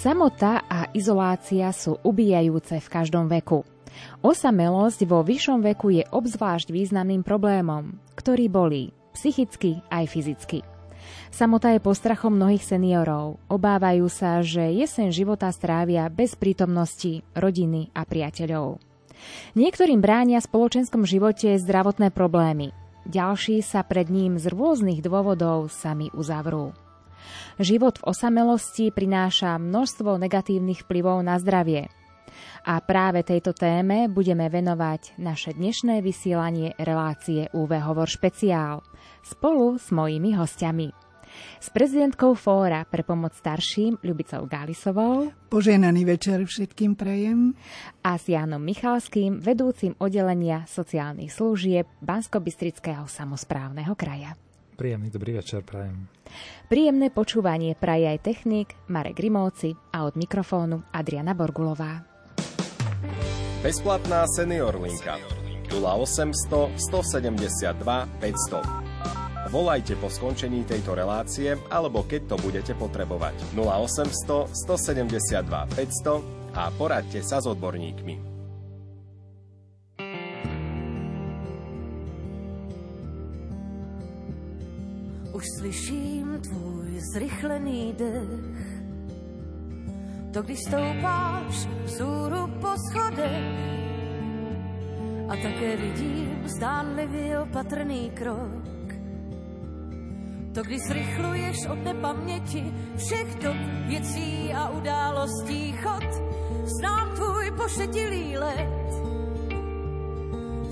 Samota 0.00 0.64
a 0.64 0.88
izolácia 0.96 1.68
sú 1.76 2.00
ubijajúce 2.00 2.80
v 2.80 2.88
každom 2.88 3.28
veku. 3.28 3.68
Osamelosť 4.24 5.04
vo 5.04 5.20
vyššom 5.20 5.60
veku 5.60 5.92
je 5.92 6.08
obzvlášť 6.08 6.72
významným 6.72 7.20
problémom, 7.20 8.00
ktorý 8.16 8.48
bolí 8.48 8.96
psychicky 9.12 9.84
aj 9.92 10.08
fyzicky. 10.08 10.64
Samota 11.28 11.76
je 11.76 11.84
postrachom 11.84 12.32
mnohých 12.32 12.64
seniorov. 12.64 13.44
Obávajú 13.52 14.08
sa, 14.08 14.40
že 14.40 14.72
jesen 14.72 15.12
života 15.12 15.52
strávia 15.52 16.08
bez 16.08 16.32
prítomnosti 16.32 17.20
rodiny 17.36 17.92
a 17.92 18.08
priateľov. 18.08 18.80
Niektorým 19.52 20.00
bránia 20.00 20.40
v 20.40 20.48
spoločenskom 20.48 21.04
živote 21.04 21.60
zdravotné 21.60 22.08
problémy. 22.08 22.72
Ďalší 23.04 23.60
sa 23.60 23.84
pred 23.84 24.08
ním 24.08 24.40
z 24.40 24.48
rôznych 24.48 25.04
dôvodov 25.04 25.68
sami 25.68 26.08
uzavrú. 26.16 26.72
Život 27.60 28.00
v 28.00 28.06
osamelosti 28.10 28.92
prináša 28.94 29.60
množstvo 29.60 30.16
negatívnych 30.20 30.84
vplyvov 30.86 31.20
na 31.24 31.36
zdravie. 31.40 31.92
A 32.64 32.78
práve 32.84 33.24
tejto 33.24 33.56
téme 33.56 34.06
budeme 34.12 34.46
venovať 34.52 35.16
naše 35.16 35.56
dnešné 35.56 36.04
vysielanie 36.04 36.76
relácie 36.76 37.48
UV 37.56 37.80
Hovor 37.80 38.08
špeciál 38.08 38.84
spolu 39.24 39.80
s 39.80 39.88
mojimi 39.88 40.36
hostiami. 40.36 41.10
S 41.62 41.70
prezidentkou 41.70 42.34
Fóra 42.34 42.82
pre 42.82 43.06
pomoc 43.06 43.38
starším 43.38 44.02
Ľubicou 44.02 44.50
Gálisovou. 44.50 45.30
Poženaný 45.46 46.02
večer 46.02 46.42
všetkým 46.42 46.98
prejem. 46.98 47.54
A 48.02 48.18
s 48.18 48.26
Jánom 48.26 48.60
Michalským, 48.60 49.38
vedúcim 49.38 49.94
oddelenia 50.02 50.66
sociálnych 50.66 51.30
služieb 51.30 51.86
Bansko-Bistrického 52.02 53.06
samozprávneho 53.06 53.94
kraja. 53.94 54.34
Príjemný 54.80 55.12
dobrý 55.12 55.36
večer 55.36 55.60
prajem. 55.60 56.08
Príjemné 56.72 57.12
počúvanie 57.12 57.76
praje 57.76 58.16
aj 58.16 58.24
technik 58.24 58.72
Marek 58.88 59.20
Grimovci 59.20 59.76
a 59.92 60.08
od 60.08 60.16
mikrofónu 60.16 60.88
Adriana 60.88 61.36
Borgulová. 61.36 62.00
Bezplatná 63.60 64.24
senior 64.32 64.72
linka 64.80 65.20
0800 65.68 66.80
172 66.80 67.76
500. 68.24 69.52
Volajte 69.52 70.00
po 70.00 70.08
skončení 70.08 70.64
tejto 70.64 70.96
relácie 70.96 71.60
alebo 71.68 72.08
keď 72.08 72.32
to 72.32 72.36
budete 72.40 72.72
potrebovať 72.72 73.36
0800 73.52 74.48
172 74.48 75.44
500 75.76 76.56
a 76.56 76.72
poradte 76.72 77.20
sa 77.20 77.36
s 77.36 77.44
odborníkmi. 77.44 78.29
Už 85.40 85.46
slyším 85.58 86.40
tvůj 86.40 87.00
zrychlený 87.14 87.94
dech. 87.98 88.82
To, 90.32 90.42
když 90.42 90.58
stoupáš 90.68 91.66
vzhůru 91.84 92.46
po 92.60 92.68
schodech. 92.88 93.54
A 95.28 95.36
také 95.42 95.76
vidím 95.76 96.42
zdánlivý 96.44 97.36
opatrný 97.36 98.10
krok. 98.10 98.92
To, 100.54 100.62
když 100.62 100.80
zrychluješ 100.80 101.66
od 101.66 101.84
nepaměti 101.84 102.74
všech 102.96 103.34
dob 103.34 103.56
věcí 103.86 104.52
a 104.54 104.68
událostí 104.68 105.72
chod, 105.72 106.04
znám 106.64 107.14
tvůj 107.14 107.50
pošetilý 107.56 108.38
let. 108.38 108.90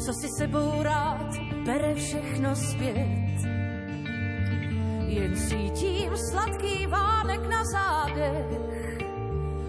Co 0.04 0.12
si 0.12 0.28
sebou 0.38 0.82
rád 0.82 1.36
bere 1.64 1.94
všechno 1.94 2.56
zpět 2.56 3.57
jen 5.08 5.36
cítím 5.36 6.16
sladký 6.16 6.86
vánek 6.86 7.40
na 7.48 7.64
zádech 7.64 8.68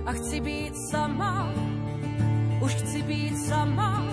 a 0.05 0.11
chci 0.11 0.41
být 0.41 0.73
sama, 0.91 1.53
už 2.61 2.73
chci 2.73 3.01
být 3.01 3.37
sama. 3.47 4.05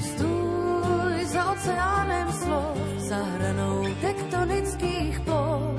Stůj 0.00 1.24
za 1.24 1.52
oceánem 1.52 2.32
slov, 2.32 2.78
za 2.96 3.16
hranou 3.16 3.86
tektonických 4.00 5.20
ploch. 5.20 5.76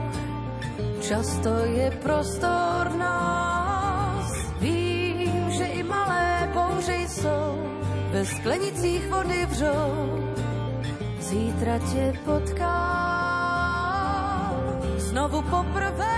Často 1.02 1.50
je 1.66 1.92
prostor 1.92 2.92
nás, 2.98 4.32
vím, 4.60 5.52
že 5.52 5.66
i 5.66 5.84
malé 5.84 6.50
bouře 6.54 6.96
jsou, 6.96 7.70
bez 8.12 8.30
sklenicích 8.30 9.10
vody 9.10 9.46
vřou. 9.46 10.24
Zítra 11.20 11.80
tě 11.80 12.14
potkám 12.26 13.17
znovu 15.18 15.42
poprvé. 15.50 16.18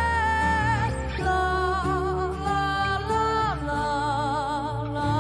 La, 1.23 1.79
la, 2.43 2.99
la, 3.07 3.55
la, 3.63 3.87
la. 4.91 5.15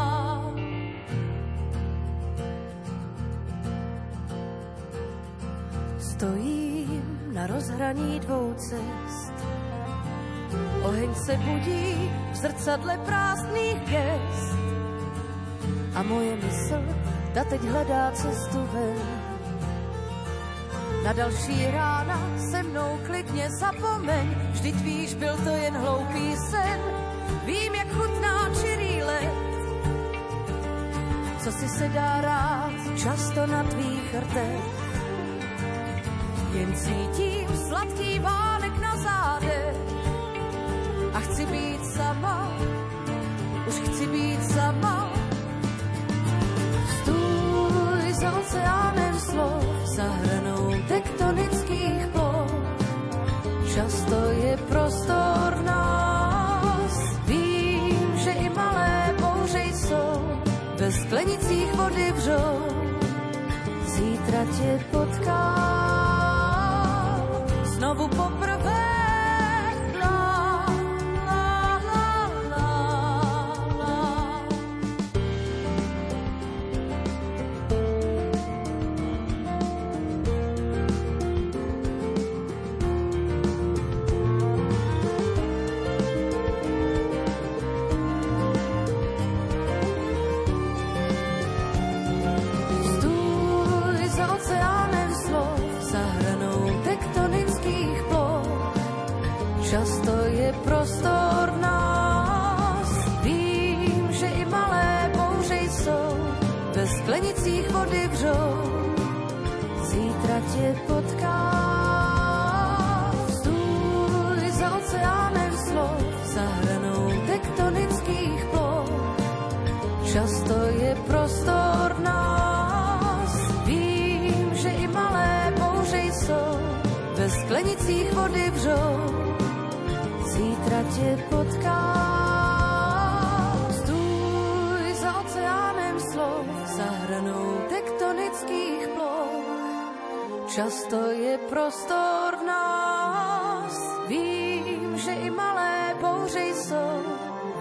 Stojím 5.95 7.31
na 7.31 7.47
rozhraní 7.47 8.19
dvou 8.19 8.53
cest. 8.59 9.35
Oheň 10.83 11.15
se 11.15 11.37
budí 11.37 12.11
v 12.31 12.35
zrcadle 12.35 12.99
prázdných 13.07 13.79
gest. 13.87 14.59
A 15.95 16.03
moje 16.03 16.35
mysl, 16.35 16.83
ta 17.33 17.43
teď 17.43 17.61
hledá 17.63 18.11
cestu 18.11 18.59
ven 18.75 19.18
na 21.03 21.13
další 21.13 21.65
rána 21.71 22.19
se 22.51 22.63
mnou 22.63 22.99
klidně 23.05 23.49
zapomeň, 23.49 24.35
vždyť 24.51 24.75
víš, 24.75 25.13
byl 25.13 25.37
to 25.43 25.49
jen 25.49 25.77
hloupý 25.77 26.35
sen. 26.35 26.79
Vím, 27.45 27.75
jak 27.75 27.87
chutná 27.87 28.49
čirý 28.61 29.03
let, 29.03 29.33
co 31.43 31.51
si 31.51 31.69
se 31.69 31.89
dá 31.89 32.21
rád 32.21 32.71
často 32.97 33.47
na 33.47 33.63
tvých 33.63 34.15
rtech. 34.19 34.63
Jen 36.53 36.75
cítím 36.75 37.57
sladký 37.67 38.19
vánek 38.19 38.77
na 38.81 38.95
zádech 38.97 39.75
a 41.13 41.19
chci 41.19 41.45
být 41.45 41.85
sama, 41.85 42.51
už 43.67 43.73
chci 43.73 44.07
být 44.07 44.43
sama. 44.51 45.09
Stůj 47.01 48.13
za 48.13 48.31
oceánem 48.31 48.78
sklenicích 61.19 61.73
vody 61.73 62.11
vřou. 62.11 62.59
Zítra 63.85 64.45
tě 64.45 64.88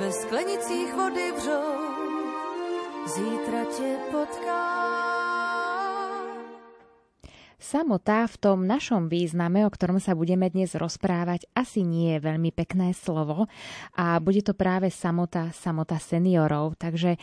ve 0.08 0.14
sklenicích 0.14 0.94
vody 0.94 1.32
vřou, 1.32 1.78
zítra 3.06 3.64
tě 3.64 3.96
potkám. 4.10 4.77
Samota 7.68 8.24
v 8.24 8.36
tom 8.40 8.64
našom 8.64 9.12
význame, 9.12 9.60
o 9.60 9.68
ktorom 9.68 10.00
sa 10.00 10.16
budeme 10.16 10.48
dnes 10.48 10.72
rozprávať, 10.72 11.52
asi 11.52 11.84
nie 11.84 12.16
je 12.16 12.24
veľmi 12.24 12.48
pekné 12.48 12.96
slovo 12.96 13.44
a 13.92 14.16
bude 14.24 14.40
to 14.40 14.56
práve 14.56 14.88
samota, 14.88 15.52
samota 15.52 16.00
seniorov. 16.00 16.80
Takže 16.80 17.12
e, 17.12 17.18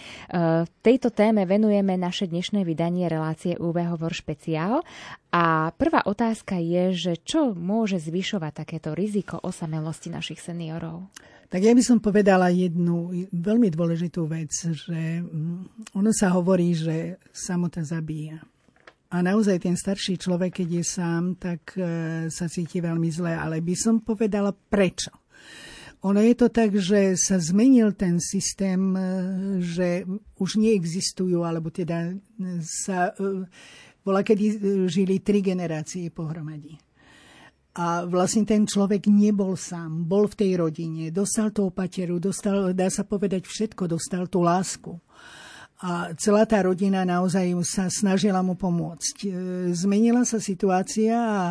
tejto 0.85 1.09
téme 1.09 1.49
venujeme 1.49 1.97
naše 1.97 2.29
dnešné 2.29 2.61
vydanie 2.61 3.09
relácie 3.09 3.57
UV 3.57 3.89
Hovor 3.89 4.13
špeciál 4.13 4.85
a 5.33 5.73
prvá 5.73 6.05
otázka 6.05 6.61
je, 6.61 6.93
že 6.93 7.13
čo 7.25 7.57
môže 7.57 7.97
zvyšovať 7.97 8.53
takéto 8.53 8.93
riziko 8.93 9.41
osamelosti 9.41 10.13
našich 10.13 10.37
seniorov? 10.45 11.09
Tak 11.49 11.57
ja 11.57 11.73
by 11.73 11.81
som 11.81 11.97
povedala 11.97 12.53
jednu 12.53 13.33
veľmi 13.33 13.73
dôležitú 13.73 14.29
vec, 14.29 14.53
že 14.53 15.25
mm, 15.25 15.89
ono 15.97 16.13
sa 16.13 16.29
hovorí, 16.37 16.77
že 16.77 17.17
samota 17.33 17.81
zabíja. 17.81 18.45
A 19.13 19.21
naozaj 19.21 19.61
ten 19.61 19.77
starší 19.77 20.17
človek, 20.17 20.65
keď 20.65 20.81
je 20.81 20.83
sám, 20.83 21.37
tak 21.37 21.77
e, 21.77 21.83
sa 22.33 22.49
cíti 22.49 22.81
veľmi 22.81 23.09
zle. 23.13 23.37
Ale 23.37 23.61
by 23.61 23.75
som 23.77 24.01
povedala 24.01 24.49
prečo. 24.49 25.13
Ono 26.05 26.21
je 26.21 26.33
to 26.37 26.49
tak, 26.49 26.73
že 26.73 27.17
sa 27.17 27.37
zmenil 27.37 27.93
ten 27.93 28.17
systém, 28.17 28.81
e, 28.97 29.01
že 29.61 29.89
už 30.41 30.57
neexistujú, 30.57 31.45
alebo 31.45 31.69
teda 31.69 32.17
sa... 32.65 33.13
Bola, 34.01 34.21
e, 34.21 34.25
kedy 34.25 34.45
žili 34.89 35.21
tri 35.21 35.45
generácie 35.45 36.09
pohromadí. 36.09 36.73
A 37.75 38.07
vlastne 38.07 38.47
ten 38.47 38.63
človek 38.63 39.05
nebol 39.11 39.53
sám, 39.59 40.07
bol 40.07 40.31
v 40.31 40.39
tej 40.39 40.51
rodine, 40.63 41.11
dostal 41.11 41.51
tú 41.51 41.67
opateru, 41.67 42.23
dostal, 42.23 42.71
dá 42.71 42.87
sa 42.87 43.03
povedať 43.03 43.43
všetko, 43.45 43.91
dostal 43.91 44.31
tú 44.31 44.41
lásku 44.41 44.95
a 45.75 46.15
celá 46.15 46.47
tá 46.47 46.63
rodina 46.63 47.03
naozaj 47.03 47.51
sa 47.67 47.91
snažila 47.91 48.39
mu 48.39 48.55
pomôcť. 48.55 49.27
E, 49.27 49.29
zmenila 49.75 50.23
sa 50.23 50.39
situácia 50.39 51.11
a 51.19 51.43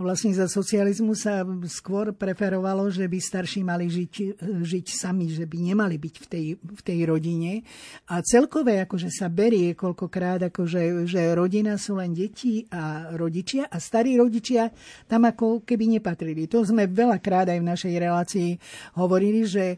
vlastne 0.00 0.32
za 0.32 0.48
socializmu 0.48 1.12
sa 1.12 1.44
skôr 1.68 2.16
preferovalo, 2.16 2.88
že 2.88 3.04
by 3.04 3.20
starší 3.20 3.60
mali 3.60 3.92
žiť, 3.92 4.14
e, 4.16 4.28
žiť 4.64 4.86
sami, 4.96 5.28
že 5.28 5.44
by 5.44 5.60
nemali 5.60 6.00
byť 6.00 6.14
v 6.16 6.26
tej, 6.26 6.46
v 6.56 6.80
tej 6.80 6.98
rodine. 7.04 7.60
A 8.08 8.24
celkové 8.24 8.80
akože 8.88 9.12
sa 9.12 9.28
berie 9.28 9.76
koľkokrát, 9.76 10.40
akože, 10.48 11.04
že 11.04 11.20
rodina 11.36 11.76
sú 11.76 12.00
len 12.00 12.16
deti 12.16 12.64
a 12.72 13.12
rodičia 13.12 13.68
a 13.68 13.76
starí 13.76 14.16
rodičia 14.16 14.72
tam 15.04 15.28
ako 15.28 15.68
keby 15.68 16.00
nepatrili. 16.00 16.48
To 16.48 16.64
sme 16.64 16.88
veľakrát 16.88 17.52
aj 17.52 17.58
v 17.60 17.68
našej 17.76 17.92
relácii 17.92 18.50
hovorili, 18.96 19.44
že 19.44 19.76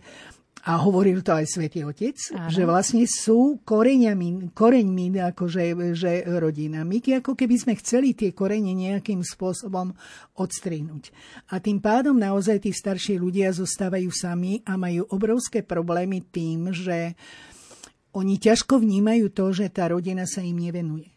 a 0.62 0.79
hovoril 0.79 1.26
to 1.26 1.35
aj 1.35 1.47
svätý 1.50 1.82
Otec, 1.82 2.14
Áno. 2.38 2.47
že 2.47 2.62
vlastne 2.62 3.03
sú 3.11 3.59
koreňami, 3.67 4.55
koreňmi 4.55 5.19
akože, 5.35 5.94
že 5.99 6.23
rodina. 6.38 6.87
My 6.87 7.03
ako 7.03 7.35
keby 7.35 7.59
sme 7.59 7.75
chceli 7.82 8.14
tie 8.14 8.31
korene 8.31 8.70
nejakým 8.70 9.26
spôsobom 9.26 9.91
odstrihnúť. 10.38 11.11
A 11.50 11.59
tým 11.59 11.82
pádom 11.82 12.14
naozaj 12.14 12.62
tí 12.62 12.70
starší 12.70 13.19
ľudia 13.19 13.50
zostávajú 13.50 14.06
sami 14.14 14.62
a 14.62 14.79
majú 14.79 15.11
obrovské 15.11 15.67
problémy 15.67 16.23
tým, 16.31 16.70
že 16.70 17.19
oni 18.15 18.38
ťažko 18.38 18.79
vnímajú 18.79 19.35
to, 19.35 19.50
že 19.50 19.67
tá 19.73 19.91
rodina 19.91 20.31
sa 20.31 20.47
im 20.47 20.62
nevenuje 20.62 21.12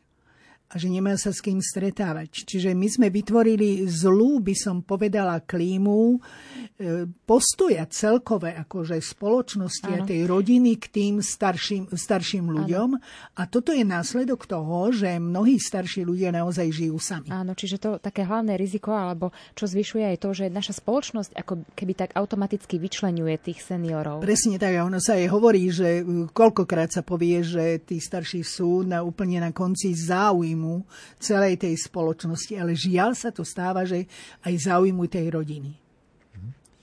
a 0.66 0.82
že 0.82 0.90
nemá 0.90 1.14
sa 1.14 1.30
s 1.30 1.46
kým 1.46 1.62
stretávať. 1.62 2.50
Čiže 2.50 2.74
my 2.74 2.88
sme 2.90 3.08
vytvorili 3.14 3.86
zlú, 3.86 4.42
by 4.42 4.56
som 4.58 4.82
povedala, 4.82 5.46
klímu 5.46 6.18
e, 6.18 7.08
postoja 7.24 7.86
celkové 7.86 8.58
akože 8.66 8.98
spoločnosti 8.98 9.94
ano. 9.94 10.04
a 10.04 10.10
tej 10.10 10.26
rodiny 10.26 10.82
k 10.82 10.86
tým 10.90 11.14
starším, 11.22 11.94
starším 11.94 12.50
ľuďom. 12.50 12.90
Ano. 12.98 13.38
A 13.38 13.46
toto 13.46 13.70
je 13.78 13.86
následok 13.86 14.50
toho, 14.50 14.90
že 14.90 15.22
mnohí 15.22 15.62
starší 15.62 16.02
ľudia 16.02 16.34
naozaj 16.34 16.74
žijú 16.74 16.98
sami. 16.98 17.30
Áno, 17.30 17.54
čiže 17.54 17.78
to 17.78 17.90
také 18.02 18.26
hlavné 18.26 18.58
riziko, 18.58 18.90
alebo 18.90 19.30
čo 19.54 19.70
zvyšuje 19.70 20.18
aj 20.18 20.18
to, 20.18 20.30
že 20.34 20.46
naša 20.50 20.82
spoločnosť 20.82 21.38
ako 21.46 21.62
keby 21.78 21.94
tak 21.94 22.10
automaticky 22.18 22.82
vyčlenuje 22.82 23.38
tých 23.38 23.62
seniorov. 23.62 24.26
Presne 24.26 24.58
tak, 24.58 24.74
a 24.74 24.82
ono 24.82 24.98
sa 24.98 25.14
aj 25.14 25.30
hovorí, 25.30 25.70
že 25.70 26.02
koľkokrát 26.34 26.90
sa 26.90 27.06
povie, 27.06 27.46
že 27.46 27.86
tí 27.86 28.02
starší 28.02 28.42
sú 28.42 28.82
na, 28.82 29.06
úplne 29.06 29.40
na 29.40 29.54
konci 29.54 29.94
záujmu 29.94 30.55
záujmu 30.56 30.88
celej 31.20 31.60
tej 31.60 31.76
spoločnosti, 31.76 32.56
ale 32.56 32.72
žiaľ 32.80 33.12
sa 33.12 33.30
to 33.36 33.44
stáva, 33.44 33.84
že 33.84 34.08
aj 34.48 34.72
záujmu 34.72 35.04
tej 35.12 35.36
rodiny. 35.36 35.76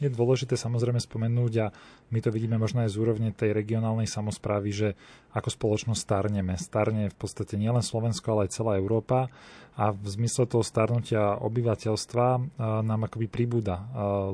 Je 0.02 0.10
dôležité 0.10 0.58
samozrejme 0.58 0.98
spomenúť 0.98 1.52
a 1.62 1.70
my 2.10 2.18
to 2.18 2.34
vidíme 2.34 2.58
možno 2.58 2.82
aj 2.82 2.90
z 2.90 2.98
úrovne 2.98 3.30
tej 3.30 3.54
regionálnej 3.54 4.10
samozprávy, 4.10 4.74
že 4.74 4.88
ako 5.30 5.46
spoločnosť 5.46 6.02
starneme. 6.02 6.58
Starne 6.58 7.06
v 7.06 7.14
podstate 7.14 7.54
nielen 7.54 7.86
Slovensko, 7.86 8.34
ale 8.34 8.50
aj 8.50 8.54
celá 8.58 8.74
Európa 8.82 9.30
a 9.78 9.94
v 9.94 10.06
zmysle 10.10 10.50
toho 10.50 10.66
starnutia 10.66 11.38
obyvateľstva 11.38 12.26
nám 12.82 13.00
akoby 13.06 13.30
pribúda 13.30 13.78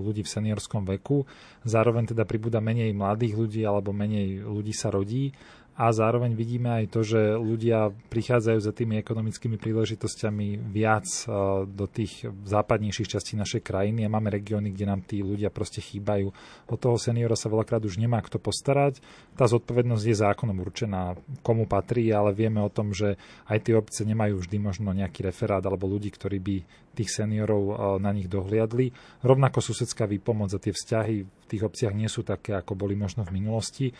ľudí 0.00 0.24
v 0.24 0.32
seniorskom 0.40 0.88
veku. 0.88 1.28
Zároveň 1.68 2.16
teda 2.16 2.24
pribúda 2.24 2.64
menej 2.64 2.96
mladých 2.96 3.36
ľudí 3.36 3.60
alebo 3.68 3.92
menej 3.92 4.40
ľudí 4.48 4.72
sa 4.72 4.88
rodí 4.88 5.36
a 5.78 5.94
zároveň 5.94 6.34
vidíme 6.34 6.82
aj 6.82 6.90
to, 6.90 7.06
že 7.06 7.38
ľudia 7.38 7.94
prichádzajú 8.10 8.58
za 8.58 8.74
tými 8.74 8.98
ekonomickými 8.98 9.62
príležitosťami 9.62 10.74
viac 10.74 11.06
e, 11.06 11.22
do 11.70 11.86
tých 11.86 12.26
západnejších 12.26 13.06
častí 13.06 13.38
našej 13.38 13.62
krajiny 13.62 14.02
a 14.02 14.10
máme 14.10 14.26
regióny, 14.26 14.74
kde 14.74 14.90
nám 14.90 15.06
tí 15.06 15.22
ľudia 15.22 15.54
proste 15.54 15.78
chýbajú. 15.78 16.34
Od 16.66 16.78
toho 16.82 16.98
seniora 16.98 17.38
sa 17.38 17.46
veľakrát 17.46 17.86
už 17.86 18.02
nemá 18.02 18.18
kto 18.26 18.42
postarať. 18.42 18.98
Tá 19.38 19.46
zodpovednosť 19.46 20.02
je 20.02 20.16
zákonom 20.18 20.58
určená, 20.58 21.14
komu 21.46 21.70
patrí, 21.70 22.10
ale 22.10 22.34
vieme 22.34 22.58
o 22.58 22.74
tom, 22.74 22.90
že 22.90 23.14
aj 23.46 23.70
tie 23.70 23.78
obce 23.78 24.02
nemajú 24.02 24.42
vždy 24.42 24.58
možno 24.58 24.90
nejaký 24.90 25.30
referát 25.30 25.62
alebo 25.62 25.86
ľudí, 25.86 26.10
ktorí 26.10 26.42
by 26.42 26.56
tých 26.98 27.22
seniorov 27.22 27.62
e, 27.62 27.74
na 28.02 28.10
nich 28.10 28.26
dohliadli. 28.26 28.90
Rovnako 29.22 29.62
susedská 29.62 30.10
výpomoc 30.10 30.50
a 30.50 30.58
tie 30.58 30.74
vzťahy 30.74 31.16
v 31.22 31.46
tých 31.46 31.62
obciach 31.62 31.94
nie 31.94 32.10
sú 32.10 32.26
také, 32.26 32.58
ako 32.58 32.74
boli 32.74 32.98
možno 32.98 33.22
v 33.22 33.38
minulosti 33.38 33.94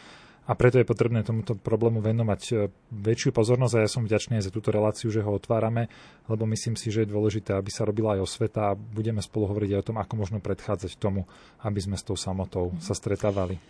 a 0.49 0.53
preto 0.57 0.81
je 0.81 0.89
potrebné 0.89 1.21
tomuto 1.21 1.53
problému 1.53 2.01
venovať 2.01 2.43
e, 2.49 2.53
väčšiu 2.89 3.37
pozornosť 3.37 3.75
a 3.77 3.85
ja 3.85 3.91
som 3.93 4.09
vďačný 4.09 4.41
aj 4.41 4.49
za 4.49 4.55
túto 4.55 4.73
reláciu, 4.73 5.13
že 5.13 5.21
ho 5.21 5.37
otvárame, 5.37 5.93
lebo 6.25 6.49
myslím 6.49 6.73
si, 6.73 6.89
že 6.89 7.05
je 7.05 7.13
dôležité, 7.13 7.53
aby 7.53 7.69
sa 7.69 7.85
robila 7.85 8.17
aj 8.17 8.25
osveta 8.25 8.73
a 8.73 8.79
budeme 8.79 9.21
spolu 9.21 9.53
hovoriť 9.53 9.71
aj 9.77 9.81
o 9.85 9.87
tom, 9.93 9.97
ako 10.01 10.15
možno 10.17 10.39
predchádzať 10.41 10.97
tomu, 10.97 11.29
aby 11.61 11.81
sme 11.85 12.01
s 12.01 12.07
tou 12.09 12.17
samotou 12.17 12.73
sa 12.81 12.97
stretávali. 12.97 13.61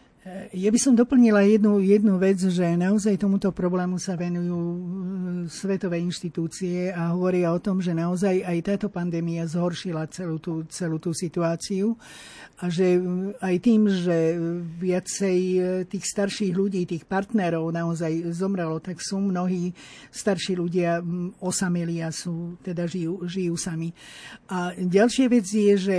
Ja 0.52 0.68
by 0.68 0.78
som 0.82 0.98
doplnila 0.98 1.46
jednu, 1.46 1.80
jednu 1.80 2.20
vec, 2.20 2.36
že 2.36 2.76
naozaj 2.76 3.22
tomuto 3.22 3.48
problému 3.54 3.96
sa 3.96 4.18
venujú 4.18 4.58
e, 4.58 4.78
svetové 5.46 6.02
inštitúcie 6.02 6.90
a 6.90 7.14
hovoria 7.14 7.54
o 7.54 7.62
tom, 7.62 7.78
že 7.78 7.94
naozaj 7.94 8.42
aj 8.42 8.58
táto 8.66 8.88
pandémia 8.90 9.46
zhoršila 9.46 10.10
celú 10.10 10.42
tú, 10.42 10.66
celú 10.66 10.98
tú 10.98 11.14
situáciu 11.14 11.94
a 12.58 12.66
že 12.66 12.98
e, 12.98 13.00
aj 13.38 13.54
tým, 13.62 13.86
že 13.86 14.34
viacej 14.82 15.38
e, 15.38 15.60
tých 15.86 16.04
starších 16.10 16.50
ľudí, 16.50 16.82
tých 16.82 17.06
partnerov 17.06 17.70
naozaj 17.70 18.34
zomrelo, 18.34 18.82
tak 18.82 18.98
sú 18.98 19.22
mnohí 19.22 19.70
starší 20.10 20.58
ľudia 20.58 20.98
osameli 21.38 22.02
a 22.02 22.10
sú, 22.10 22.58
teda 22.66 22.90
žijú, 22.90 23.22
žijú 23.30 23.54
sami. 23.54 23.94
A 24.50 24.74
ďalšia 24.74 25.30
vec 25.30 25.46
je, 25.46 25.74
že 25.78 25.98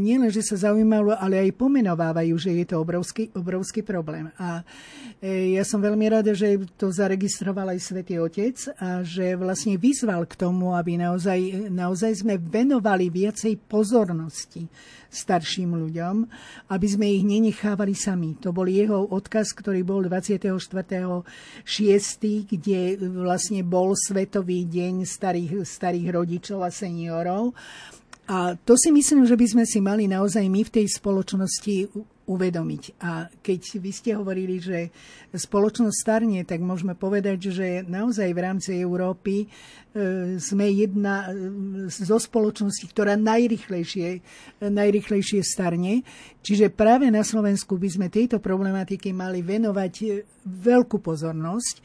nielen, 0.00 0.32
že 0.32 0.40
sa 0.40 0.72
zaujímalo, 0.72 1.12
ale 1.12 1.44
aj 1.44 1.58
pomenovávajú, 1.60 2.34
že 2.40 2.56
je 2.56 2.64
to 2.64 2.80
obrovský, 2.80 3.28
obrovský 3.36 3.58
obrovský 3.58 3.82
problém. 3.82 4.30
A 4.38 4.62
e, 5.18 5.58
ja 5.58 5.66
som 5.66 5.82
veľmi 5.82 6.06
rada, 6.06 6.30
že 6.30 6.62
to 6.78 6.94
zaregistroval 6.94 7.74
aj 7.74 7.82
Svetý 7.82 8.22
Otec 8.22 8.54
a 8.78 9.02
že 9.02 9.34
vlastne 9.34 9.74
vyzval 9.74 10.22
k 10.30 10.38
tomu, 10.38 10.70
aby 10.70 10.94
naozaj, 10.94 11.66
naozaj 11.66 12.22
sme 12.22 12.38
venovali 12.38 13.10
viacej 13.10 13.58
pozornosti 13.66 14.70
starším 15.10 15.74
ľuďom, 15.74 16.14
aby 16.70 16.86
sme 16.86 17.10
ich 17.10 17.24
nenechávali 17.26 17.96
sami. 17.96 18.38
To 18.44 18.54
bol 18.54 18.70
jeho 18.70 19.08
odkaz, 19.08 19.50
ktorý 19.56 19.82
bol 19.82 20.06
24.6., 20.06 21.26
kde 22.46 22.80
vlastne 23.18 23.66
bol 23.66 23.98
Svetový 23.98 24.68
deň 24.68 25.08
starých, 25.08 25.66
starých 25.66 26.06
rodičov 26.14 26.62
a 26.62 26.70
seniorov. 26.70 27.56
A 28.28 28.54
to 28.60 28.76
si 28.76 28.92
myslím, 28.92 29.24
že 29.24 29.34
by 29.34 29.46
sme 29.48 29.64
si 29.64 29.80
mali 29.80 30.04
naozaj 30.04 30.44
my 30.44 30.60
v 30.68 30.74
tej 30.80 30.86
spoločnosti 30.86 31.88
uvedomiť. 32.28 32.82
A 33.00 33.32
keď 33.40 33.60
vy 33.80 33.90
ste 33.90 34.12
hovorili, 34.14 34.60
že 34.60 34.92
spoločnosť 35.32 35.96
starne, 35.96 36.44
tak 36.44 36.60
môžeme 36.60 36.92
povedať, 36.92 37.48
že 37.48 37.66
naozaj 37.88 38.28
v 38.36 38.44
rámci 38.44 38.70
Európy 38.76 39.48
sme 40.38 40.66
jedna 40.68 41.32
e, 41.32 41.88
zo 41.88 42.20
spoločností, 42.20 42.92
ktorá 42.92 43.16
najrychlejšie, 43.16 44.20
najrychlejšie 44.62 45.40
starne. 45.40 46.04
Čiže 46.44 46.72
práve 46.72 47.08
na 47.08 47.24
Slovensku 47.24 47.76
by 47.80 47.88
sme 47.88 48.06
tejto 48.12 48.38
problematike 48.38 49.10
mali 49.10 49.40
venovať 49.42 50.24
veľkú 50.44 51.02
pozornosť. 51.02 51.80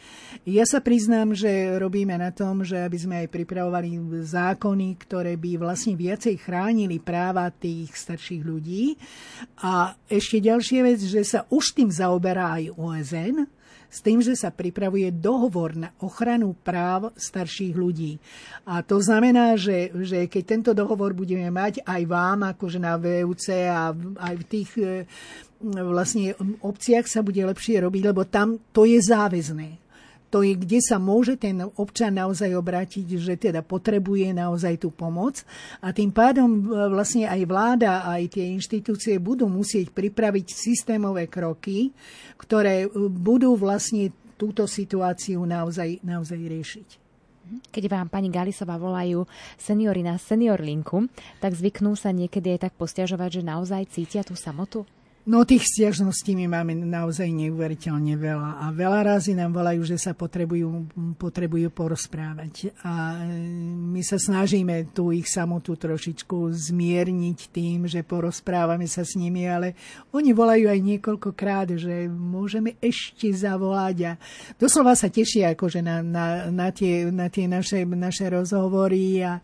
Ja 0.47 0.63
sa 0.63 0.79
priznám, 0.79 1.35
že 1.35 1.75
robíme 1.79 2.15
na 2.15 2.31
tom, 2.31 2.63
že 2.63 2.79
aby 2.79 2.97
sme 2.99 3.15
aj 3.25 3.33
pripravovali 3.33 4.23
zákony, 4.23 4.87
ktoré 5.03 5.35
by 5.35 5.59
vlastne 5.59 5.99
viacej 5.99 6.35
chránili 6.39 7.03
práva 7.03 7.51
tých 7.51 7.91
starších 7.91 8.43
ľudí. 8.43 8.95
A 9.63 9.95
ešte 10.07 10.39
ďalšia 10.43 10.81
vec, 10.85 10.99
že 11.03 11.23
sa 11.27 11.43
už 11.51 11.75
tým 11.75 11.89
zaoberá 11.91 12.59
aj 12.61 12.71
OSN, 12.77 13.62
s 13.93 14.01
tým, 14.01 14.25
že 14.25 14.33
sa 14.33 14.49
pripravuje 14.49 15.13
dohovor 15.13 15.77
na 15.77 15.93
ochranu 16.01 16.57
práv 16.57 17.13
starších 17.13 17.77
ľudí. 17.77 18.17
A 18.65 18.81
to 18.81 18.97
znamená, 18.97 19.53
že, 19.53 19.93
že 20.01 20.25
keď 20.25 20.43
tento 20.43 20.71
dohovor 20.73 21.13
budeme 21.13 21.53
mať 21.53 21.85
aj 21.85 22.01
vám, 22.09 22.49
akože 22.57 22.81
na 22.81 22.97
VUC 22.97 23.45
a 23.69 23.93
aj 24.17 24.33
v 24.41 24.45
tých 24.49 24.69
e, 24.81 25.05
vlastne 25.61 26.33
obciach 26.65 27.05
sa 27.05 27.21
bude 27.21 27.45
lepšie 27.45 27.85
robiť, 27.85 28.01
lebo 28.09 28.25
tam 28.25 28.57
to 28.73 28.89
je 28.89 28.97
záväzné 28.97 29.82
to 30.33 30.41
je, 30.41 30.57
kde 30.57 30.81
sa 30.81 30.97
môže 30.97 31.37
ten 31.37 31.61
občan 31.77 32.17
naozaj 32.17 32.57
obrátiť, 32.57 33.05
že 33.21 33.37
teda 33.37 33.61
potrebuje 33.61 34.33
naozaj 34.33 34.81
tú 34.81 34.89
pomoc. 34.89 35.45
A 35.77 35.93
tým 35.93 36.09
pádom 36.09 36.49
e, 36.49 36.61
vlastne 36.89 37.29
aj 37.29 37.45
vláda, 37.45 38.01
aj 38.09 38.33
tie 38.33 38.49
inštitúcie 38.49 39.21
budú 39.21 39.45
musieť 39.45 39.93
pripraviť 39.93 40.49
systémové 40.49 41.29
kroky, 41.29 41.93
ktoré 42.41 42.89
e, 42.89 42.97
budú 43.13 43.53
vlastne 43.53 44.09
túto 44.33 44.65
situáciu 44.65 45.45
naozaj, 45.45 46.01
naozaj 46.01 46.41
riešiť. 46.41 46.89
Keď 47.69 47.83
vám 47.85 48.09
pani 48.09 48.33
Galisová 48.33 48.81
volajú 48.81 49.29
seniory 49.61 50.01
na 50.01 50.17
senior 50.17 50.57
linku, 50.57 51.05
tak 51.37 51.53
zvyknú 51.53 51.93
sa 51.93 52.09
niekedy 52.09 52.57
aj 52.57 52.59
tak 52.65 52.73
postiažovať, 52.73 53.29
že 53.37 53.41
naozaj 53.45 53.93
cítia 53.93 54.25
tú 54.25 54.33
samotu? 54.33 54.89
No 55.23 55.47
tých 55.47 55.63
stiažností 55.71 56.35
my 56.35 56.51
máme 56.51 56.75
naozaj 56.83 57.31
neuveriteľne 57.31 58.19
veľa 58.19 58.59
a 58.59 58.75
veľa 58.75 59.15
razy 59.15 59.31
nám 59.31 59.55
volajú, 59.55 59.87
že 59.87 59.95
sa 59.95 60.11
potrebujú, 60.11 60.83
potrebujú 61.15 61.71
porozprávať. 61.71 62.75
A 62.83 63.23
e, 63.23 63.39
my 63.87 64.03
sa 64.03 64.19
snažíme 64.19 64.91
tú 64.91 65.15
ich 65.15 65.31
samotu 65.31 65.79
trošičku 65.79 66.51
zmierniť 66.51 67.39
tým, 67.55 67.87
že 67.87 68.03
porozprávame 68.03 68.83
sa 68.83 69.07
s 69.07 69.15
nimi, 69.15 69.47
ale 69.47 69.79
oni 70.11 70.35
volajú 70.35 70.67
aj 70.67 70.79
niekoľkokrát, 70.91 71.71
že 71.79 72.11
môžeme 72.11 72.75
ešte 72.83 73.31
zavolať 73.31 73.97
a 74.03 74.11
doslova 74.59 74.91
sa 74.91 75.07
tešia 75.07 75.55
akože 75.55 75.79
na, 75.79 76.03
na, 76.03 76.51
na, 76.51 76.67
tie, 76.75 77.07
na 77.07 77.31
tie 77.31 77.47
naše, 77.47 77.87
naše 77.87 78.27
rozhovory 78.27 79.23
a 79.23 79.39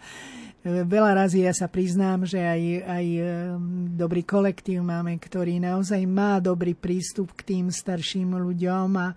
Veľa 0.68 1.24
razy 1.24 1.48
ja 1.48 1.56
sa 1.56 1.72
priznám, 1.72 2.28
že 2.28 2.44
aj, 2.44 2.62
aj 2.84 3.06
um, 3.16 3.88
dobrý 3.96 4.28
kolektív 4.28 4.84
máme, 4.84 5.16
ktorý 5.16 5.56
naozaj 5.56 6.04
má 6.04 6.44
dobrý 6.44 6.75
prístup 6.75 7.32
k 7.32 7.56
tým 7.56 7.66
starším 7.72 8.36
ľuďom 8.36 8.92
a 9.00 9.16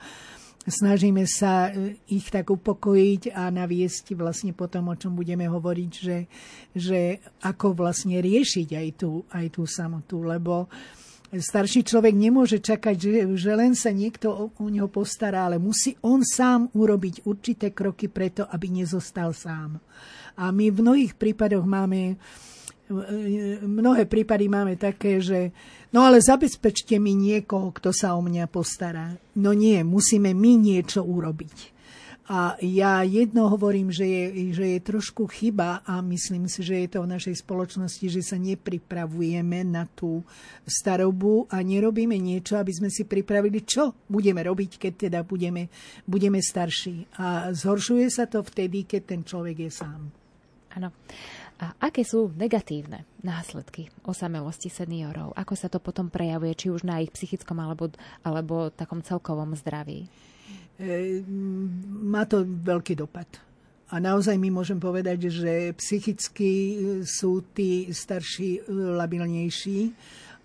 snažíme 0.63 1.27
sa 1.27 1.67
uh, 1.67 1.91
ich 2.07 2.31
tak 2.31 2.47
upokojiť 2.47 3.35
a 3.35 3.51
naviesť 3.51 4.15
vlastne 4.15 4.55
potom, 4.55 4.87
o 4.87 4.95
čom 4.95 5.19
budeme 5.19 5.51
hovoriť, 5.51 5.91
že, 5.91 6.31
že 6.79 7.19
ako 7.43 7.75
vlastne 7.75 8.23
riešiť 8.23 8.69
aj 8.79 8.89
tú, 8.95 9.27
aj 9.35 9.47
tú 9.51 9.67
samotu, 9.67 10.23
lebo 10.23 10.71
starší 11.35 11.83
človek 11.83 12.15
nemôže 12.15 12.63
čakať, 12.63 12.95
že, 12.95 13.11
že 13.35 13.51
len 13.59 13.75
sa 13.75 13.91
niekto 13.91 14.31
o, 14.31 14.45
o 14.55 14.67
neho 14.71 14.87
postará, 14.87 15.51
ale 15.51 15.59
musí 15.59 15.99
on 16.07 16.23
sám 16.23 16.71
urobiť 16.71 17.27
určité 17.27 17.75
kroky 17.75 18.07
preto, 18.07 18.47
aby 18.47 18.71
nezostal 18.71 19.35
sám. 19.35 19.83
A 20.37 20.53
my 20.53 20.73
v 20.73 20.79
mnohých 20.81 21.13
prípadoch 21.17 21.65
máme, 21.65 22.17
mnohé 23.63 24.05
prípady 24.09 24.49
máme 24.49 24.77
také, 24.77 25.21
že 25.21 25.53
no 25.93 26.05
ale 26.05 26.21
zabezpečte 26.21 26.97
mi 26.97 27.13
niekoho, 27.17 27.73
kto 27.73 27.93
sa 27.93 28.17
o 28.17 28.21
mňa 28.25 28.49
postará. 28.49 29.13
No 29.37 29.53
nie, 29.53 29.81
musíme 29.85 30.33
my 30.33 30.53
niečo 30.57 31.05
urobiť. 31.05 31.73
A 32.31 32.55
ja 32.63 33.03
jedno 33.03 33.51
hovorím, 33.51 33.91
že 33.91 34.07
je, 34.07 34.55
že 34.55 34.67
je 34.79 34.81
trošku 34.81 35.27
chyba 35.27 35.83
a 35.83 35.99
myslím 36.07 36.47
si, 36.47 36.63
že 36.63 36.87
je 36.87 36.89
to 36.95 37.03
v 37.03 37.13
našej 37.19 37.43
spoločnosti, 37.43 38.07
že 38.07 38.23
sa 38.23 38.39
nepripravujeme 38.39 39.67
na 39.67 39.91
tú 39.91 40.23
starobu 40.63 41.51
a 41.51 41.59
nerobíme 41.61 42.15
niečo, 42.15 42.63
aby 42.63 42.71
sme 42.71 42.95
si 42.95 43.11
pripravili, 43.11 43.67
čo 43.67 44.07
budeme 44.07 44.39
robiť, 44.39 44.79
keď 44.79 44.93
teda 45.11 45.21
budeme, 45.27 45.67
budeme 46.07 46.39
starší. 46.39 47.11
A 47.19 47.51
zhoršuje 47.51 48.07
sa 48.07 48.31
to 48.31 48.41
vtedy, 48.47 48.87
keď 48.87 49.03
ten 49.03 49.21
človek 49.27 49.67
je 49.67 49.71
sám. 49.75 50.22
Áno. 50.73 50.89
A 51.63 51.79
aké 51.79 52.03
sú 52.03 52.35
negatívne 52.35 53.07
následky 53.23 53.87
osamelosti 54.03 54.67
seniorov? 54.67 55.31
Ako 55.39 55.55
sa 55.55 55.71
to 55.71 55.79
potom 55.79 56.11
prejavuje, 56.11 56.59
či 56.59 56.69
už 56.75 56.83
na 56.83 56.99
ich 56.99 57.15
psychickom 57.15 57.55
alebo, 57.63 57.93
alebo 58.27 58.73
takom 58.75 58.99
celkovom 58.99 59.55
zdraví? 59.55 60.11
E, 60.83 61.23
má 61.87 62.27
to 62.27 62.43
veľký 62.43 62.99
dopad. 62.99 63.29
A 63.93 64.01
naozaj 64.01 64.41
my 64.41 64.49
môžem 64.49 64.81
povedať, 64.81 65.29
že 65.29 65.77
psychicky 65.77 66.81
sú 67.05 67.45
tí 67.53 67.93
starší 67.93 68.65
labilnejší 68.73 69.93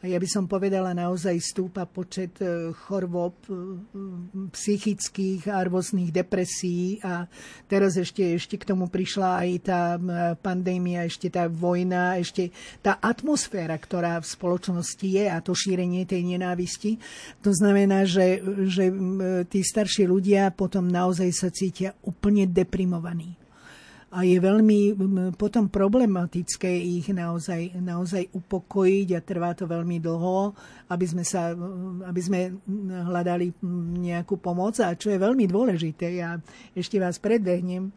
ja 0.06 0.22
by 0.22 0.30
som 0.30 0.46
povedala, 0.46 0.94
naozaj 0.94 1.42
stúpa 1.42 1.90
počet 1.90 2.38
e, 2.38 2.70
chorôb 2.86 3.34
e, 3.50 3.82
psychických 4.54 5.50
a 5.50 5.66
rôznych 5.66 6.14
depresí 6.14 7.02
a 7.02 7.26
teraz 7.66 7.98
ešte, 7.98 8.38
ešte 8.38 8.62
k 8.62 8.68
tomu 8.70 8.94
prišla 8.94 9.42
aj 9.42 9.50
tá 9.66 9.82
pandémia, 10.38 11.02
ešte 11.02 11.34
tá 11.34 11.50
vojna, 11.50 12.22
ešte 12.22 12.54
tá 12.86 13.02
atmosféra, 13.02 13.74
ktorá 13.74 14.22
v 14.22 14.30
spoločnosti 14.30 15.08
je 15.08 15.26
a 15.26 15.42
to 15.42 15.58
šírenie 15.58 16.06
tej 16.06 16.22
nenávisti. 16.22 17.02
To 17.42 17.50
znamená, 17.50 18.06
že, 18.06 18.38
že 18.70 18.94
tí 19.50 19.66
starší 19.66 20.06
ľudia 20.06 20.54
potom 20.54 20.86
naozaj 20.86 21.30
sa 21.34 21.50
cítia 21.50 21.98
úplne 22.06 22.46
deprimovaní 22.46 23.47
a 24.08 24.24
je 24.24 24.40
veľmi 24.40 24.96
potom 25.36 25.68
problematické 25.68 26.72
ich 26.72 27.12
naozaj, 27.12 27.76
naozaj 27.76 28.32
upokojiť 28.32 29.08
a 29.12 29.20
trvá 29.20 29.52
to 29.52 29.68
veľmi 29.68 30.00
dlho, 30.00 30.56
aby 30.88 31.06
sme, 31.06 31.28
sa, 31.28 31.52
aby 32.08 32.22
sme 32.24 32.56
hľadali 32.88 33.52
nejakú 34.00 34.40
pomoc. 34.40 34.80
A 34.80 34.96
čo 34.96 35.12
je 35.12 35.20
veľmi 35.20 35.44
dôležité, 35.52 36.24
ja 36.24 36.40
ešte 36.72 37.04
vás 37.04 37.20
predbehnem, 37.20 37.92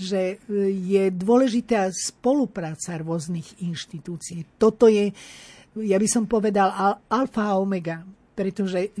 že 0.00 0.40
je 0.72 1.12
dôležitá 1.12 1.92
spolupráca 1.92 2.96
rôznych 2.96 3.60
inštitúcií. 3.60 4.56
Toto 4.56 4.88
je, 4.88 5.12
ja 5.76 6.00
by 6.00 6.08
som 6.08 6.24
povedal, 6.24 6.72
alfa 7.12 7.52
a 7.52 7.60
omega 7.60 8.00
pretože 8.32 8.96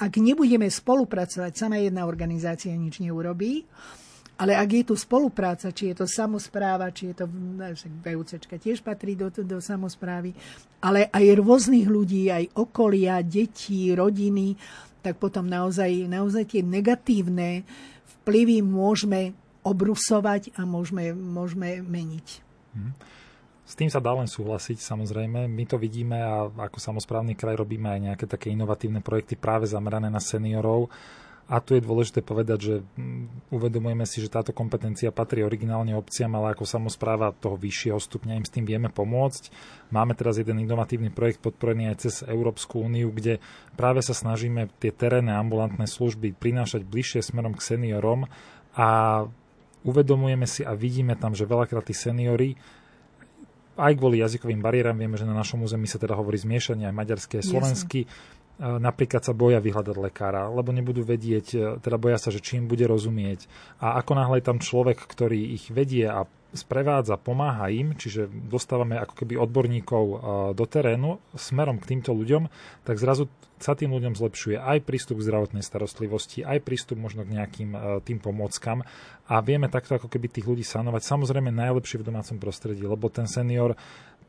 ak 0.00 0.12
nebudeme 0.16 0.64
spolupracovať, 0.64 1.52
sama 1.52 1.76
jedna 1.76 2.08
organizácia 2.08 2.72
nič 2.72 3.04
neurobí. 3.04 3.68
Ale 4.40 4.56
ak 4.56 4.70
je 4.72 4.84
tu 4.88 4.94
spolupráca, 4.96 5.68
či 5.68 5.92
je 5.92 6.00
to 6.00 6.06
samozpráva, 6.08 6.88
či 6.88 7.12
je 7.12 7.14
to, 7.20 7.26
VUCčka 8.00 8.56
tiež 8.56 8.80
patrí 8.80 9.12
do, 9.12 9.28
do 9.28 9.60
samozprávy, 9.60 10.32
ale 10.80 11.12
aj 11.12 11.36
rôznych 11.36 11.84
ľudí, 11.84 12.32
aj 12.32 12.56
okolia, 12.56 13.20
detí, 13.20 13.92
rodiny, 13.92 14.56
tak 15.04 15.20
potom 15.20 15.44
naozaj, 15.44 16.08
naozaj 16.08 16.56
tie 16.56 16.62
negatívne 16.64 17.68
vplyvy 18.24 18.64
môžeme 18.64 19.36
obrusovať 19.60 20.56
a 20.56 20.64
môžeme, 20.64 21.12
môžeme 21.12 21.84
meniť. 21.84 22.26
Mhm. 22.72 22.92
S 23.70 23.78
tým 23.78 23.86
sa 23.86 24.02
dá 24.02 24.10
len 24.18 24.26
súhlasiť, 24.26 24.82
samozrejme. 24.82 25.46
My 25.46 25.62
to 25.62 25.78
vidíme 25.78 26.18
a 26.18 26.50
ako 26.50 26.82
samozprávny 26.82 27.38
kraj 27.38 27.54
robíme 27.54 27.86
aj 27.86 28.00
nejaké 28.02 28.26
také 28.26 28.50
inovatívne 28.50 28.98
projekty 28.98 29.38
práve 29.38 29.70
zamerané 29.70 30.10
na 30.10 30.18
seniorov 30.18 30.90
a 31.50 31.58
tu 31.58 31.74
je 31.74 31.82
dôležité 31.82 32.22
povedať, 32.22 32.58
že 32.62 32.74
mm, 32.94 33.50
uvedomujeme 33.50 34.06
si, 34.06 34.22
že 34.22 34.30
táto 34.30 34.54
kompetencia 34.54 35.10
patrí 35.10 35.42
originálne 35.42 35.98
obciam, 35.98 36.30
ale 36.38 36.54
ako 36.54 36.62
samozpráva 36.62 37.34
toho 37.34 37.58
vyššieho 37.58 37.98
stupňa 37.98 38.38
im 38.38 38.46
s 38.46 38.54
tým 38.54 38.62
vieme 38.62 38.86
pomôcť. 38.86 39.50
Máme 39.90 40.14
teraz 40.14 40.38
jeden 40.38 40.62
inovatívny 40.62 41.10
projekt 41.10 41.42
podporený 41.42 41.90
aj 41.90 41.96
cez 42.06 42.14
Európsku 42.22 42.86
úniu, 42.86 43.10
kde 43.10 43.42
práve 43.74 43.98
sa 43.98 44.14
snažíme 44.14 44.70
tie 44.78 44.94
terénne 44.94 45.34
ambulantné 45.34 45.90
služby 45.90 46.38
prinášať 46.38 46.86
bližšie 46.86 47.18
smerom 47.18 47.58
k 47.58 47.66
seniorom. 47.66 48.30
A 48.78 49.26
uvedomujeme 49.82 50.46
si 50.46 50.62
a 50.62 50.78
vidíme 50.78 51.18
tam, 51.18 51.34
že 51.34 51.50
veľakrát 51.50 51.82
tí 51.82 51.98
seniory 51.98 52.54
aj 53.80 53.96
kvôli 53.96 54.20
jazykovým 54.20 54.60
bariéram, 54.60 54.92
vieme, 54.92 55.16
že 55.16 55.24
na 55.24 55.32
našom 55.32 55.64
území 55.64 55.88
sa 55.88 55.96
teda 55.96 56.12
hovorí 56.12 56.36
zmiešanie 56.36 56.84
aj 56.84 56.94
maďarské 56.94 57.40
a 57.40 57.44
slovensky, 57.44 58.04
napríklad 58.60 59.24
sa 59.24 59.32
boja 59.32 59.56
vyhľadať 59.58 59.96
lekára, 59.96 60.52
lebo 60.52 60.70
nebudú 60.70 61.00
vedieť, 61.00 61.46
e, 61.56 61.58
teda 61.80 61.96
boja 61.96 62.20
sa, 62.20 62.28
že 62.28 62.44
čím 62.44 62.68
bude 62.68 62.84
rozumieť. 62.84 63.48
A 63.80 63.96
ako 63.96 64.12
náhle 64.20 64.38
je 64.38 64.48
tam 64.52 64.60
človek, 64.60 65.00
ktorý 65.00 65.56
ich 65.56 65.72
vedie 65.72 66.04
a 66.04 66.28
sprevádza, 66.50 67.14
pomáha 67.14 67.70
im, 67.70 67.94
čiže 67.94 68.26
dostávame 68.28 68.98
ako 68.98 69.14
keby 69.22 69.38
odborníkov 69.38 70.04
e, 70.04 70.16
do 70.52 70.64
terénu 70.68 71.22
smerom 71.32 71.80
k 71.80 71.96
týmto 71.96 72.12
ľuďom, 72.12 72.50
tak 72.84 73.00
zrazu 73.00 73.30
sa 73.60 73.76
tým 73.76 73.92
ľuďom 73.92 74.16
zlepšuje 74.16 74.56
aj 74.56 74.78
prístup 74.88 75.20
k 75.20 75.26
zdravotnej 75.28 75.60
starostlivosti, 75.60 76.40
aj 76.42 76.64
prístup 76.64 76.96
možno 76.96 77.28
k 77.28 77.36
nejakým 77.38 77.70
e, 77.72 77.78
tým 78.02 78.18
pomôckam 78.18 78.82
a 79.30 79.34
vieme 79.44 79.70
takto 79.70 79.94
ako 79.94 80.10
keby 80.10 80.26
tých 80.32 80.48
ľudí 80.48 80.66
sanovať. 80.66 81.06
Samozrejme 81.06 81.54
najlepšie 81.54 82.02
v 82.02 82.08
domácom 82.08 82.36
prostredí, 82.42 82.82
lebo 82.82 83.06
ten 83.12 83.30
senior 83.30 83.78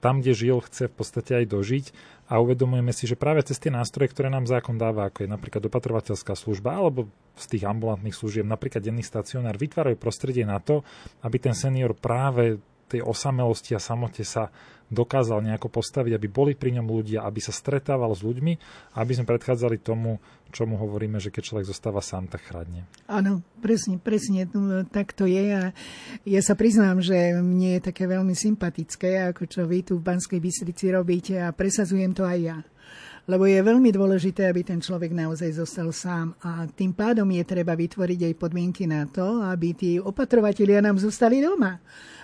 tam, 0.02 0.20
kde 0.20 0.34
žil, 0.34 0.58
chce 0.66 0.90
v 0.90 0.96
podstate 0.98 1.32
aj 1.38 1.46
dožiť. 1.48 1.86
A 2.32 2.42
uvedomujeme 2.42 2.90
si, 2.90 3.06
že 3.06 3.20
práve 3.20 3.46
cez 3.46 3.62
tie 3.62 3.70
nástroje, 3.70 4.10
ktoré 4.10 4.34
nám 4.34 4.50
zákon 4.50 4.76
dáva, 4.76 5.08
ako 5.08 5.24
je 5.24 5.30
napríklad 5.30 5.62
dopatrovateľská 5.62 6.34
služba 6.34 6.74
alebo 6.74 7.06
z 7.38 7.46
tých 7.58 7.64
ambulantných 7.70 8.16
služieb, 8.16 8.44
napríklad 8.44 8.82
denný 8.82 9.06
stacionár, 9.06 9.56
vytvárajú 9.56 9.96
prostredie 9.96 10.44
na 10.44 10.60
to, 10.60 10.84
aby 11.24 11.38
ten 11.38 11.56
senior 11.56 11.94
práve 11.96 12.60
tej 12.92 13.06
osamelosti 13.08 13.72
a 13.72 13.80
samote 13.80 14.28
sa 14.28 14.52
dokázal 14.92 15.40
nejako 15.40 15.72
postaviť, 15.72 16.20
aby 16.20 16.28
boli 16.28 16.54
pri 16.54 16.76
ňom 16.78 16.86
ľudia, 16.92 17.24
aby 17.24 17.40
sa 17.40 17.56
stretával 17.56 18.12
s 18.12 18.22
ľuďmi, 18.22 18.54
aby 19.00 19.12
sme 19.16 19.26
predchádzali 19.26 19.80
tomu, 19.80 20.20
čomu 20.52 20.76
hovoríme, 20.76 21.18
že 21.18 21.32
keď 21.32 21.44
človek 21.48 21.66
zostáva 21.72 22.04
sám, 22.04 22.28
tak 22.28 22.44
chradne. 22.44 22.84
Áno, 23.08 23.40
presne, 23.64 23.96
presne, 23.98 24.52
no, 24.52 24.84
tak 24.84 25.16
to 25.16 25.24
je 25.24 25.56
a 25.56 25.72
ja 26.28 26.42
sa 26.44 26.60
priznám, 26.60 27.00
že 27.00 27.40
mne 27.40 27.80
je 27.80 27.88
také 27.88 28.04
veľmi 28.06 28.36
sympatické, 28.36 29.32
ako 29.32 29.48
čo 29.48 29.64
vy 29.64 29.88
tu 29.88 29.98
v 29.98 30.06
Banskej 30.12 30.44
Bystrici 30.44 30.92
robíte 30.92 31.40
a 31.40 31.56
presazujem 31.56 32.12
to 32.12 32.28
aj 32.28 32.40
ja 32.44 32.60
lebo 33.30 33.46
je 33.46 33.62
veľmi 33.62 33.94
dôležité, 33.94 34.50
aby 34.50 34.66
ten 34.66 34.82
človek 34.82 35.14
naozaj 35.14 35.54
zostal 35.54 35.94
sám 35.94 36.34
a 36.42 36.66
tým 36.66 36.92
pádom 36.92 37.30
je 37.30 37.44
treba 37.46 37.78
vytvoriť 37.78 38.34
aj 38.34 38.40
podmienky 38.42 38.90
na 38.90 39.06
to, 39.06 39.46
aby 39.46 39.78
tí 39.78 39.92
opatrovatelia 40.02 40.82
nám 40.82 40.98
zostali 40.98 41.38
doma 41.40 41.78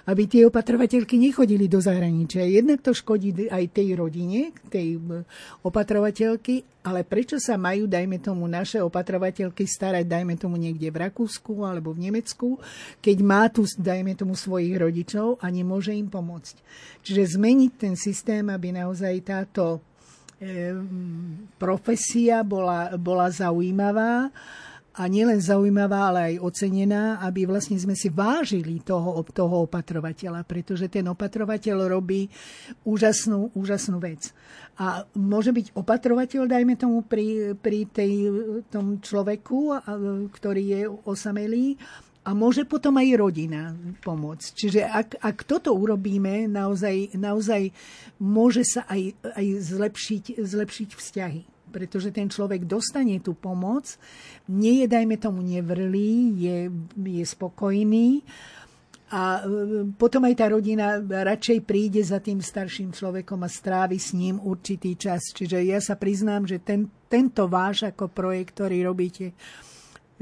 aby 0.08 0.24
tie 0.24 0.48
opatrovateľky 0.48 1.20
nechodili 1.20 1.68
do 1.68 1.84
zahraničia. 1.84 2.48
Jednak 2.48 2.80
to 2.80 2.96
škodí 2.96 3.52
aj 3.52 3.76
tej 3.76 4.00
rodine, 4.00 4.56
tej 4.72 4.96
opatrovateľky, 5.68 6.64
ale 6.88 7.04
prečo 7.04 7.36
sa 7.44 7.60
majú, 7.60 7.92
dajme 7.92 8.24
tomu, 8.24 8.48
naše 8.48 8.80
opatrovateľky 8.80 9.68
starať, 9.68 10.08
dajme 10.08 10.40
tomu 10.40 10.56
niekde 10.56 10.88
v 10.88 11.12
Rakúsku 11.12 11.68
alebo 11.68 11.92
v 11.92 12.08
Nemecku, 12.08 12.56
keď 13.04 13.18
má 13.20 13.52
tu, 13.52 13.68
dajme 13.68 14.16
tomu, 14.16 14.40
svojich 14.40 14.80
rodičov 14.80 15.44
a 15.44 15.52
nemôže 15.52 15.92
im 15.92 16.08
pomôcť. 16.08 16.56
Čiže 17.04 17.36
zmeniť 17.36 17.72
ten 17.76 17.94
systém, 18.00 18.48
aby 18.48 18.72
naozaj 18.72 19.14
táto 19.28 19.84
profesia 21.58 22.46
bola, 22.46 22.94
bola 22.96 23.26
zaujímavá 23.34 24.30
a 24.98 25.06
nielen 25.06 25.38
zaujímavá, 25.38 26.10
ale 26.10 26.20
aj 26.34 26.42
ocenená, 26.42 27.22
aby 27.22 27.46
vlastne 27.46 27.78
sme 27.78 27.94
si 27.94 28.10
vážili 28.10 28.82
toho, 28.82 29.22
toho 29.30 29.70
opatrovateľa, 29.70 30.42
pretože 30.42 30.90
ten 30.90 31.06
opatrovateľ 31.06 31.86
robí 31.86 32.26
úžasnú, 32.82 33.54
úžasnú 33.54 34.02
vec. 34.02 34.34
A 34.82 35.06
môže 35.14 35.54
byť 35.54 35.78
opatrovateľ, 35.78 36.50
dajme 36.50 36.74
tomu, 36.74 37.06
pri, 37.06 37.54
pri 37.54 37.86
tej, 37.94 38.14
tom 38.74 38.98
človeku, 38.98 39.86
ktorý 40.34 40.64
je 40.66 40.82
osamelý, 41.06 41.78
a 42.28 42.36
môže 42.36 42.68
potom 42.68 43.00
aj 43.00 43.08
rodina 43.16 43.72
pomôcť. 44.04 44.48
Čiže 44.52 44.82
ak, 44.84 45.24
ak 45.24 45.38
toto 45.48 45.72
urobíme, 45.72 46.52
naozaj, 46.52 47.16
naozaj 47.16 47.72
môže 48.20 48.68
sa 48.68 48.84
aj, 48.92 49.16
aj 49.32 49.46
zlepšiť, 49.64 50.24
zlepšiť 50.36 50.90
vzťahy. 50.92 51.57
Pretože 51.78 52.10
ten 52.10 52.26
človek 52.26 52.66
dostane 52.66 53.22
tú 53.22 53.38
pomoc, 53.38 53.86
nie 54.50 54.82
je, 54.82 54.86
dajme 54.90 55.22
tomu, 55.22 55.46
nevrlý, 55.46 56.34
je, 56.34 56.58
je 56.98 57.22
spokojný 57.22 58.26
a 59.08 59.40
e, 59.40 59.88
potom 59.96 60.28
aj 60.28 60.36
tá 60.36 60.52
rodina 60.52 61.00
radšej 61.00 61.64
príde 61.64 62.04
za 62.04 62.20
tým 62.20 62.44
starším 62.44 62.92
človekom 62.92 63.40
a 63.40 63.50
strávi 63.50 63.96
s 63.96 64.12
ním 64.12 64.36
určitý 64.44 65.00
čas. 65.00 65.32
Čiže 65.32 65.64
ja 65.64 65.80
sa 65.80 65.96
priznám, 65.96 66.44
že 66.44 66.60
ten, 66.60 66.92
tento 67.08 67.48
váš 67.48 67.88
ako 67.88 68.12
projekt, 68.12 68.60
ktorý 68.60 68.84
robíte, 68.84 69.32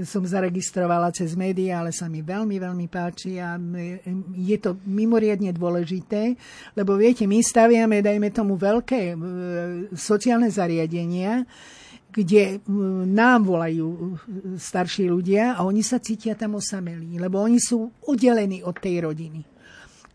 som 0.03 0.27
zaregistrovala 0.27 1.15
cez 1.15 1.39
médiá, 1.39 1.79
ale 1.79 1.95
sa 1.95 2.11
mi 2.11 2.19
veľmi, 2.19 2.59
veľmi 2.59 2.87
páči 2.91 3.39
a 3.39 3.55
je 4.35 4.57
to 4.59 4.75
mimoriadne 4.83 5.55
dôležité, 5.55 6.35
lebo 6.75 6.99
viete, 6.99 7.23
my 7.23 7.39
staviame, 7.39 8.03
dajme 8.03 8.27
tomu, 8.35 8.59
veľké 8.59 9.15
sociálne 9.95 10.51
zariadenia, 10.51 11.47
kde 12.11 12.59
nám 13.07 13.47
volajú 13.47 14.19
starší 14.55 15.07
ľudia 15.07 15.55
a 15.55 15.67
oni 15.67 15.83
sa 15.83 15.99
cítia 15.99 16.35
tam 16.35 16.59
osamelí, 16.59 17.15
lebo 17.15 17.39
oni 17.39 17.59
sú 17.59 17.87
oddelení 18.07 18.63
od 18.63 18.75
tej 18.75 19.03
rodiny. 19.03 19.43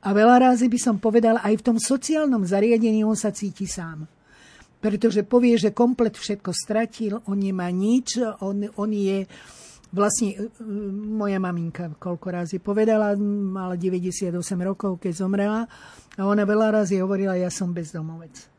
A 0.00 0.16
veľa 0.16 0.48
rázy 0.48 0.72
by 0.72 0.80
som 0.80 0.96
povedala, 0.96 1.44
aj 1.44 1.60
v 1.60 1.66
tom 1.72 1.76
sociálnom 1.76 2.40
zariadení 2.40 3.04
on 3.04 3.16
sa 3.16 3.28
cíti 3.36 3.68
sám. 3.68 4.08
Pretože 4.80 5.28
povie, 5.28 5.60
že 5.60 5.76
komplet 5.76 6.16
všetko 6.16 6.56
stratil, 6.56 7.20
on 7.28 7.36
nemá 7.36 7.68
nič, 7.68 8.16
on, 8.40 8.64
on 8.80 8.88
je 8.96 9.28
Vlastne 9.90 10.28
e, 10.30 10.36
e, 10.38 10.66
moja 10.94 11.42
maminka 11.42 11.90
koľko 11.98 12.26
razy 12.30 12.62
povedala, 12.62 13.18
mala 13.18 13.74
98 13.74 14.30
rokov, 14.62 15.02
keď 15.02 15.12
zomrela 15.26 15.66
a 16.14 16.20
ona 16.22 16.46
veľa 16.46 16.82
razy 16.82 17.02
hovorila, 17.02 17.34
ja 17.34 17.50
som 17.50 17.74
bezdomovec. 17.74 18.50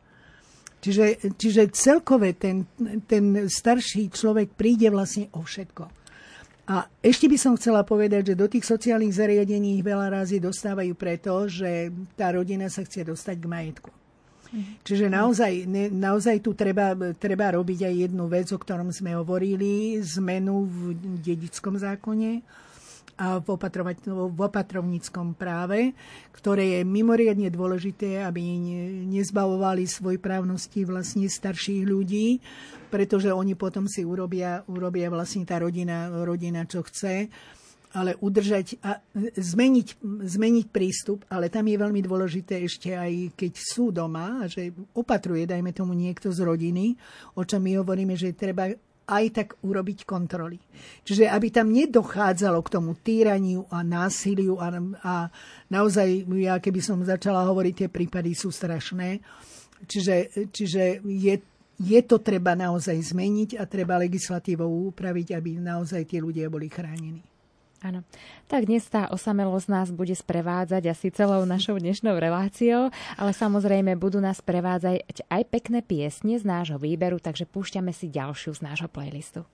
Čiže, 0.82 1.38
čiže 1.38 1.70
celkové 1.72 2.34
ten, 2.34 2.66
ten 3.06 3.46
starší 3.46 4.10
človek 4.10 4.58
príde 4.58 4.90
vlastne 4.90 5.30
o 5.38 5.46
všetko. 5.46 6.02
A 6.72 6.88
ešte 7.04 7.30
by 7.30 7.38
som 7.38 7.54
chcela 7.54 7.86
povedať, 7.86 8.34
že 8.34 8.40
do 8.40 8.50
tých 8.50 8.66
sociálnych 8.66 9.14
zariadení 9.14 9.78
ich 9.78 9.86
veľa 9.86 10.24
razy 10.24 10.42
dostávajú 10.42 10.94
preto, 10.98 11.46
že 11.46 11.94
tá 12.18 12.34
rodina 12.34 12.66
sa 12.72 12.82
chce 12.82 13.06
dostať 13.06 13.36
k 13.38 13.46
majetku. 13.46 14.01
Čiže 14.84 15.08
naozaj, 15.08 15.64
naozaj 15.96 16.44
tu 16.44 16.52
treba, 16.52 16.92
treba 17.16 17.56
robiť 17.56 17.88
aj 17.88 17.96
jednu 18.08 18.28
vec, 18.28 18.52
o 18.52 18.60
ktorom 18.60 18.92
sme 18.92 19.16
hovorili, 19.16 19.96
zmenu 20.04 20.68
v 20.68 20.80
dedickom 21.24 21.80
zákone 21.80 22.44
a 23.16 23.40
v, 23.40 23.48
v 23.48 24.40
opatrovníckom 24.44 25.40
práve, 25.40 25.96
ktoré 26.36 26.80
je 26.80 26.82
mimoriadne 26.84 27.48
dôležité, 27.48 28.28
aby 28.28 28.44
nezbavovali 29.08 29.88
svoj 29.88 30.20
právnosti 30.20 30.84
vlastne 30.84 31.32
starších 31.32 31.88
ľudí, 31.88 32.44
pretože 32.92 33.32
oni 33.32 33.56
potom 33.56 33.88
si 33.88 34.04
urobia, 34.04 34.68
urobia 34.68 35.08
vlastne 35.08 35.48
tá 35.48 35.64
rodina, 35.64 36.12
rodina 36.26 36.68
čo 36.68 36.84
chce 36.84 37.32
ale 37.92 38.16
udržať 38.20 38.80
a 38.84 39.00
zmeniť, 39.36 40.00
zmeniť 40.24 40.66
prístup, 40.72 41.28
ale 41.28 41.52
tam 41.52 41.68
je 41.68 41.78
veľmi 41.78 42.02
dôležité 42.04 42.64
ešte 42.64 42.96
aj 42.96 43.36
keď 43.36 43.54
sú 43.60 43.92
doma, 43.92 44.48
že 44.48 44.72
opatruje, 44.96 45.44
dajme 45.44 45.76
tomu 45.76 45.92
niekto 45.92 46.32
z 46.32 46.40
rodiny, 46.44 46.96
o 47.36 47.44
čom 47.44 47.60
my 47.60 47.84
hovoríme, 47.84 48.16
že 48.16 48.32
treba 48.32 48.72
aj 49.12 49.26
tak 49.36 49.48
urobiť 49.60 50.08
kontroly. 50.08 50.56
Čiže 51.04 51.28
aby 51.28 51.52
tam 51.52 51.68
nedochádzalo 51.76 52.64
k 52.64 52.72
tomu 52.72 52.96
týraniu 52.96 53.68
a 53.68 53.84
násiliu 53.84 54.56
a, 54.56 54.72
a 55.04 55.14
naozaj, 55.68 56.32
ja 56.40 56.56
keby 56.64 56.80
som 56.80 57.04
začala 57.04 57.44
hovoriť, 57.44 57.74
tie 57.76 57.90
prípady 57.92 58.32
sú 58.32 58.54
strašné. 58.54 59.20
Čiže, 59.84 60.48
čiže 60.54 61.04
je, 61.04 61.36
je 61.82 62.00
to 62.08 62.22
treba 62.24 62.56
naozaj 62.56 62.96
zmeniť 62.96 63.60
a 63.60 63.68
treba 63.68 64.00
legislatívou 64.00 64.94
upraviť, 64.94 65.36
aby 65.36 65.60
naozaj 65.60 66.08
tí 66.08 66.22
ľudia 66.22 66.48
boli 66.48 66.72
chránení. 66.72 67.31
Áno. 67.82 68.06
Tak 68.46 68.70
dnes 68.70 68.86
tá 68.86 69.10
osamelosť 69.10 69.68
nás 69.74 69.90
bude 69.90 70.14
sprevádzať 70.14 70.86
asi 70.86 71.10
celou 71.10 71.50
našou 71.50 71.82
dnešnou 71.82 72.14
reláciou, 72.22 72.94
ale 73.18 73.32
samozrejme 73.34 73.98
budú 73.98 74.22
nás 74.22 74.38
prevádzať 74.38 75.26
aj 75.26 75.42
pekné 75.50 75.82
piesne 75.82 76.38
z 76.38 76.46
nášho 76.46 76.78
výberu, 76.78 77.18
takže 77.18 77.50
púšťame 77.50 77.90
si 77.90 78.14
ďalšiu 78.14 78.54
z 78.54 78.62
nášho 78.62 78.86
playlistu. 78.86 79.50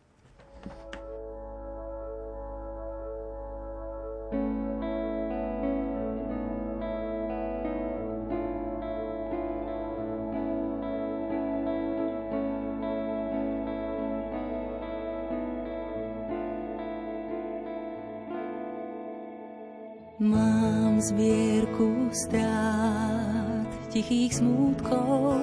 Mám 21.08 21.16
zbierku 21.16 22.12
strát, 22.12 23.64
tichých 23.88 24.44
smútkov 24.44 25.40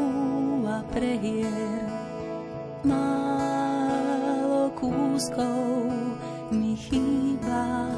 a 0.69 0.85
prehier. 0.93 1.89
Málo 2.85 4.69
kúskov 4.77 5.89
mi 6.53 6.77
chýba. 6.77 7.97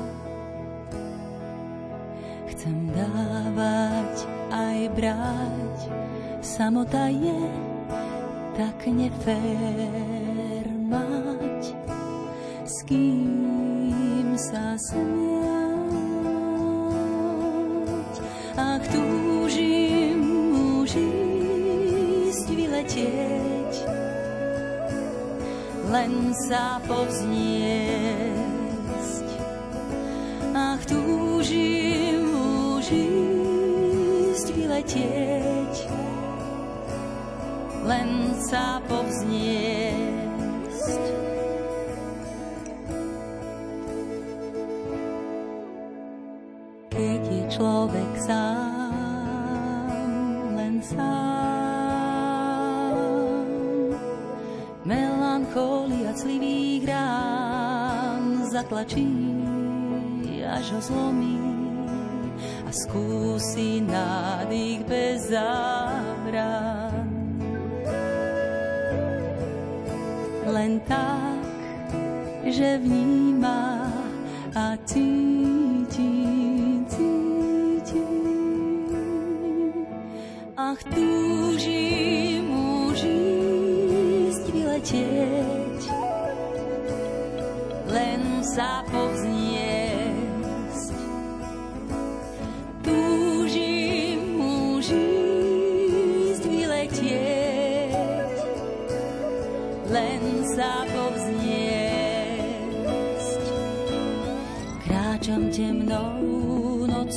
Chcem 2.55 2.87
dávať 2.95 4.15
aj 4.55 4.79
brať, 4.95 5.79
samota 6.47 7.11
je 7.11 7.51
tak 8.55 8.79
nefér 8.87 10.71
mať. 10.87 11.75
S 12.63 12.87
kým 12.87 14.39
sa 14.39 14.79
smie 14.79 15.76
ak 18.77 18.85
túžim 18.93 20.21
už 20.53 21.01
ísť, 21.01 21.17
len 25.89 26.37
sa 26.45 26.77
povzniesť. 26.85 28.19
Ach, 30.53 30.83
túžim 30.85 32.21
už 32.77 32.85
ísť, 32.93 34.47
vyletieť, 34.53 35.75
len 37.89 38.37
sa 38.45 38.85
povzniesť. 38.85 39.86
Zatlačí, 58.67 59.07
až 60.43 60.75
ho 60.75 60.81
zlomí 60.81 61.39
a 62.67 62.71
skúsi 62.75 63.79
nádych 63.81 64.83
bez 64.91 65.31
zábran. 65.31 65.66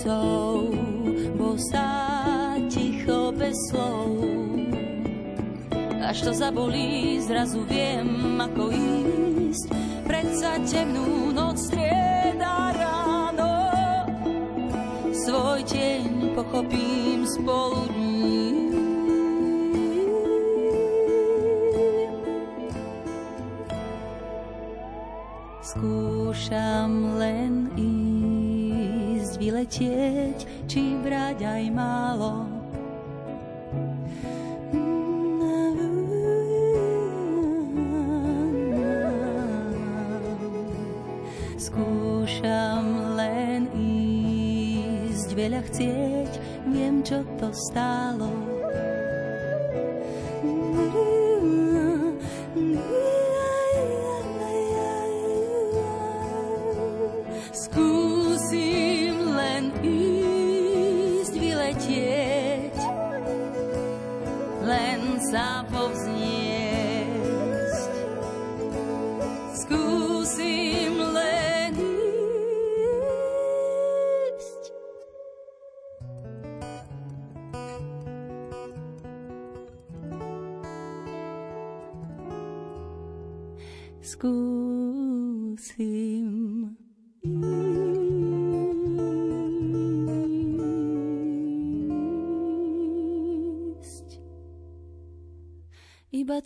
Nocou, 0.10 0.74
bosá 1.38 2.58
ticho 2.69 3.32
bez 3.38 3.56
slov. 3.69 4.17
Až 6.10 6.22
to 6.22 6.34
zabolí, 6.34 7.22
zrazu 7.22 7.62
viem, 7.69 8.41
ako 8.41 8.74
ísť. 8.74 9.65
Predsa 10.10 10.58
temnú 10.65 11.30
noc 11.30 11.62
strieda 11.69 12.74
ráno. 12.74 13.54
Svoj 15.13 15.62
tieň 15.69 16.34
pochopím 16.34 17.30
spolu 17.30 17.86
dní. 17.93 18.41
Skúšam 25.62 27.22
len 27.22 27.59
ísť, 29.70 29.78
vyletieť, 29.78 30.40
či 30.66 30.98
brať 30.98 31.46
aj 31.46 31.64
málo 31.70 32.60
veľa 45.40 45.62
chcieť, 45.72 46.32
viem, 46.68 47.00
čo 47.00 47.24
to 47.40 47.48
stálo. 47.56 48.38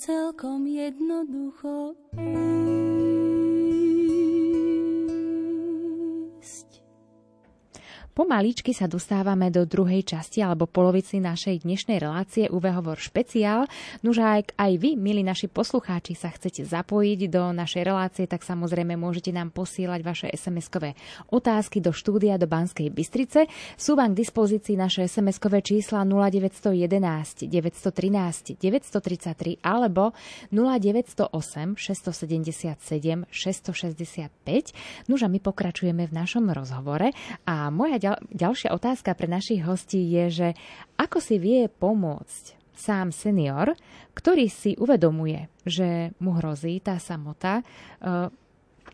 Celkom 0.04 0.68
jednoducho 0.68 1.96
Pomaličky 8.14 8.78
sa 8.78 8.86
dostávame 8.86 9.50
do 9.50 9.66
druhej 9.66 10.06
časti 10.06 10.46
alebo 10.46 10.70
polovici 10.70 11.18
našej 11.18 11.66
dnešnej 11.66 11.98
relácie 11.98 12.46
UV 12.46 12.70
Hovor 12.70 13.02
špeciál. 13.02 13.66
Nuž 14.06 14.22
ak 14.22 14.54
aj 14.54 14.78
vy, 14.78 14.94
milí 14.94 15.26
naši 15.26 15.50
poslucháči, 15.50 16.14
sa 16.14 16.30
chcete 16.30 16.62
zapojiť 16.62 17.26
do 17.34 17.50
našej 17.58 17.82
relácie, 17.82 18.30
tak 18.30 18.46
samozrejme 18.46 18.94
môžete 19.02 19.34
nám 19.34 19.50
posielať 19.50 20.06
vaše 20.06 20.28
SMS-kové 20.30 20.94
otázky 21.34 21.82
do 21.82 21.90
štúdia 21.90 22.38
do 22.38 22.46
Banskej 22.46 22.94
Bystrice. 22.94 23.50
Sú 23.82 23.98
vám 23.98 24.14
k 24.14 24.22
dispozícii 24.22 24.78
naše 24.78 25.10
SMS-kové 25.10 25.66
čísla 25.66 26.06
0911 26.06 27.50
913 27.50 28.62
933 28.62 29.58
alebo 29.66 30.14
0908 30.54 31.34
677 31.82 32.78
665. 33.26 35.10
Nuž 35.10 35.26
my 35.26 35.42
pokračujeme 35.42 36.06
v 36.06 36.14
našom 36.14 36.54
rozhovore 36.54 37.10
a 37.50 37.74
moja 37.74 38.03
ďal, 38.04 38.20
ďalšia 38.36 38.76
otázka 38.76 39.16
pre 39.16 39.32
našich 39.32 39.64
hostí 39.64 40.04
je, 40.12 40.26
že 40.28 40.48
ako 41.00 41.24
si 41.24 41.40
vie 41.40 41.72
pomôcť 41.72 42.60
sám 42.76 43.16
senior, 43.16 43.72
ktorý 44.12 44.52
si 44.52 44.76
uvedomuje, 44.76 45.48
že 45.64 46.12
mu 46.20 46.36
hrozí 46.36 46.84
tá 46.84 47.00
samota, 47.00 47.64
uh, 48.04 48.28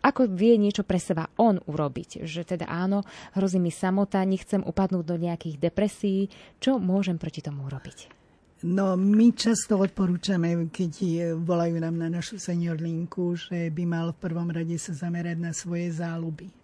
ako 0.00 0.30
vie 0.32 0.56
niečo 0.56 0.86
pre 0.86 0.96
seba 0.96 1.28
on 1.36 1.58
urobiť. 1.66 2.24
Že 2.24 2.56
teda 2.56 2.70
áno, 2.70 3.04
hrozí 3.36 3.58
mi 3.58 3.74
samota, 3.74 4.22
nechcem 4.24 4.62
upadnúť 4.64 5.04
do 5.04 5.16
nejakých 5.18 5.60
depresí. 5.60 6.30
Čo 6.56 6.80
môžem 6.80 7.20
proti 7.20 7.44
tomu 7.44 7.68
urobiť? 7.68 8.22
No, 8.60 8.92
my 8.96 9.32
často 9.32 9.80
odporúčame, 9.80 10.68
keď 10.68 10.92
volajú 11.40 11.80
nám 11.80 11.96
na 11.96 12.08
našu 12.12 12.36
senior 12.36 12.76
linku, 12.76 13.32
že 13.32 13.72
by 13.72 13.84
mal 13.88 14.12
v 14.12 14.20
prvom 14.20 14.48
rade 14.52 14.76
sa 14.76 14.92
zamerať 14.92 15.36
na 15.40 15.52
svoje 15.56 15.88
záľuby 15.96 16.59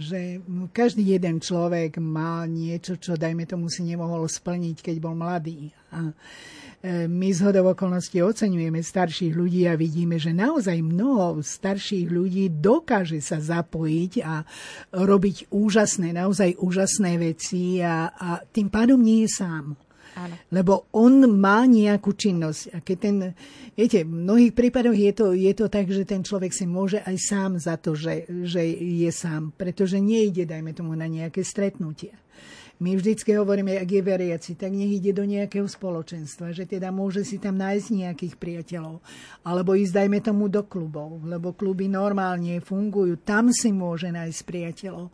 že 0.00 0.40
každý 0.72 1.14
jeden 1.14 1.44
človek 1.44 2.00
má 2.00 2.48
niečo, 2.48 2.96
čo 2.96 3.20
dajme 3.20 3.44
tomu 3.44 3.68
si 3.68 3.84
nemohol 3.84 4.24
splniť, 4.24 4.80
keď 4.80 4.96
bol 4.96 5.12
mladý. 5.12 5.68
A 5.92 6.08
e, 6.80 7.04
my 7.04 7.28
z 7.28 7.44
hodov 7.44 7.76
okolností 7.76 8.24
oceňujeme 8.24 8.80
starších 8.80 9.36
ľudí 9.36 9.68
a 9.68 9.76
vidíme, 9.76 10.16
že 10.16 10.32
naozaj 10.32 10.80
mnoho 10.80 11.44
starších 11.44 12.08
ľudí 12.08 12.48
dokáže 12.48 13.20
sa 13.20 13.36
zapojiť 13.36 14.12
a 14.24 14.40
robiť 14.96 15.52
úžasné, 15.52 16.16
naozaj 16.16 16.56
úžasné 16.56 17.20
veci 17.20 17.84
a, 17.84 18.08
a 18.08 18.40
tým 18.40 18.72
pádom 18.72 18.96
nie 18.96 19.28
je 19.28 19.36
sám. 19.36 19.76
Áno. 20.16 20.34
Lebo 20.50 20.90
on 20.96 21.26
má 21.38 21.66
nejakú 21.66 22.14
činnosť. 22.14 22.62
A 22.74 22.76
keď 22.82 22.96
ten, 22.98 23.16
viete, 23.74 24.02
v 24.02 24.12
mnohých 24.12 24.52
prípadoch 24.54 24.96
je 24.96 25.12
to, 25.14 25.26
je 25.34 25.52
to 25.54 25.66
tak, 25.70 25.86
že 25.90 26.02
ten 26.06 26.22
človek 26.26 26.50
si 26.50 26.66
môže 26.66 27.02
aj 27.02 27.16
sám 27.18 27.50
za 27.58 27.78
to, 27.78 27.94
že, 27.94 28.26
že 28.46 28.62
je 28.74 29.10
sám, 29.10 29.54
pretože 29.54 30.02
nejde, 30.02 30.46
dajme 30.46 30.74
tomu, 30.74 30.98
na 30.98 31.06
nejaké 31.06 31.46
stretnutia. 31.46 32.14
My 32.80 32.96
vždycky 32.96 33.36
hovoríme, 33.36 33.76
ak 33.76 33.92
je 33.92 34.00
veriaci, 34.00 34.50
tak 34.56 34.72
nech 34.72 34.88
ide 34.88 35.12
do 35.12 35.28
nejakého 35.28 35.68
spoločenstva, 35.68 36.56
že 36.56 36.64
teda 36.64 36.88
môže 36.88 37.28
si 37.28 37.36
tam 37.36 37.60
nájsť 37.60 37.86
nejakých 37.92 38.34
priateľov. 38.40 39.04
Alebo 39.44 39.76
ísť, 39.76 40.00
dajme 40.00 40.18
tomu, 40.24 40.48
do 40.48 40.64
klubov, 40.64 41.20
lebo 41.20 41.52
kluby 41.52 41.92
normálne 41.92 42.56
fungujú, 42.64 43.20
tam 43.20 43.52
si 43.52 43.68
môže 43.68 44.08
nájsť 44.08 44.40
priateľov. 44.48 45.12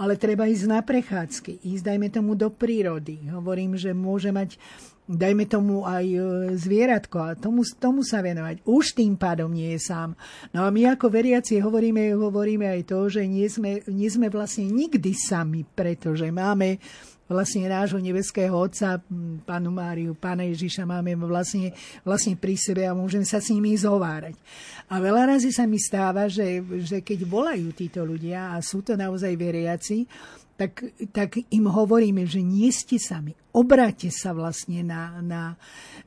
Ale 0.00 0.16
treba 0.16 0.48
ísť 0.48 0.64
na 0.72 0.80
prechádzky, 0.80 1.60
ísť, 1.60 1.84
dajme 1.84 2.08
tomu, 2.08 2.32
do 2.32 2.48
prírody. 2.48 3.28
Hovorím, 3.28 3.76
že 3.76 3.92
môže 3.92 4.32
mať 4.32 4.56
dajme 5.06 5.44
tomu 5.50 5.82
aj 5.82 6.06
e, 6.06 6.18
zvieratko 6.54 7.18
a 7.18 7.30
tomu, 7.34 7.66
tomu 7.78 8.06
sa 8.06 8.22
venovať. 8.22 8.62
Už 8.62 8.94
tým 8.94 9.18
pádom 9.18 9.50
nie 9.50 9.74
je 9.74 9.80
sám. 9.82 10.14
No 10.54 10.62
a 10.62 10.70
my 10.70 10.94
ako 10.94 11.10
veriaci 11.10 11.58
hovoríme, 11.58 12.14
hovoríme 12.14 12.70
aj 12.70 12.82
to, 12.86 13.10
že 13.10 13.26
nie 13.26 13.46
sme, 13.50 13.82
nie 13.90 14.06
sme 14.06 14.30
vlastne 14.30 14.70
nikdy 14.70 15.10
sami, 15.12 15.66
pretože 15.66 16.26
máme 16.30 16.78
vlastne 17.32 17.64
nášho 17.64 17.96
nebeského 17.98 18.52
Otca, 18.52 19.00
Pánu 19.48 19.70
Máriu, 19.72 20.12
Pána 20.12 20.44
Ježiša 20.44 20.84
máme 20.84 21.16
vlastne, 21.16 21.72
vlastne 22.04 22.36
pri 22.36 22.54
sebe 22.60 22.84
a 22.84 22.92
môžeme 22.92 23.24
sa 23.24 23.40
s 23.40 23.48
nimi 23.50 23.72
zhovárať. 23.72 24.36
A 24.92 25.00
veľa 25.00 25.34
razy 25.34 25.48
sa 25.48 25.64
mi 25.64 25.80
stáva, 25.80 26.28
že, 26.28 26.60
že 26.84 27.00
keď 27.00 27.24
volajú 27.24 27.72
títo 27.72 28.04
ľudia 28.04 28.52
a 28.52 28.60
sú 28.60 28.84
to 28.84 28.94
naozaj 28.94 29.32
veriaci, 29.32 30.04
tak, 30.62 30.94
tak 31.10 31.30
im 31.50 31.66
hovoríme, 31.66 32.22
že 32.22 32.38
nie 32.38 32.70
ste 32.70 33.02
sami. 33.02 33.34
Obráte 33.50 34.14
sa 34.14 34.30
vlastne 34.30 34.86
na, 34.86 35.18
na 35.18 35.42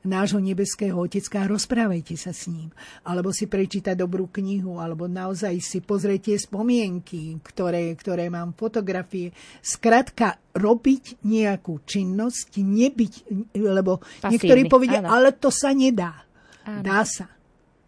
nášho 0.00 0.40
nebeského 0.40 0.96
otecka 0.96 1.44
a 1.44 1.50
rozprávajte 1.50 2.16
sa 2.16 2.32
s 2.32 2.48
ním. 2.48 2.72
Alebo 3.04 3.36
si 3.36 3.44
prečítať 3.44 3.92
dobrú 3.92 4.32
knihu, 4.32 4.80
alebo 4.80 5.04
naozaj 5.04 5.60
si 5.60 5.84
pozrite 5.84 6.32
spomienky, 6.40 7.36
ktoré, 7.44 7.92
ktoré 7.94 8.32
mám, 8.32 8.56
fotografie. 8.56 9.36
Skrátka, 9.60 10.40
robiť 10.56 11.20
nejakú 11.28 11.84
činnosť, 11.84 12.56
nebyť, 12.56 13.14
lebo 13.60 14.00
Pasívny, 14.00 14.32
niektorí 14.32 14.62
povedia, 14.72 15.04
áno. 15.04 15.12
ale 15.12 15.36
to 15.36 15.52
sa 15.52 15.76
nedá. 15.76 16.24
Áno. 16.64 16.80
Dá 16.80 17.04
sa 17.04 17.35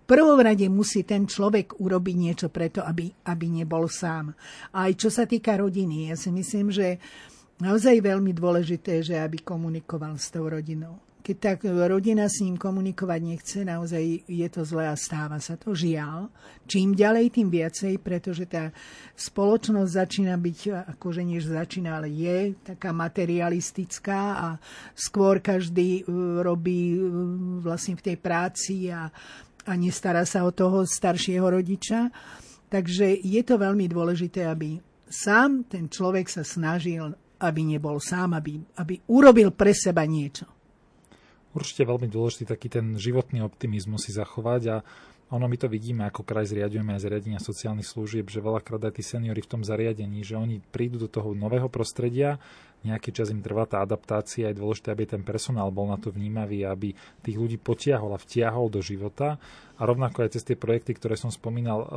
prvom 0.08 0.40
rade 0.40 0.64
musí 0.72 1.04
ten 1.04 1.28
človek 1.28 1.76
urobiť 1.84 2.16
niečo 2.16 2.48
preto, 2.48 2.80
aby, 2.80 3.12
aby 3.28 3.46
nebol 3.52 3.84
sám. 3.92 4.32
A 4.72 4.88
aj 4.88 4.96
čo 4.96 5.12
sa 5.12 5.28
týka 5.28 5.60
rodiny, 5.60 6.08
ja 6.08 6.16
si 6.16 6.32
myslím, 6.32 6.72
že 6.72 6.96
naozaj 7.60 8.00
veľmi 8.00 8.32
dôležité, 8.32 9.04
že 9.04 9.20
aby 9.20 9.44
komunikoval 9.44 10.16
s 10.16 10.32
tou 10.32 10.48
rodinou. 10.48 10.96
Keď 11.18 11.36
tak 11.36 11.68
rodina 11.68 12.24
s 12.24 12.40
ním 12.40 12.56
komunikovať 12.56 13.20
nechce, 13.20 13.58
naozaj 13.60 14.24
je 14.24 14.48
to 14.48 14.64
zlé 14.64 14.88
a 14.88 14.96
stáva 14.96 15.36
sa 15.44 15.60
to. 15.60 15.76
Žiaľ, 15.76 16.32
čím 16.64 16.96
ďalej, 16.96 17.36
tým 17.36 17.52
viacej, 17.52 18.00
pretože 18.00 18.48
tá 18.48 18.72
spoločnosť 19.12 19.92
začína 19.92 20.40
byť, 20.40 20.88
akože 20.96 21.20
než 21.28 21.52
začína, 21.52 22.00
ale 22.00 22.08
je 22.08 22.56
taká 22.64 22.96
materialistická 22.96 24.20
a 24.40 24.48
skôr 24.96 25.44
každý 25.44 26.00
e, 26.00 26.02
robí 26.40 26.96
e, 26.96 27.00
vlastne 27.60 28.00
v 28.00 28.08
tej 28.08 28.16
práci 28.16 28.88
a 28.88 29.12
a 29.68 29.76
nestará 29.76 30.24
sa 30.24 30.48
o 30.48 30.50
toho 30.50 30.88
staršieho 30.88 31.44
rodiča. 31.44 32.08
Takže 32.72 33.20
je 33.20 33.42
to 33.44 33.60
veľmi 33.60 33.84
dôležité, 33.84 34.48
aby 34.48 34.80
sám 35.08 35.68
ten 35.68 35.92
človek 35.92 36.28
sa 36.28 36.40
snažil, 36.44 37.12
aby 37.40 37.60
nebol 37.64 38.00
sám, 38.00 38.36
aby, 38.36 38.60
aby 38.80 39.00
urobil 39.12 39.52
pre 39.52 39.76
seba 39.76 40.04
niečo. 40.08 40.48
Určite 41.52 41.88
veľmi 41.88 42.08
dôležitý 42.12 42.44
taký 42.44 42.68
ten 42.68 42.96
životný 42.96 43.40
optimizmus 43.40 44.04
si 44.04 44.12
zachovať 44.12 44.62
a 44.68 44.76
ono 45.28 45.44
my 45.44 45.56
to 45.60 45.68
vidíme, 45.68 46.08
ako 46.08 46.24
kraj 46.24 46.48
zriadujeme 46.48 46.96
aj 46.96 47.04
zriadenia 47.04 47.40
sociálnych 47.40 47.84
služieb, 47.84 48.32
že 48.32 48.40
veľakrát 48.40 48.80
aj 48.88 48.96
tí 48.96 49.04
seniori 49.04 49.44
v 49.44 49.50
tom 49.52 49.60
zariadení, 49.60 50.24
že 50.24 50.40
oni 50.40 50.60
prídu 50.60 50.96
do 50.96 51.08
toho 51.08 51.36
nového 51.36 51.68
prostredia, 51.68 52.40
nejaký 52.86 53.10
čas 53.10 53.34
im 53.34 53.42
trvá 53.42 53.66
tá 53.66 53.82
adaptácia, 53.82 54.50
je 54.50 54.60
dôležité, 54.60 54.94
aby 54.94 55.04
ten 55.06 55.22
personál 55.26 55.74
bol 55.74 55.90
na 55.90 55.98
to 55.98 56.14
vnímavý, 56.14 56.62
aby 56.62 56.94
tých 57.22 57.36
ľudí 57.38 57.58
potiahol 57.58 58.14
a 58.14 58.22
vtiahol 58.22 58.70
do 58.70 58.78
života. 58.78 59.40
A 59.78 59.82
rovnako 59.82 60.26
aj 60.26 60.38
cez 60.38 60.46
tie 60.46 60.54
projekty, 60.54 60.94
ktoré 60.94 61.18
som 61.18 61.30
spomínal, 61.30 61.78
e, 61.82 61.88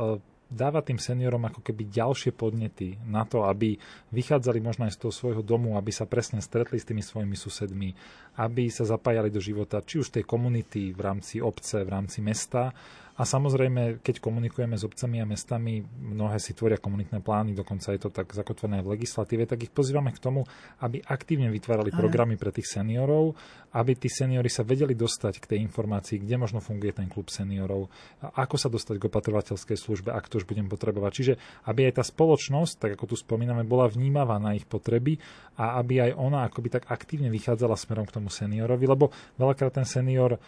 dáva 0.52 0.84
tým 0.84 1.00
seniorom 1.00 1.40
ako 1.48 1.64
keby 1.64 1.88
ďalšie 1.88 2.36
podnety 2.36 3.00
na 3.08 3.24
to, 3.24 3.48
aby 3.48 3.80
vychádzali 4.12 4.60
možno 4.60 4.84
aj 4.84 4.94
z 4.94 5.00
toho 5.00 5.12
svojho 5.14 5.42
domu, 5.42 5.80
aby 5.80 5.88
sa 5.88 6.04
presne 6.04 6.44
stretli 6.44 6.76
s 6.76 6.84
tými 6.84 7.00
svojimi 7.00 7.32
susedmi, 7.32 7.96
aby 8.38 8.72
sa 8.72 8.88
zapájali 8.88 9.28
do 9.28 9.42
života, 9.42 9.84
či 9.84 10.00
už 10.00 10.08
tej 10.14 10.24
komunity 10.24 10.96
v 10.96 11.00
rámci 11.00 11.42
obce, 11.42 11.84
v 11.84 11.90
rámci 11.92 12.24
mesta, 12.24 12.72
a 13.12 13.28
samozrejme, 13.28 14.00
keď 14.00 14.24
komunikujeme 14.24 14.72
s 14.72 14.88
obcami 14.88 15.20
a 15.20 15.28
mestami, 15.28 15.84
mnohé 15.84 16.40
si 16.40 16.56
tvoria 16.56 16.80
komunitné 16.80 17.20
plány, 17.20 17.52
dokonca 17.52 17.92
je 17.92 18.00
to 18.00 18.08
tak 18.08 18.32
zakotvené 18.32 18.80
v 18.80 18.96
legislatíve, 18.96 19.44
tak 19.44 19.68
ich 19.68 19.72
pozývame 19.72 20.16
k 20.16 20.22
tomu, 20.22 20.48
aby 20.80 21.04
aktívne 21.04 21.52
vytvárali 21.52 21.92
programy 21.92 22.40
pre 22.40 22.48
tých 22.48 22.72
seniorov, 22.72 23.36
aby 23.76 23.92
tí 24.00 24.08
seniori 24.08 24.48
sa 24.48 24.64
vedeli 24.64 24.96
dostať 24.96 25.44
k 25.44 25.48
tej 25.54 25.58
informácii, 25.60 26.24
kde 26.24 26.40
možno 26.40 26.64
funguje 26.64 26.92
ten 26.96 27.08
klub 27.12 27.28
seniorov, 27.28 27.92
ako 28.20 28.56
sa 28.56 28.72
dostať 28.72 28.96
k 28.96 29.08
opatrovateľskej 29.08 29.76
službe, 29.76 30.08
ak 30.08 30.32
to 30.32 30.40
už 30.40 30.48
budem 30.48 30.68
potrebovať. 30.68 31.10
Čiže 31.12 31.34
aby 31.68 31.88
aj 31.88 32.00
tá 32.00 32.04
spoločnosť, 32.04 32.74
tak 32.80 32.90
ako 32.96 33.12
tu 33.12 33.16
spomíname, 33.16 33.64
bola 33.64 33.92
vnímavá 33.92 34.40
na 34.40 34.56
ich 34.56 34.64
potreby 34.64 35.20
a 35.56 35.80
aby 35.80 36.10
aj 36.10 36.16
ona 36.16 36.48
akoby 36.48 36.80
tak 36.80 36.84
aktívne 36.88 37.28
vychádzala 37.28 37.76
smerom 37.76 38.08
k 38.08 38.16
tomu 38.20 38.21
seniorovi, 38.28 38.84
lebo 38.86 39.10
veľakrát 39.40 39.78
ten 39.78 39.86
senior 39.88 40.38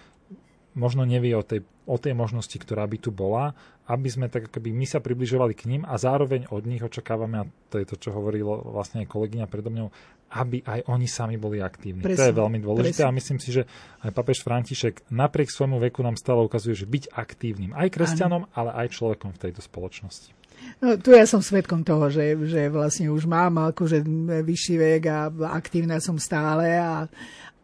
možno 0.74 1.06
nevie 1.06 1.32
o 1.38 1.46
tej, 1.46 1.62
o 1.86 1.96
tej 1.96 2.12
možnosti, 2.18 2.54
ktorá 2.58 2.82
by 2.84 2.98
tu 2.98 3.14
bola, 3.14 3.54
aby 3.86 4.08
sme 4.10 4.26
tak 4.26 4.50
akoby 4.50 4.74
my 4.74 4.86
sa 4.90 4.98
približovali 4.98 5.54
k 5.54 5.70
ním 5.70 5.82
a 5.86 5.94
zároveň 5.94 6.50
od 6.50 6.66
nich 6.66 6.82
očakávame, 6.82 7.36
a 7.40 7.48
to 7.70 7.78
je 7.78 7.86
to, 7.86 7.96
čo 7.96 8.10
hovorilo 8.10 8.74
vlastne 8.74 9.06
aj 9.06 9.08
kolegyňa 9.08 9.46
predo 9.46 9.70
mňou, 9.70 9.88
aby 10.34 10.66
aj 10.66 10.90
oni 10.90 11.06
sami 11.06 11.38
boli 11.38 11.62
aktívni. 11.62 12.02
Presne, 12.02 12.18
to 12.18 12.26
je 12.26 12.40
veľmi 12.42 12.58
dôležité 12.58 13.06
presne. 13.06 13.14
a 13.14 13.18
myslím 13.22 13.38
si, 13.38 13.54
že 13.54 13.62
aj 14.02 14.10
papež 14.10 14.42
František 14.42 15.06
napriek 15.14 15.46
svojmu 15.46 15.78
veku 15.78 16.02
nám 16.02 16.18
stále 16.18 16.42
ukazuje, 16.42 16.74
že 16.74 16.90
byť 16.90 17.14
aktívnym 17.14 17.70
aj 17.70 17.88
kresťanom, 17.94 18.50
ano. 18.50 18.52
ale 18.56 18.70
aj 18.84 18.98
človekom 18.98 19.30
v 19.30 19.40
tejto 19.46 19.62
spoločnosti. 19.62 20.34
No, 20.80 20.96
tu 20.96 21.12
ja 21.12 21.28
som 21.28 21.44
svetkom 21.44 21.84
toho, 21.84 22.08
že, 22.08 22.34
že 22.48 22.72
vlastne 22.72 23.12
už 23.12 23.28
mám 23.28 23.70
akože 23.74 24.00
vyšší 24.42 24.74
vek 24.80 25.02
a 25.06 25.18
aktívna 25.54 26.00
som 26.00 26.16
stále 26.16 26.72
a, 26.72 27.06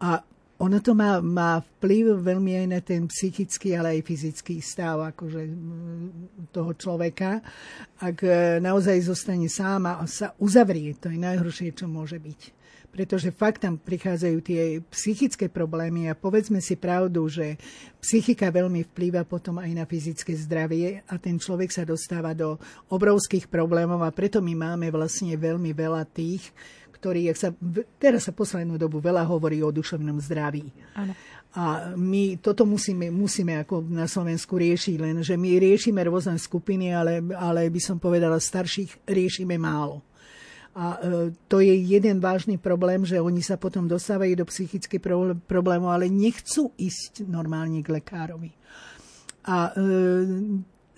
a 0.01 0.25
ono 0.61 0.77
to 0.85 0.93
má, 0.93 1.25
má 1.25 1.65
vplyv 1.81 2.21
veľmi 2.21 2.53
aj 2.61 2.67
na 2.69 2.81
ten 2.85 3.09
psychický, 3.09 3.81
ale 3.81 3.97
aj 3.97 4.05
fyzický 4.05 4.61
stav 4.61 5.01
akože, 5.17 5.43
toho 6.53 6.77
človeka. 6.77 7.41
Ak 7.97 8.21
e, 8.21 8.61
naozaj 8.61 9.09
zostane 9.09 9.49
sám 9.49 9.89
a 9.89 10.05
sa 10.05 10.37
uzavrie, 10.37 10.93
to 11.01 11.09
je 11.09 11.17
najhoršie, 11.17 11.73
čo 11.73 11.89
môže 11.89 12.21
byť 12.21 12.61
pretože 12.91 13.31
fakt 13.31 13.63
tam 13.63 13.79
prichádzajú 13.79 14.39
tie 14.43 14.83
psychické 14.91 15.47
problémy 15.47 16.11
a 16.11 16.19
povedzme 16.19 16.59
si 16.59 16.75
pravdu, 16.75 17.31
že 17.31 17.55
psychika 18.03 18.51
veľmi 18.51 18.83
vplýva 18.91 19.23
potom 19.23 19.63
aj 19.63 19.71
na 19.71 19.87
fyzické 19.87 20.35
zdravie 20.35 21.07
a 21.07 21.15
ten 21.17 21.39
človek 21.39 21.71
sa 21.71 21.87
dostáva 21.87 22.35
do 22.35 22.59
obrovských 22.91 23.47
problémov 23.47 24.03
a 24.03 24.11
preto 24.11 24.43
my 24.43 24.59
máme 24.59 24.91
vlastne 24.91 25.39
veľmi 25.39 25.71
veľa 25.71 26.03
tých, 26.11 26.51
ktorý, 27.01 27.33
sa, 27.33 27.49
teraz 27.97 28.29
sa 28.29 28.37
poslednú 28.37 28.77
dobu 28.77 29.01
veľa 29.01 29.25
hovorí 29.25 29.65
o 29.65 29.73
duševnom 29.73 30.21
zdraví. 30.21 30.69
Ano. 30.93 31.17
A 31.51 31.97
my 31.99 32.39
toto 32.39 32.63
musíme, 32.63 33.11
musíme 33.11 33.59
ako 33.67 33.83
na 33.91 34.07
Slovensku 34.07 34.55
riešiť, 34.55 34.97
len 35.03 35.17
že 35.25 35.35
my 35.35 35.59
riešime 35.59 35.99
rôzne 36.07 36.39
skupiny, 36.39 36.95
ale, 36.95 37.19
ale 37.35 37.67
by 37.67 37.81
som 37.83 37.99
povedala, 37.99 38.39
starších 38.39 39.09
riešime 39.09 39.59
málo. 39.59 40.05
A 40.79 41.03
e, 41.03 41.35
to 41.51 41.59
je 41.59 41.75
jeden 41.75 42.23
vážny 42.23 42.55
problém, 42.55 43.03
že 43.03 43.19
oni 43.19 43.43
sa 43.43 43.59
potom 43.59 43.91
dostávajú 43.91 44.39
do 44.39 44.47
psychických 44.47 45.03
problémov, 45.51 45.91
ale 45.91 46.07
nechcú 46.07 46.71
ísť 46.79 47.27
normálne 47.27 47.83
k 47.83 47.99
lekárovi. 47.99 48.55
A 49.51 49.75
e, 49.75 49.83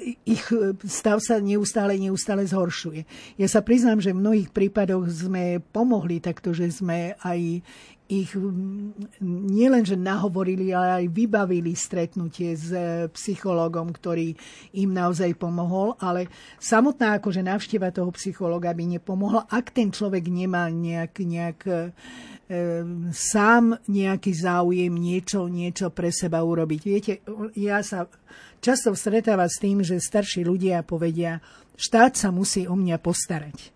ich 0.00 0.44
e, 0.50 0.74
stav 0.86 1.22
sa 1.22 1.38
neustále, 1.38 1.98
neustále 1.98 2.46
zhoršuje. 2.46 3.04
Ja 3.38 3.46
sa 3.46 3.62
priznám, 3.62 4.02
že 4.02 4.10
v 4.10 4.22
mnohých 4.22 4.50
prípadoch 4.50 5.06
sme 5.08 5.62
pomohli 5.72 6.18
takto, 6.18 6.50
že 6.50 6.70
sme 6.72 7.14
aj 7.22 7.62
ich 8.12 8.36
nielenže 9.24 9.96
nahovorili, 9.96 10.76
ale 10.76 11.00
aj 11.00 11.06
vybavili 11.08 11.72
stretnutie 11.72 12.52
s 12.52 12.68
e, 12.68 13.08
psychológom, 13.08 13.88
ktorý 13.88 14.36
im 14.76 14.92
naozaj 14.92 15.32
pomohol, 15.40 15.96
ale 15.96 16.28
samotná 16.60 17.16
akože 17.16 17.40
návšteva 17.40 17.88
toho 17.88 18.12
psychologa 18.12 18.76
by 18.76 19.00
nepomohla, 19.00 19.48
ak 19.48 19.72
ten 19.72 19.88
človek 19.88 20.28
nemá 20.28 20.68
nejak, 20.68 21.14
nejak 21.24 21.58
e, 21.64 21.76
sám 23.16 23.80
nejaký 23.88 24.32
záujem 24.36 24.92
niečo, 24.92 25.48
niečo 25.48 25.88
pre 25.88 26.12
seba 26.12 26.44
urobiť. 26.44 26.80
Viete, 26.84 27.12
ja 27.56 27.80
sa 27.80 28.04
často 28.62 28.94
stretáva 28.94 29.50
s 29.50 29.58
tým, 29.58 29.82
že 29.82 29.98
starší 29.98 30.46
ľudia 30.46 30.86
povedia, 30.86 31.42
štát 31.74 32.14
sa 32.14 32.30
musí 32.30 32.64
o 32.70 32.78
mňa 32.78 32.96
postarať. 33.02 33.74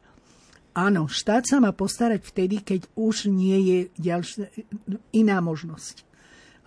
Áno, 0.77 1.11
štát 1.11 1.43
sa 1.49 1.59
má 1.59 1.75
postarať 1.75 2.23
vtedy, 2.23 2.63
keď 2.63 2.87
už 2.95 3.33
nie 3.33 3.59
je 3.65 3.79
ďalšia, 3.99 4.47
iná 5.17 5.43
možnosť. 5.43 6.07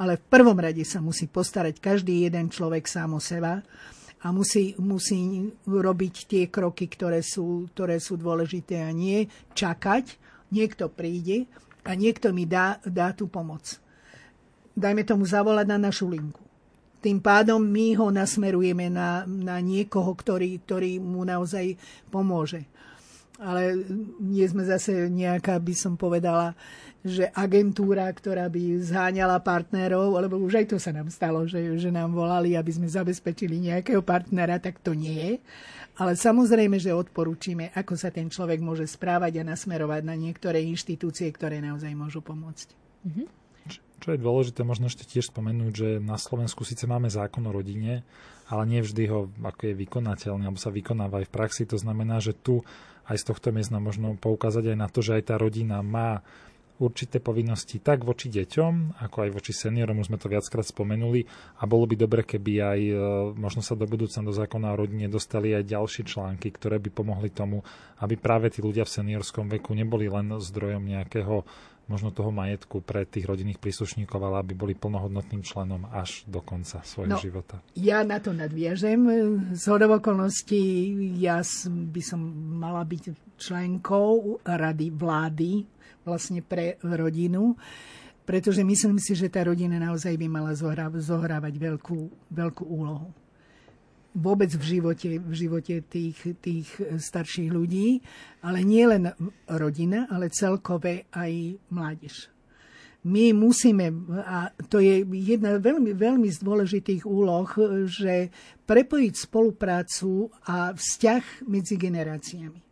Ale 0.01 0.17
v 0.17 0.27
prvom 0.27 0.57
rade 0.57 0.81
sa 0.83 0.99
musí 0.99 1.29
postarať 1.29 1.79
každý 1.79 2.27
jeden 2.27 2.49
človek 2.49 2.89
sám 2.89 3.15
o 3.15 3.21
seba 3.21 3.61
a 4.19 4.27
musí, 4.33 4.73
musí 4.81 5.53
robiť 5.63 6.15
tie 6.25 6.43
kroky, 6.49 6.89
ktoré 6.89 7.21
sú, 7.21 7.69
ktoré 7.71 8.01
sú 8.01 8.17
dôležité 8.17 8.81
a 8.81 8.91
nie 8.91 9.29
čakať, 9.53 10.17
niekto 10.49 10.89
príde 10.89 11.45
a 11.85 11.93
niekto 11.93 12.33
mi 12.33 12.49
dá, 12.49 12.81
dá 12.81 13.13
tú 13.13 13.29
pomoc. 13.29 13.77
Dajme 14.73 15.05
tomu 15.05 15.29
zavolať 15.29 15.69
na 15.69 15.77
našu 15.77 16.09
linku. 16.09 16.48
Tým 16.99 17.23
pádom 17.23 17.63
my 17.63 17.95
ho 17.95 18.11
nasmerujeme 18.11 18.91
na, 18.91 19.23
na 19.23 19.63
niekoho, 19.63 20.11
ktorý, 20.11 20.59
ktorý 20.63 20.99
mu 20.99 21.23
naozaj 21.23 21.79
pomôže. 22.11 22.67
Ale 23.39 23.71
nie 24.19 24.43
sme 24.43 24.67
zase 24.67 25.07
nejaká, 25.07 25.55
by 25.63 25.71
som 25.71 25.95
povedala, 25.95 26.51
že 26.99 27.31
agentúra, 27.31 28.11
ktorá 28.11 28.51
by 28.51 28.83
zháňala 28.83 29.39
partnerov, 29.39 30.19
lebo 30.19 30.35
už 30.43 30.59
aj 30.59 30.65
to 30.75 30.77
sa 30.77 30.91
nám 30.91 31.07
stalo, 31.07 31.47
že, 31.47 31.79
že 31.79 31.87
nám 31.87 32.11
volali, 32.11 32.59
aby 32.59 32.67
sme 32.75 32.91
zabezpečili 32.91 33.71
nejakého 33.71 34.03
partnera, 34.03 34.59
tak 34.59 34.83
to 34.83 34.91
nie 34.91 35.15
je. 35.15 35.33
Ale 35.95 36.19
samozrejme, 36.19 36.75
že 36.79 36.91
odporúčime, 36.91 37.71
ako 37.71 37.95
sa 37.95 38.11
ten 38.11 38.27
človek 38.27 38.59
môže 38.59 38.83
správať 38.87 39.39
a 39.39 39.47
nasmerovať 39.55 40.03
na 40.03 40.15
niektoré 40.19 40.59
inštitúcie, 40.67 41.31
ktoré 41.31 41.63
naozaj 41.63 41.91
môžu 41.95 42.19
pomôcť. 42.19 42.75
Mm-hmm. 43.07 43.38
Čo 43.99 44.15
je 44.15 44.23
dôležité 44.23 44.63
možno 44.63 44.87
ešte 44.87 45.03
tiež 45.03 45.29
spomenúť, 45.29 45.73
že 45.75 45.89
na 45.99 46.15
Slovensku 46.15 46.63
síce 46.63 46.87
máme 46.87 47.11
zákon 47.11 47.43
o 47.43 47.51
rodine, 47.51 48.07
ale 48.47 48.63
nie 48.65 48.79
vždy 48.79 49.03
ho 49.11 49.27
ako 49.43 49.61
je 49.69 49.73
vykonateľný, 49.75 50.47
alebo 50.47 50.59
sa 50.59 50.71
vykonáva 50.71 51.21
aj 51.21 51.27
v 51.27 51.35
praxi. 51.35 51.63
To 51.67 51.77
znamená, 51.77 52.23
že 52.23 52.31
tu 52.31 52.63
aj 53.11 53.17
z 53.19 53.27
tohto 53.27 53.51
miesta 53.51 53.75
možno 53.77 54.15
poukázať 54.15 54.71
aj 54.71 54.77
na 54.77 54.87
to, 54.87 55.03
že 55.03 55.19
aj 55.19 55.23
tá 55.29 55.35
rodina 55.35 55.83
má 55.83 56.23
určité 56.79 57.19
povinnosti 57.19 57.83
tak 57.83 58.07
voči 58.07 58.31
deťom, 58.31 59.03
ako 59.03 59.17
aj 59.27 59.29
voči 59.35 59.51
seniorom, 59.51 59.99
už 59.99 60.09
sme 60.09 60.17
to 60.17 60.31
viackrát 60.31 60.63
spomenuli 60.63 61.27
a 61.59 61.67
bolo 61.67 61.83
by 61.83 61.95
dobre, 61.99 62.23
keby 62.23 62.53
aj 62.63 62.79
e, 62.79 62.93
možno 63.35 63.59
sa 63.59 63.75
do 63.75 63.83
budúcna 63.83 64.23
do 64.23 64.31
zákona 64.31 64.71
o 64.73 64.79
rodine 64.79 65.11
dostali 65.11 65.51
aj 65.51 65.67
ďalšie 65.67 66.07
články, 66.07 66.55
ktoré 66.55 66.79
by 66.79 66.89
pomohli 66.89 67.29
tomu, 67.35 67.67
aby 67.99 68.15
práve 68.15 68.47
tí 68.47 68.63
ľudia 68.63 68.87
v 68.87 68.95
seniorskom 68.95 69.51
veku 69.51 69.75
neboli 69.75 70.07
len 70.07 70.39
zdrojom 70.39 70.87
nejakého 70.87 71.43
možno 71.89 72.13
toho 72.13 72.29
majetku 72.29 72.85
pre 72.85 73.03
tých 73.03 73.25
rodinných 73.25 73.57
príslušníkov, 73.57 74.21
ale 74.21 74.45
aby 74.45 74.53
boli 74.53 74.73
plnohodnotným 74.77 75.41
členom 75.41 75.89
až 75.89 76.21
do 76.29 76.39
konca 76.39 76.85
svojho 76.85 77.17
no, 77.17 77.19
života. 77.19 77.59
Ja 77.73 78.05
na 78.05 78.21
to 78.21 78.31
nadviažem. 78.31 79.01
Z 79.57 79.65
okolností 79.73 80.61
ja 81.17 81.41
by 81.67 82.01
som 82.05 82.21
mala 82.61 82.85
byť 82.85 83.35
členkou 83.41 84.37
rady 84.45 84.93
vlády 84.93 85.65
vlastne 86.05 86.45
pre 86.45 86.77
rodinu, 86.85 87.57
pretože 88.23 88.61
myslím 88.61 89.01
si, 89.01 89.17
že 89.17 89.33
tá 89.33 89.41
rodina 89.41 89.81
naozaj 89.81 90.13
by 90.13 90.27
mala 90.29 90.53
zohrávať 90.93 91.53
veľkú, 91.57 91.99
veľkú 92.29 92.63
úlohu 92.69 93.09
vôbec 94.15 94.49
v 94.49 94.63
živote, 94.63 95.21
v 95.21 95.33
živote 95.33 95.81
tých, 95.85 96.17
tých 96.41 96.67
starších 96.97 97.49
ľudí, 97.53 98.01
ale 98.41 98.65
nie 98.65 98.85
len 98.85 99.13
rodina, 99.45 100.09
ale 100.09 100.33
celkové 100.33 101.05
aj 101.13 101.57
mládež. 101.69 102.29
My 102.99 103.31
musíme, 103.31 103.95
a 104.27 104.51
to 104.67 104.83
je 104.83 105.07
jedna 105.07 105.55
veľmi, 105.55 105.95
veľmi 105.95 106.27
z 106.27 106.39
dôležitých 106.43 107.07
úloh, 107.07 107.47
že 107.87 108.27
prepojiť 108.67 109.13
spoluprácu 109.15 110.27
a 110.43 110.75
vzťah 110.75 111.47
medzi 111.47 111.79
generáciami 111.79 112.68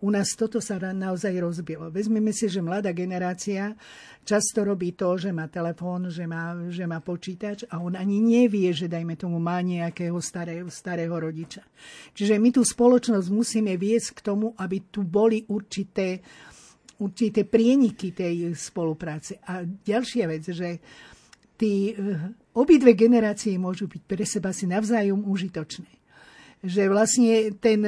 u 0.00 0.08
nás 0.08 0.32
toto 0.32 0.64
sa 0.64 0.80
naozaj 0.80 1.36
rozbilo. 1.36 1.92
Vezmeme 1.92 2.32
si, 2.32 2.48
že 2.48 2.64
mladá 2.64 2.88
generácia 2.96 3.76
často 4.24 4.64
robí 4.64 4.96
to, 4.96 5.20
že 5.20 5.28
má 5.28 5.44
telefón, 5.52 6.08
že 6.08 6.24
má, 6.24 6.56
že 6.72 6.88
má 6.88 7.04
počítač 7.04 7.68
a 7.68 7.80
on 7.80 7.92
ani 7.96 8.20
nevie, 8.20 8.72
že 8.72 8.88
dajme 8.88 9.16
tomu 9.20 9.36
má 9.36 9.60
nejakého 9.60 10.16
starého, 10.20 10.68
starého 10.72 11.12
rodiča. 11.12 11.60
Čiže 12.16 12.40
my 12.40 12.48
tú 12.48 12.64
spoločnosť 12.64 13.28
musíme 13.28 13.76
viesť 13.76 14.20
k 14.20 14.24
tomu, 14.24 14.56
aby 14.56 14.88
tu 14.88 15.04
boli 15.04 15.44
určité, 15.52 16.24
určité 17.00 17.44
prieniky 17.44 18.16
tej 18.16 18.56
spolupráce. 18.56 19.40
A 19.48 19.64
ďalšia 19.64 20.24
vec, 20.24 20.48
že 20.48 20.80
tí, 21.60 21.92
eh, 21.92 21.96
obidve 22.56 22.96
generácie 22.96 23.60
môžu 23.60 23.84
byť 23.84 24.02
pre 24.08 24.24
seba 24.24 24.56
si 24.56 24.64
navzájom 24.64 25.28
užitočné. 25.28 25.92
Že 26.60 26.82
vlastne 26.92 27.56
ten 27.56 27.80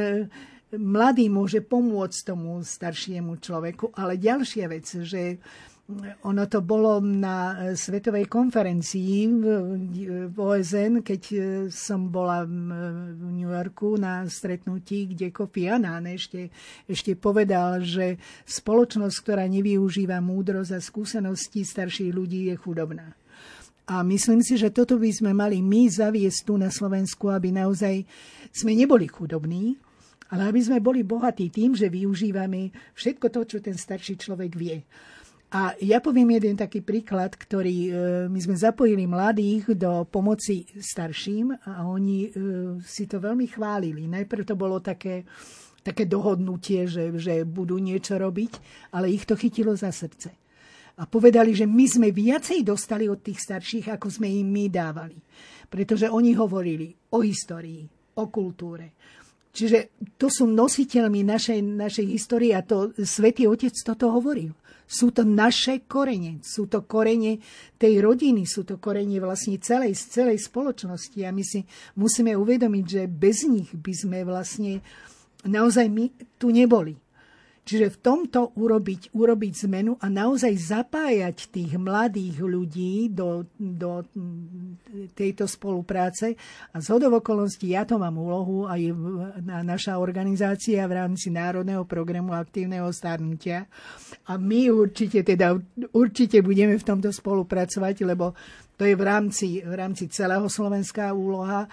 mladý 0.76 1.28
môže 1.28 1.60
pomôcť 1.60 2.32
tomu 2.32 2.64
staršiemu 2.64 3.36
človeku, 3.40 3.92
ale 3.96 4.16
ďalšia 4.16 4.66
vec, 4.72 4.88
že 4.88 5.36
ono 6.24 6.48
to 6.48 6.64
bolo 6.64 7.04
na 7.04 7.68
svetovej 7.76 8.24
konferencii 8.24 9.28
v 10.30 10.36
OSN, 10.38 11.04
keď 11.04 11.22
som 11.68 12.08
bola 12.08 12.48
v 12.48 13.28
New 13.28 13.50
Yorku 13.50 14.00
na 14.00 14.24
stretnutí, 14.24 15.12
kde 15.12 15.34
Kofi 15.34 15.68
Annan 15.68 16.08
ešte, 16.08 16.48
ešte 16.88 17.12
povedal, 17.18 17.84
že 17.84 18.16
spoločnosť, 18.48 19.16
ktorá 19.20 19.44
nevyužíva 19.50 20.16
múdrosť 20.24 20.72
a 20.72 20.80
skúsenosti 20.80 21.66
starších 21.66 22.14
ľudí, 22.14 22.48
je 22.48 22.56
chudobná. 22.56 23.12
A 23.84 24.00
myslím 24.06 24.40
si, 24.40 24.56
že 24.56 24.72
toto 24.72 24.96
by 24.96 25.10
sme 25.12 25.36
mali 25.36 25.60
my 25.60 25.90
zaviesť 25.90 26.46
tu 26.46 26.56
na 26.56 26.72
Slovensku, 26.72 27.28
aby 27.28 27.52
naozaj 27.52 28.06
sme 28.54 28.72
neboli 28.72 29.10
chudobní, 29.10 29.76
ale 30.32 30.48
aby 30.48 30.60
sme 30.64 30.80
boli 30.80 31.04
bohatí 31.04 31.52
tým, 31.52 31.76
že 31.76 31.92
využívame 31.92 32.72
všetko 32.96 33.26
to, 33.28 33.40
čo 33.44 33.58
ten 33.60 33.76
starší 33.76 34.16
človek 34.16 34.52
vie. 34.56 34.80
A 35.52 35.76
ja 35.84 36.00
poviem 36.00 36.40
jeden 36.40 36.56
taký 36.56 36.80
príklad, 36.80 37.36
ktorý 37.36 37.76
e, 37.84 37.90
my 38.32 38.40
sme 38.40 38.56
zapojili 38.56 39.04
mladých 39.04 39.76
do 39.76 40.08
pomoci 40.08 40.64
starším 40.80 41.52
a 41.68 41.84
oni 41.84 42.18
e, 42.24 42.30
si 42.80 43.04
to 43.04 43.20
veľmi 43.20 43.44
chválili. 43.52 44.08
Najprv 44.08 44.48
to 44.48 44.56
bolo 44.56 44.80
také, 44.80 45.28
také 45.84 46.08
dohodnutie, 46.08 46.88
že, 46.88 47.12
že 47.20 47.44
budú 47.44 47.76
niečo 47.76 48.16
robiť, 48.16 48.52
ale 48.96 49.12
ich 49.12 49.28
to 49.28 49.36
chytilo 49.36 49.76
za 49.76 49.92
srdce. 49.92 50.32
A 50.96 51.04
povedali, 51.04 51.52
že 51.52 51.68
my 51.68 51.84
sme 51.84 52.08
viacej 52.08 52.64
dostali 52.64 53.04
od 53.04 53.20
tých 53.20 53.44
starších, 53.44 53.92
ako 53.92 54.08
sme 54.08 54.32
im 54.32 54.48
my 54.48 54.72
dávali. 54.72 55.20
Pretože 55.68 56.08
oni 56.08 56.32
hovorili 56.32 56.96
o 57.12 57.20
histórii, 57.20 57.84
o 58.16 58.24
kultúre, 58.32 58.96
Čiže 59.52 59.92
to 60.16 60.32
sú 60.32 60.48
nositeľmi 60.48 61.20
našej, 61.28 61.60
našej 61.60 62.06
histórie 62.08 62.56
a 62.56 62.64
to 62.64 62.96
Svetý 62.96 63.44
Otec 63.44 63.76
toto 63.84 64.08
hovoril. 64.08 64.56
Sú 64.88 65.12
to 65.12 65.24
naše 65.24 65.84
korene, 65.84 66.40
sú 66.40 66.68
to 66.68 66.84
korene 66.84 67.40
tej 67.76 68.00
rodiny, 68.00 68.44
sú 68.48 68.64
to 68.64 68.80
korene 68.80 69.20
vlastne 69.20 69.60
celej, 69.60 69.96
celej 69.96 70.40
spoločnosti 70.40 71.20
a 71.24 71.32
my 71.32 71.44
si 71.44 71.64
musíme 71.96 72.32
uvedomiť, 72.36 72.84
že 72.84 73.02
bez 73.08 73.44
nich 73.48 73.72
by 73.72 73.92
sme 73.92 74.18
vlastne 74.24 74.80
naozaj 75.44 75.88
my 75.88 76.12
tu 76.40 76.52
neboli. 76.52 77.01
Čiže 77.62 77.94
v 77.94 78.00
tomto 78.02 78.58
urobiť, 78.58 79.14
urobiť 79.14 79.52
zmenu 79.70 79.94
a 80.02 80.10
naozaj 80.10 80.50
zapájať 80.50 81.46
tých 81.46 81.78
mladých 81.78 82.42
ľudí 82.42 83.06
do, 83.14 83.46
do 83.54 84.02
tejto 85.14 85.46
spolupráce. 85.46 86.34
A 86.74 86.82
z 86.82 86.98
okolností 86.98 87.70
ja 87.70 87.86
to 87.86 88.02
mám 88.02 88.18
úlohu 88.18 88.66
aj 88.66 88.82
na 89.46 89.62
naša 89.62 90.02
organizácia 90.02 90.82
v 90.90 91.06
rámci 91.06 91.30
Národného 91.30 91.86
programu 91.86 92.34
aktívneho 92.34 92.90
starnutia. 92.90 93.70
A 94.26 94.34
my 94.34 94.66
určite, 94.74 95.22
teda, 95.22 95.54
určite 95.94 96.42
budeme 96.42 96.74
v 96.74 96.82
tomto 96.82 97.14
spolupracovať, 97.14 97.94
lebo 98.02 98.34
to 98.74 98.90
je 98.90 98.98
v 98.98 99.04
rámci, 99.06 99.48
v 99.62 99.74
rámci 99.78 100.10
celého 100.10 100.50
Slovenská 100.50 101.14
úloha 101.14 101.70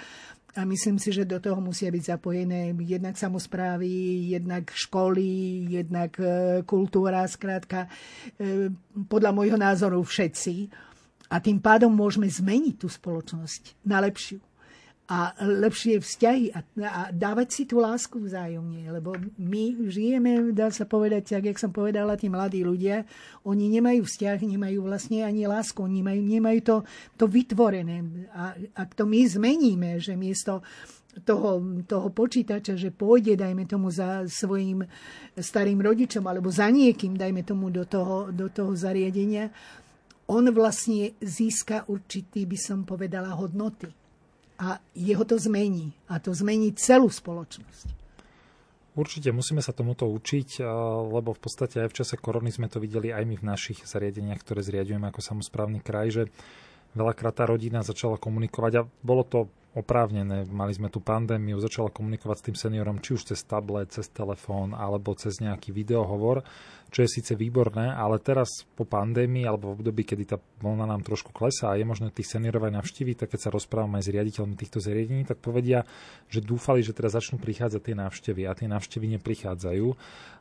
a 0.59 0.67
myslím 0.67 0.99
si, 0.99 1.15
že 1.15 1.23
do 1.23 1.39
toho 1.39 1.63
musia 1.63 1.87
byť 1.87 2.19
zapojené 2.19 2.75
jednak 2.83 3.15
samozprávy, 3.15 3.87
jednak 4.35 4.67
školy, 4.67 5.63
jednak 5.71 6.19
e, 6.19 6.59
kultúra, 6.67 7.23
skrátka, 7.31 7.87
e, 8.35 8.67
podľa 9.07 9.31
môjho 9.31 9.55
názoru 9.55 10.03
všetci. 10.03 10.67
A 11.31 11.39
tým 11.39 11.63
pádom 11.63 11.95
môžeme 11.95 12.27
zmeniť 12.27 12.75
tú 12.75 12.91
spoločnosť 12.91 13.87
na 13.87 14.03
lepšiu 14.03 14.48
a 15.09 15.33
lepšie 15.41 15.97
vzťahy 15.97 16.53
a, 16.53 16.61
a 16.85 17.01
dávať 17.09 17.47
si 17.49 17.63
tú 17.65 17.81
lásku 17.81 18.21
vzájomne. 18.21 18.93
Lebo 18.93 19.17
my 19.41 19.89
žijeme, 19.89 20.53
dá 20.53 20.69
sa 20.69 20.85
povedať, 20.85 21.33
tak 21.33 21.49
jak 21.49 21.57
som 21.57 21.73
povedala, 21.73 22.13
tí 22.13 22.29
mladí 22.29 22.61
ľudia, 22.61 23.09
oni 23.41 23.73
nemajú 23.73 24.05
vzťah, 24.05 24.37
nemajú 24.37 24.85
vlastne 24.85 25.25
ani 25.25 25.49
lásku, 25.49 25.81
oni 25.81 26.05
nemajú, 26.05 26.59
to, 26.61 26.75
to 27.17 27.25
vytvorené. 27.25 28.29
A 28.37 28.53
ak 28.77 28.93
to 28.93 29.09
my 29.09 29.25
zmeníme, 29.25 29.97
že 29.97 30.13
miesto 30.13 30.61
toho, 31.25 31.57
toho 31.89 32.13
počítača, 32.13 32.77
že 32.77 32.93
pôjde, 32.93 33.33
dajme 33.33 33.65
tomu, 33.65 33.89
za 33.89 34.29
svojim 34.29 34.85
starým 35.33 35.81
rodičom 35.81 36.21
alebo 36.21 36.53
za 36.53 36.69
niekým, 36.69 37.17
dajme 37.17 37.41
tomu, 37.41 37.73
do 37.73 37.81
toho, 37.81 38.29
do 38.29 38.45
toho 38.53 38.77
zariadenia, 38.77 39.49
on 40.29 40.45
vlastne 40.53 41.17
získa 41.17 41.89
určitý, 41.89 42.45
by 42.45 42.57
som 42.61 42.85
povedala, 42.85 43.33
hodnoty 43.33 43.98
a 44.59 44.83
jeho 44.91 45.23
to 45.23 45.39
zmení. 45.39 45.95
A 46.11 46.19
to 46.19 46.35
zmení 46.35 46.75
celú 46.75 47.07
spoločnosť. 47.07 47.95
Určite 48.99 49.31
musíme 49.31 49.63
sa 49.63 49.71
tomuto 49.71 50.11
učiť, 50.11 50.59
lebo 51.07 51.31
v 51.31 51.39
podstate 51.39 51.87
aj 51.87 51.89
v 51.95 51.97
čase 52.03 52.19
korony 52.19 52.51
sme 52.51 52.67
to 52.67 52.83
videli 52.83 53.15
aj 53.15 53.23
my 53.23 53.39
v 53.39 53.47
našich 53.47 53.87
zariadeniach, 53.87 54.43
ktoré 54.43 54.59
zriadujeme 54.59 55.07
ako 55.07 55.23
samozprávny 55.23 55.79
kraj, 55.79 56.11
že 56.11 56.23
veľakrát 56.99 57.39
tá 57.39 57.47
rodina 57.47 57.79
začala 57.79 58.19
komunikovať 58.19 58.73
a 58.83 58.87
bolo 58.99 59.23
to 59.23 59.47
oprávnené. 59.71 60.49
Mali 60.51 60.75
sme 60.75 60.91
tu 60.91 60.99
pandémiu, 60.99 61.61
začala 61.63 61.93
komunikovať 61.93 62.35
s 62.41 62.45
tým 62.51 62.57
seniorom 62.59 62.99
či 62.99 63.15
už 63.15 63.31
cez 63.31 63.39
tablet, 63.47 63.87
cez 63.93 64.11
telefón 64.11 64.75
alebo 64.75 65.15
cez 65.15 65.39
nejaký 65.39 65.71
videohovor 65.71 66.43
čo 66.89 67.05
je 67.05 67.09
síce 67.09 67.37
výborné, 67.37 67.93
ale 67.93 68.17
teraz 68.17 68.65
po 68.73 68.85
pandémii 68.85 69.45
alebo 69.45 69.73
v 69.73 69.81
období, 69.81 70.03
kedy 70.05 70.23
tá 70.25 70.37
vlna 70.37 70.89
nám 70.89 71.05
trošku 71.05 71.29
klesá 71.29 71.73
a 71.73 71.77
je 71.77 71.85
možné 71.85 72.09
tých 72.09 72.33
seniorov 72.33 72.65
aj 72.65 72.81
navštíviť, 72.81 73.25
tak 73.25 73.37
keď 73.37 73.39
sa 73.45 73.53
rozprávam 73.53 73.93
aj 73.97 74.09
s 74.09 74.13
riaditeľmi 74.13 74.55
týchto 74.57 74.81
zariadení, 74.81 75.23
tak 75.23 75.37
povedia, 75.37 75.85
že 76.27 76.41
dúfali, 76.41 76.81
že 76.81 76.97
teraz 76.97 77.13
začnú 77.13 77.37
prichádzať 77.37 77.81
tie 77.81 77.95
návštevy 77.95 78.41
a 78.49 78.57
tie 78.57 78.67
návštevy 78.67 79.05
neprichádzajú. 79.17 79.87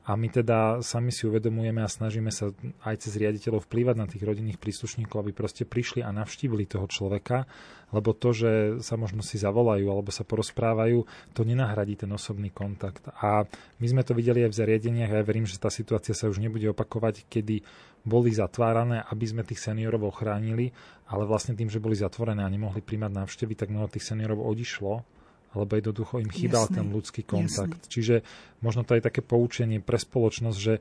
A 0.08 0.16
my 0.16 0.28
teda 0.32 0.80
sami 0.80 1.12
si 1.12 1.28
uvedomujeme 1.28 1.84
a 1.84 1.88
snažíme 1.88 2.32
sa 2.32 2.48
aj 2.80 3.04
cez 3.04 3.12
riaditeľov 3.20 3.68
vplývať 3.68 3.96
na 4.00 4.08
tých 4.08 4.24
rodinných 4.24 4.56
príslušníkov, 4.56 5.20
aby 5.20 5.36
proste 5.36 5.68
prišli 5.68 6.00
a 6.00 6.08
navštívili 6.16 6.64
toho 6.64 6.88
človeka, 6.88 7.44
lebo 7.92 8.16
to, 8.16 8.32
že 8.32 8.52
sa 8.80 8.96
možno 8.96 9.20
si 9.20 9.36
zavolajú 9.36 9.84
alebo 9.84 10.08
sa 10.08 10.24
porozprávajú, 10.24 11.04
to 11.36 11.44
nenahradí 11.44 12.00
ten 12.00 12.08
osobný 12.08 12.48
kontakt. 12.48 13.04
A 13.20 13.44
my 13.80 13.86
sme 13.88 14.00
to 14.00 14.16
videli 14.16 14.48
aj 14.48 14.56
v 14.56 14.58
zariadeniach 14.64 15.12
a 15.12 15.20
ja 15.20 15.28
verím, 15.28 15.44
že 15.44 15.60
tá 15.60 15.68
situácia 15.68 16.16
sa 16.16 16.32
už 16.32 16.37
už 16.38 16.46
nebude 16.46 16.70
opakovať, 16.70 17.26
kedy 17.26 17.66
boli 18.06 18.30
zatvárané, 18.30 19.02
aby 19.10 19.26
sme 19.26 19.42
tých 19.42 19.58
seniorov 19.58 20.14
ochránili, 20.14 20.70
ale 21.10 21.26
vlastne 21.26 21.58
tým, 21.58 21.66
že 21.66 21.82
boli 21.82 21.98
zatvorené 21.98 22.46
a 22.46 22.48
nemohli 22.48 22.78
príjmať 22.78 23.10
návštevy, 23.10 23.58
tak 23.58 23.74
mnoho 23.74 23.90
tých 23.90 24.06
seniorov 24.06 24.46
odišlo 24.46 25.02
alebo 25.48 25.80
jednoducho 25.80 26.20
im 26.20 26.28
chýbal 26.28 26.68
ten 26.68 26.92
ľudský 26.92 27.24
kontakt. 27.24 27.88
Jasný. 27.88 27.92
Čiže 27.92 28.16
možno 28.60 28.84
to 28.84 28.92
je 28.94 29.02
také 29.02 29.24
poučenie 29.24 29.80
pre 29.80 29.96
spoločnosť, 29.96 30.58
že 30.60 30.74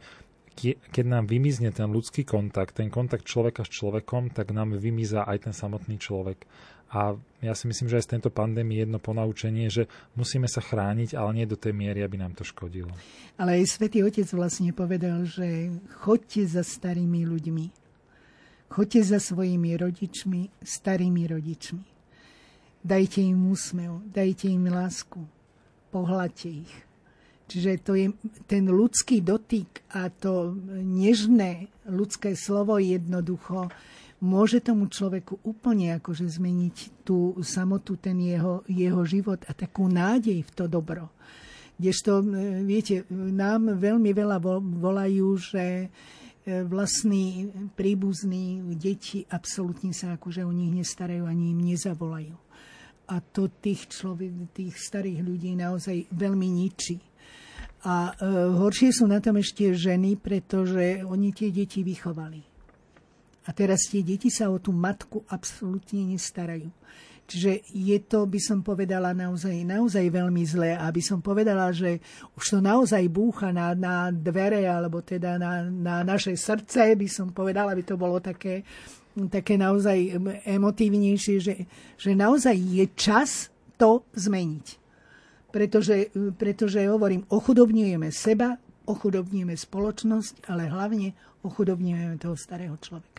keď 0.92 1.06
nám 1.06 1.30
vymizne 1.30 1.70
ten 1.70 1.88
ľudský 1.88 2.26
kontakt, 2.26 2.82
ten 2.82 2.90
kontakt 2.90 3.30
človeka 3.30 3.62
s 3.62 3.72
človekom, 3.72 4.34
tak 4.34 4.50
nám 4.52 4.74
vymizá 4.76 5.24
aj 5.24 5.48
ten 5.50 5.54
samotný 5.54 6.02
človek. 6.02 6.50
A 6.88 7.20
ja 7.44 7.54
si 7.54 7.68
myslím, 7.68 7.92
že 7.92 8.00
aj 8.00 8.06
z 8.08 8.12
tejto 8.18 8.32
pandémie 8.32 8.80
jedno 8.80 8.98
ponaučenie, 8.98 9.68
že 9.68 9.92
musíme 10.16 10.48
sa 10.48 10.64
chrániť, 10.64 11.20
ale 11.20 11.44
nie 11.44 11.46
do 11.46 11.60
tej 11.60 11.76
miery, 11.76 12.00
aby 12.00 12.16
nám 12.16 12.32
to 12.32 12.48
škodilo. 12.48 12.90
Ale 13.36 13.60
aj 13.60 13.76
Svetý 13.76 14.02
Otec 14.08 14.26
vlastne 14.32 14.72
povedal, 14.72 15.28
že 15.28 15.70
chodte 16.00 16.48
za 16.48 16.64
starými 16.64 17.28
ľuďmi. 17.28 17.66
Chodte 18.72 19.00
za 19.04 19.20
svojimi 19.20 19.76
rodičmi, 19.76 20.64
starými 20.64 21.24
rodičmi. 21.28 21.86
Dajte 22.88 23.20
im 23.20 23.52
úsmev, 23.52 24.00
dajte 24.08 24.48
im 24.48 24.72
lásku, 24.72 25.20
pohľadte 25.92 26.48
ich. 26.48 26.74
Čiže 27.48 27.72
to 27.80 27.96
je 27.96 28.12
ten 28.44 28.68
ľudský 28.68 29.24
dotyk 29.24 29.88
a 29.96 30.12
to 30.12 30.52
nežné 30.84 31.72
ľudské 31.88 32.36
slovo 32.36 32.76
jednoducho 32.76 33.72
môže 34.22 34.66
tomu 34.66 34.90
človeku 34.90 35.46
úplne 35.46 35.98
akože 36.02 36.26
zmeniť 36.26 37.06
tú 37.06 37.38
samotu, 37.46 38.02
ten 38.02 38.18
jeho, 38.18 38.66
jeho 38.66 39.02
život 39.06 39.46
a 39.46 39.54
takú 39.54 39.86
nádej 39.86 40.42
v 40.42 40.52
to 40.54 40.66
dobro. 40.66 41.14
Kdežto, 41.78 42.26
viete, 42.66 43.06
nám 43.14 43.78
veľmi 43.78 44.10
veľa 44.10 44.42
volajú, 44.82 45.28
že 45.38 45.86
e, 45.86 45.88
vlastní 46.66 47.54
príbuzní 47.78 48.66
deti 48.74 49.22
absolútne 49.30 49.94
sa 49.94 50.18
akože 50.18 50.42
o 50.42 50.50
nich 50.50 50.74
nestarajú 50.74 51.30
ani 51.30 51.54
im 51.54 51.62
nezavolajú. 51.70 52.34
A 53.14 53.22
to 53.22 53.54
tých, 53.62 53.94
človek, 53.94 54.58
tých 54.58 54.74
starých 54.74 55.22
ľudí 55.22 55.54
naozaj 55.54 56.10
veľmi 56.10 56.50
ničí. 56.50 56.98
A 57.86 58.10
e, 58.10 58.14
horšie 58.58 58.90
sú 58.90 59.06
na 59.06 59.22
tom 59.22 59.38
ešte 59.38 59.70
ženy, 59.78 60.18
pretože 60.18 61.06
oni 61.06 61.30
tie 61.30 61.54
deti 61.54 61.86
vychovali. 61.86 62.57
A 63.48 63.56
teraz 63.56 63.88
tie 63.88 64.04
deti 64.04 64.28
sa 64.28 64.52
o 64.52 64.60
tú 64.60 64.76
matku 64.76 65.24
absolútne 65.32 66.04
nestarajú. 66.04 66.68
Čiže 67.28 67.68
je 67.76 67.98
to, 68.08 68.24
by 68.24 68.40
som 68.40 68.64
povedala, 68.64 69.12
naozaj, 69.12 69.52
naozaj 69.68 70.08
veľmi 70.08 70.44
zlé. 70.48 70.80
A 70.80 70.88
by 70.88 71.02
som 71.04 71.20
povedala, 71.20 71.76
že 71.76 72.00
už 72.40 72.44
to 72.56 72.60
naozaj 72.64 73.04
búcha 73.12 73.52
na, 73.52 73.76
na 73.76 74.12
dvere, 74.16 74.64
alebo 74.64 75.04
teda 75.04 75.36
na, 75.36 75.68
na 75.68 75.96
naše 76.08 76.40
srdce, 76.40 76.96
by 76.96 77.08
som 77.12 77.36
povedala, 77.36 77.76
aby 77.76 77.84
to 77.84 78.00
bolo 78.00 78.24
také, 78.24 78.64
také 79.28 79.60
naozaj 79.60 80.16
emotívnejšie, 80.48 81.36
že, 81.44 81.56
že 82.00 82.12
naozaj 82.16 82.56
je 82.56 82.86
čas 82.96 83.52
to 83.76 84.08
zmeniť 84.16 84.88
pretože, 85.58 86.14
pretože 86.38 86.86
hovorím, 86.86 87.26
ochudobňujeme 87.34 88.14
seba, 88.14 88.62
ochudobňujeme 88.86 89.56
spoločnosť, 89.58 90.46
ale 90.54 90.70
hlavne 90.70 91.18
ochudobňujeme 91.42 92.22
toho 92.22 92.38
starého 92.38 92.78
človeka. 92.78 93.17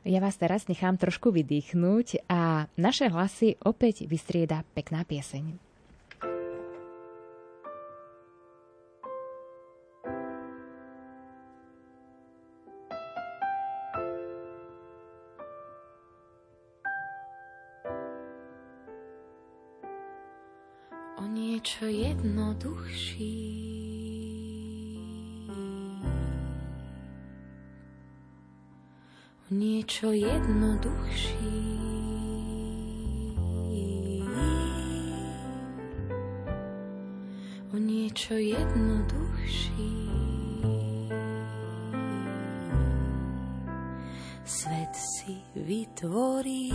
Ja 0.00 0.18
vás 0.24 0.40
teraz 0.40 0.64
nechám 0.64 0.96
trošku 0.96 1.28
vydýchnuť 1.28 2.24
a 2.32 2.64
naše 2.80 3.12
hlasy 3.12 3.60
opäť 3.60 4.08
vystrieda 4.08 4.64
pekná 4.72 5.04
pieseň. 5.04 5.70
niečo 21.60 21.86
jednoduchší. 21.86 23.69
Niečo 29.50 30.14
jednoduchší. 30.14 31.34
O 37.74 37.76
niečo 37.78 38.34
jednoduchší. 38.34 39.90
Svet 44.46 44.94
si 44.94 45.34
vytvorí. 45.54 46.70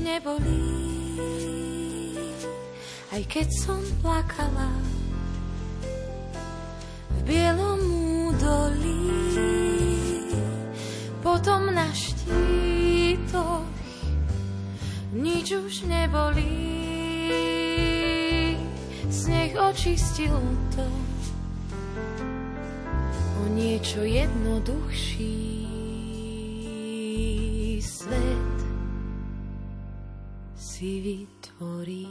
Nebolí. 0.00 0.66
Aj 3.10 3.22
keď 3.28 3.48
som 3.60 3.80
plakala 4.00 4.70
v 7.10 7.18
bielom 7.28 7.80
údolí, 8.30 9.02
potom 11.20 11.68
na 11.70 11.90
štítoch 11.92 13.68
nič 15.12 15.52
už 15.52 15.90
nebolí 15.90 16.70
sneh 19.10 19.52
očistil 19.58 20.38
to 20.74 20.86
o 23.40 23.42
niečo 23.50 24.06
jednoduchší 24.06 25.38
svet 27.82 28.49
si 30.80 30.96
vytvorí. 31.04 32.08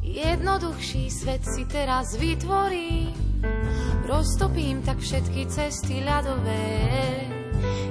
Jednoduchší 0.00 1.12
svet 1.12 1.44
si 1.44 1.68
teraz 1.68 2.16
vytvorí, 2.16 3.12
roztopím 4.08 4.80
tak 4.88 4.96
všetky 4.96 5.44
cesty 5.52 6.00
ľadové 6.00 6.64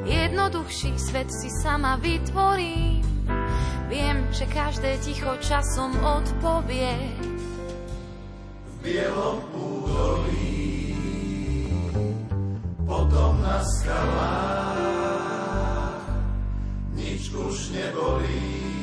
Jednoduchší 0.10 0.97
svet 0.97 1.30
si 1.30 1.53
sama 1.62 2.01
vytvorím. 2.01 3.06
Viem, 3.86 4.26
že 4.34 4.49
každé 4.49 4.97
ticho 5.06 5.30
časom 5.45 5.93
odpovie. 6.01 6.93
V 8.66 8.74
bielom 8.82 9.55
potom 13.16 13.39
na 13.39 13.63
skalách, 13.63 14.84
nič 16.99 17.32
už 17.32 17.72
nebolí. 17.72 18.76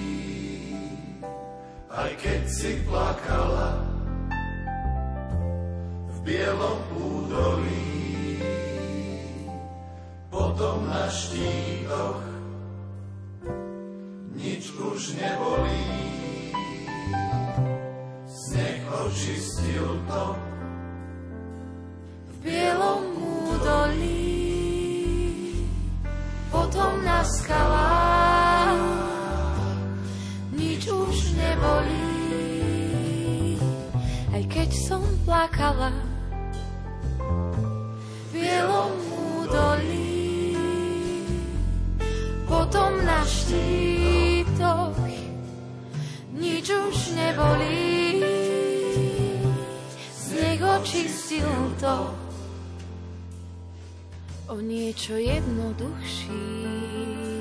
Aj 1.92 2.08
keď 2.16 2.40
si 2.48 2.80
plakala 2.88 3.76
v 6.08 6.16
bielom 6.24 6.80
údolí, 6.96 8.40
potom 10.32 10.88
na 10.88 11.12
štítoch 11.12 12.24
nič 14.32 14.72
už 14.72 15.12
nebolí. 15.20 15.92
Sneh 18.24 18.80
očistil 18.88 20.00
to 20.08 20.51
plakala. 35.24 35.92
V 38.28 38.32
bielom 38.32 38.92
údolí, 39.38 40.56
potom 42.48 42.90
na 43.04 43.22
štítoch 43.22 44.98
nič 46.32 46.66
už 46.68 46.96
nebolí. 47.14 48.24
Sneh 50.12 50.60
očistil 50.60 51.48
to. 51.78 51.96
O 54.52 54.60
niečo 54.60 55.16
jednoduchší 55.16 57.31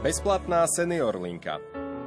Bezplatná 0.00 0.64
senior 0.64 1.12
linka 1.20 1.60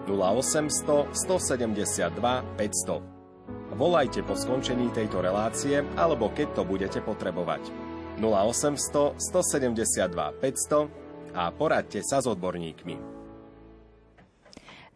0800 0.10 1.14
172 1.14 2.10
500. 2.58 3.78
Volajte 3.78 4.26
po 4.26 4.34
skončení 4.34 4.90
tejto 4.90 5.22
relácie 5.22 5.86
alebo 5.94 6.34
keď 6.34 6.58
to 6.58 6.66
budete 6.66 7.06
potrebovať. 7.06 7.70
0800 8.18 9.14
172 9.22 10.10
500 10.10 11.38
a 11.38 11.54
poradte 11.54 12.02
sa 12.02 12.18
s 12.18 12.26
odborníkmi. 12.26 12.98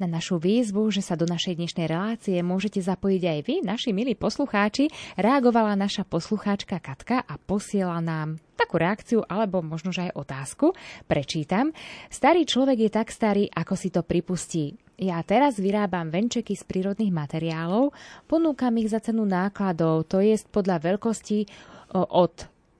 Na 0.01 0.09
našu 0.09 0.41
výzvu, 0.41 0.89
že 0.89 1.05
sa 1.05 1.13
do 1.13 1.29
našej 1.29 1.53
dnešnej 1.53 1.85
relácie 1.85 2.41
môžete 2.41 2.81
zapojiť 2.81 3.21
aj 3.29 3.39
vy, 3.45 3.55
naši 3.61 3.93
milí 3.93 4.17
poslucháči, 4.17 4.89
reagovala 5.21 5.77
naša 5.77 6.01
poslucháčka 6.01 6.81
Katka 6.81 7.21
a 7.21 7.37
posiela 7.37 8.01
nám 8.01 8.41
takú 8.57 8.81
reakciu 8.81 9.21
alebo 9.29 9.61
možno 9.61 9.93
aj 9.93 10.17
otázku. 10.17 10.73
Prečítam. 11.05 11.69
Starý 12.09 12.49
človek 12.49 12.89
je 12.89 12.91
tak 12.91 13.13
starý, 13.13 13.45
ako 13.53 13.73
si 13.77 13.93
to 13.93 14.01
pripustí. 14.01 14.73
Ja 14.97 15.21
teraz 15.21 15.61
vyrábam 15.61 16.09
venčeky 16.09 16.57
z 16.57 16.65
prírodných 16.65 17.13
materiálov, 17.13 17.93
ponúkam 18.25 18.73
ich 18.81 18.89
za 18.89 18.97
cenu 18.97 19.29
nákladov, 19.29 20.09
to 20.09 20.25
je 20.25 20.33
podľa 20.49 20.81
veľkosti 20.81 21.45
od 21.93 22.33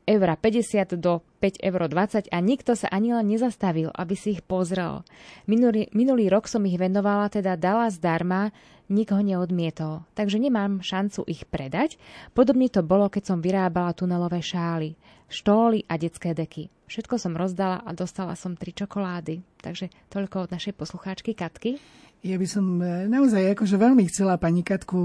eur 0.07 0.29
50 0.33 0.97
do 0.97 1.21
5,20 1.43 1.61
eur 1.61 1.81
a 2.33 2.37
nikto 2.41 2.73
sa 2.73 2.89
ani 2.89 3.13
len 3.13 3.29
nezastavil, 3.29 3.93
aby 3.93 4.17
si 4.17 4.33
ich 4.33 4.41
pozrel. 4.41 5.05
Minulý, 5.45 5.93
minulý 5.93 6.33
rok 6.33 6.49
som 6.49 6.65
ich 6.65 6.81
venovala, 6.81 7.29
teda 7.29 7.53
dala 7.53 7.91
zdarma, 7.93 8.49
nikoho 8.87 9.19
neodmietol, 9.19 10.07
takže 10.15 10.39
nemám 10.39 10.79
šancu 10.81 11.27
ich 11.27 11.45
predať. 11.45 11.99
Podobne 12.31 12.71
to 12.71 12.81
bolo, 12.81 13.11
keď 13.11 13.35
som 13.35 13.43
vyrábala 13.43 13.93
tunelové 13.93 14.39
šály, 14.39 14.97
štóly 15.27 15.83
a 15.87 15.99
detské 15.99 16.31
deky. 16.33 16.71
Všetko 16.87 17.19
som 17.19 17.35
rozdala 17.35 17.83
a 17.83 17.91
dostala 17.91 18.33
som 18.39 18.55
tri 18.55 18.71
čokolády. 18.71 19.43
Takže 19.59 19.91
toľko 20.07 20.47
od 20.47 20.53
našej 20.55 20.73
poslucháčky 20.75 21.35
Katky. 21.35 21.75
Ja 22.23 22.39
by 22.39 22.47
som 22.47 22.79
e, 22.79 23.05
naozaj 23.11 23.53
akože 23.53 23.75
veľmi 23.77 24.07
chcela 24.07 24.39
pani 24.39 24.63
Katku 24.63 24.97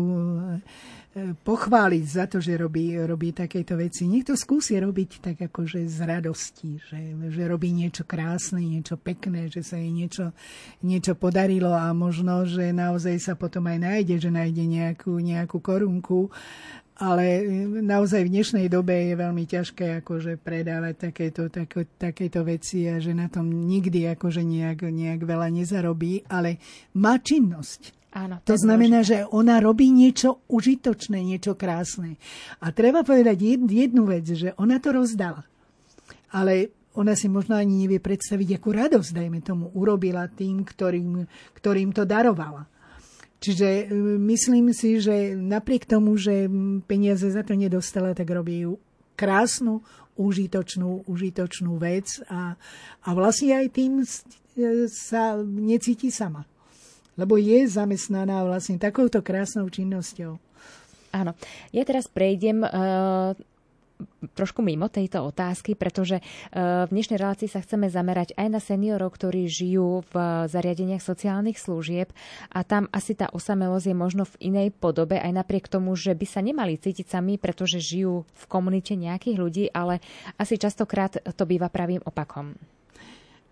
pochváliť 1.45 2.05
za 2.09 2.25
to, 2.25 2.41
že 2.41 2.57
robí, 2.57 2.97
robí 2.97 3.37
takéto 3.37 3.77
veci. 3.77 4.09
Nech 4.09 4.25
to 4.25 4.33
skúsi 4.33 4.81
robiť 4.81 5.20
tak 5.20 5.37
akože 5.45 5.85
z 5.85 5.99
radosti, 6.09 6.81
že, 6.81 7.12
že 7.29 7.43
robí 7.45 7.68
niečo 7.68 8.09
krásne, 8.09 8.64
niečo 8.64 8.97
pekné, 8.97 9.53
že 9.53 9.61
sa 9.61 9.77
jej 9.77 9.93
niečo, 9.93 10.33
niečo 10.81 11.12
podarilo 11.12 11.68
a 11.68 11.93
možno, 11.93 12.49
že 12.49 12.73
naozaj 12.73 13.20
sa 13.20 13.35
potom 13.37 13.68
aj 13.68 13.79
nájde, 13.85 14.25
že 14.25 14.31
nájde 14.33 14.64
nejakú, 14.64 15.12
nejakú 15.20 15.61
korunku. 15.61 16.33
Ale 17.03 17.42
naozaj 17.82 18.30
v 18.30 18.32
dnešnej 18.38 18.66
dobe 18.70 18.94
je 19.11 19.18
veľmi 19.18 19.42
ťažké 19.42 20.07
akože 20.07 20.38
predávať 20.38 21.11
takéto, 21.11 21.50
tako, 21.50 21.82
takéto 21.98 22.46
veci 22.46 22.86
a 22.86 23.03
že 23.03 23.11
na 23.11 23.26
tom 23.26 23.50
nikdy 23.50 24.07
akože 24.14 24.46
nejak, 24.46 24.86
nejak 24.86 25.26
veľa 25.26 25.50
nezarobí, 25.50 26.30
ale 26.30 26.62
má 26.94 27.18
činnosť 27.18 27.98
Áno, 28.12 28.44
to, 28.44 28.55
to 28.55 28.57
znamená, 28.61 29.03
dôležité. 29.03 29.24
že 29.24 29.32
ona 29.34 29.57
robí 29.59 29.88
niečo 29.88 30.44
užitočné, 30.46 31.18
niečo 31.24 31.57
krásne. 31.57 32.20
A 32.61 32.68
treba 32.70 33.00
povedať 33.03 33.66
jednu 33.66 34.05
vec, 34.05 34.28
že 34.28 34.53
ona 34.61 34.76
to 34.78 34.92
rozdala. 34.92 35.48
Ale 36.28 36.70
ona 36.92 37.16
si 37.16 37.32
možno 37.32 37.57
ani 37.57 37.88
nevie 37.88 38.05
predstaviť, 38.05 38.61
akú 38.61 38.76
radosť, 38.76 39.11
dajme 39.16 39.40
tomu, 39.40 39.72
urobila 39.72 40.28
tým, 40.28 40.61
ktorým, 40.61 41.24
ktorým 41.57 41.90
to 41.96 42.05
darovala. 42.05 42.68
Čiže 43.43 43.68
e, 43.68 43.84
myslím 44.22 44.70
si, 44.70 45.03
že 45.03 45.34
napriek 45.34 45.84
tomu, 45.84 46.14
že 46.14 46.47
peniaze 46.86 47.26
za 47.26 47.43
to 47.43 47.59
nedostala, 47.59 48.14
tak 48.14 48.30
robí 48.30 48.64
krásnu, 49.18 49.82
užitočnú, 50.14 51.11
užitočnú 51.11 51.74
vec 51.82 52.22
a, 52.30 52.55
a 53.03 53.09
vlastne 53.11 53.59
aj 53.59 53.66
tým 53.74 53.93
e, 54.01 54.07
sa 54.86 55.43
necíti 55.43 56.14
sama 56.14 56.47
lebo 57.16 57.36
je 57.36 57.68
zamestnaná 57.68 58.40
vlastne 58.45 58.80
takouto 58.80 59.20
krásnou 59.20 59.68
činnosťou. 59.68 60.40
Áno. 61.12 61.36
Ja 61.76 61.84
teraz 61.84 62.09
prejdem 62.09 62.64
uh, 62.64 63.36
trošku 64.34 64.61
mimo 64.62 64.86
tejto 64.88 65.22
otázky, 65.22 65.74
pretože 65.74 66.20
uh, 66.20 66.86
v 66.86 66.90
dnešnej 66.92 67.18
relácii 67.18 67.48
sa 67.50 67.61
chceme 67.64 67.88
zamerať 67.90 68.34
aj 68.36 68.48
na 68.48 68.61
seniorov, 68.61 69.14
ktorí 69.14 69.48
žijú 69.48 70.05
v 70.12 70.14
zariadeniach 70.48 71.03
sociálnych 71.03 71.59
služieb 71.59 72.11
a 72.53 72.62
tam 72.62 72.86
asi 72.92 73.16
tá 73.18 73.30
osamelosť 73.32 73.86
je 73.90 73.96
možno 73.96 74.22
v 74.26 74.53
inej 74.53 74.68
podobe, 74.74 75.18
aj 75.18 75.32
napriek 75.32 75.66
tomu, 75.66 75.94
že 75.98 76.12
by 76.12 76.26
sa 76.26 76.40
nemali 76.44 76.78
cítiť 76.78 77.07
sami, 77.09 77.36
pretože 77.36 77.82
žijú 77.82 78.24
v 78.24 78.44
komunite 78.46 78.94
nejakých 78.94 79.36
ľudí, 79.38 79.64
ale 79.72 79.98
asi 80.38 80.59
častokrát 80.59 81.18
to 81.22 81.44
býva 81.48 81.72
pravým 81.72 82.00
opakom. 82.03 82.55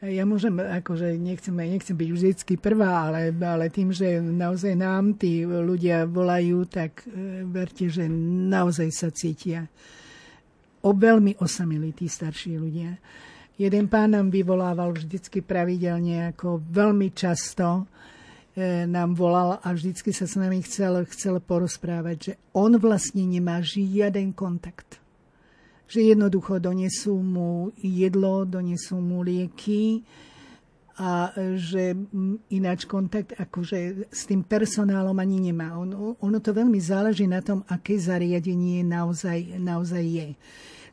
Ja 0.01 0.25
môžem, 0.25 0.57
akože 0.57 1.21
nechcem, 1.21 1.53
nechcem 1.53 1.93
byť 1.93 2.09
vždycky 2.09 2.57
prvá, 2.57 3.13
ale, 3.13 3.37
ale 3.37 3.69
tým, 3.69 3.93
že 3.93 4.17
naozaj 4.17 4.73
nám 4.73 5.21
tí 5.21 5.45
ľudia 5.45 6.09
volajú, 6.09 6.65
tak 6.65 7.05
e, 7.05 7.45
verte, 7.45 7.93
že 7.93 8.09
naozaj 8.49 8.89
sa 8.97 9.13
cítia 9.13 9.69
o 10.85 10.91
veľmi 10.97 11.41
osamilí 11.41 11.93
tí 11.93 12.09
starší 12.09 12.57
ľudia. 12.57 12.97
Jeden 13.61 13.93
pán 13.93 14.17
nám 14.17 14.33
vyvolával 14.33 14.97
vždycky 14.97 15.45
pravidelne, 15.45 16.33
ako 16.33 16.65
veľmi 16.65 17.13
často 17.13 17.85
e, 18.57 18.89
nám 18.89 19.13
volal 19.13 19.61
a 19.61 19.69
vždycky 19.77 20.17
sa 20.17 20.25
s 20.25 20.41
nami 20.41 20.65
chcel, 20.65 21.05
chcel 21.13 21.45
porozprávať, 21.45 22.17
že 22.17 22.33
on 22.57 22.81
vlastne 22.81 23.29
nemá 23.29 23.61
žiaden 23.61 24.33
kontakt 24.33 25.01
že 25.91 26.15
jednoducho 26.15 26.63
donesú 26.63 27.19
mu 27.19 27.75
jedlo, 27.83 28.47
donesú 28.47 29.03
mu 29.03 29.27
lieky 29.27 30.07
a 31.01 31.33
že 31.57 31.97
ináč 32.53 32.85
kontakt 32.85 33.33
akože 33.33 34.13
s 34.13 34.29
tým 34.29 34.45
personálom 34.45 35.17
ani 35.17 35.41
nemá. 35.41 35.73
On, 35.81 36.17
ono 36.21 36.39
to 36.45 36.53
veľmi 36.53 36.77
záleží 36.77 37.25
na 37.25 37.41
tom, 37.41 37.65
aké 37.73 37.97
zariadenie 37.97 38.85
naozaj, 38.85 39.57
naozaj 39.57 40.05
je. 40.05 40.29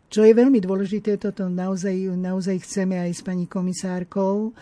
Čo 0.07 0.23
je 0.23 0.31
veľmi 0.31 0.63
dôležité, 0.63 1.19
toto 1.19 1.51
naozaj, 1.51 2.15
naozaj 2.15 2.63
chceme 2.63 2.95
aj 2.95 3.19
s 3.19 3.21
pani 3.21 3.51
komisárkou, 3.51 4.55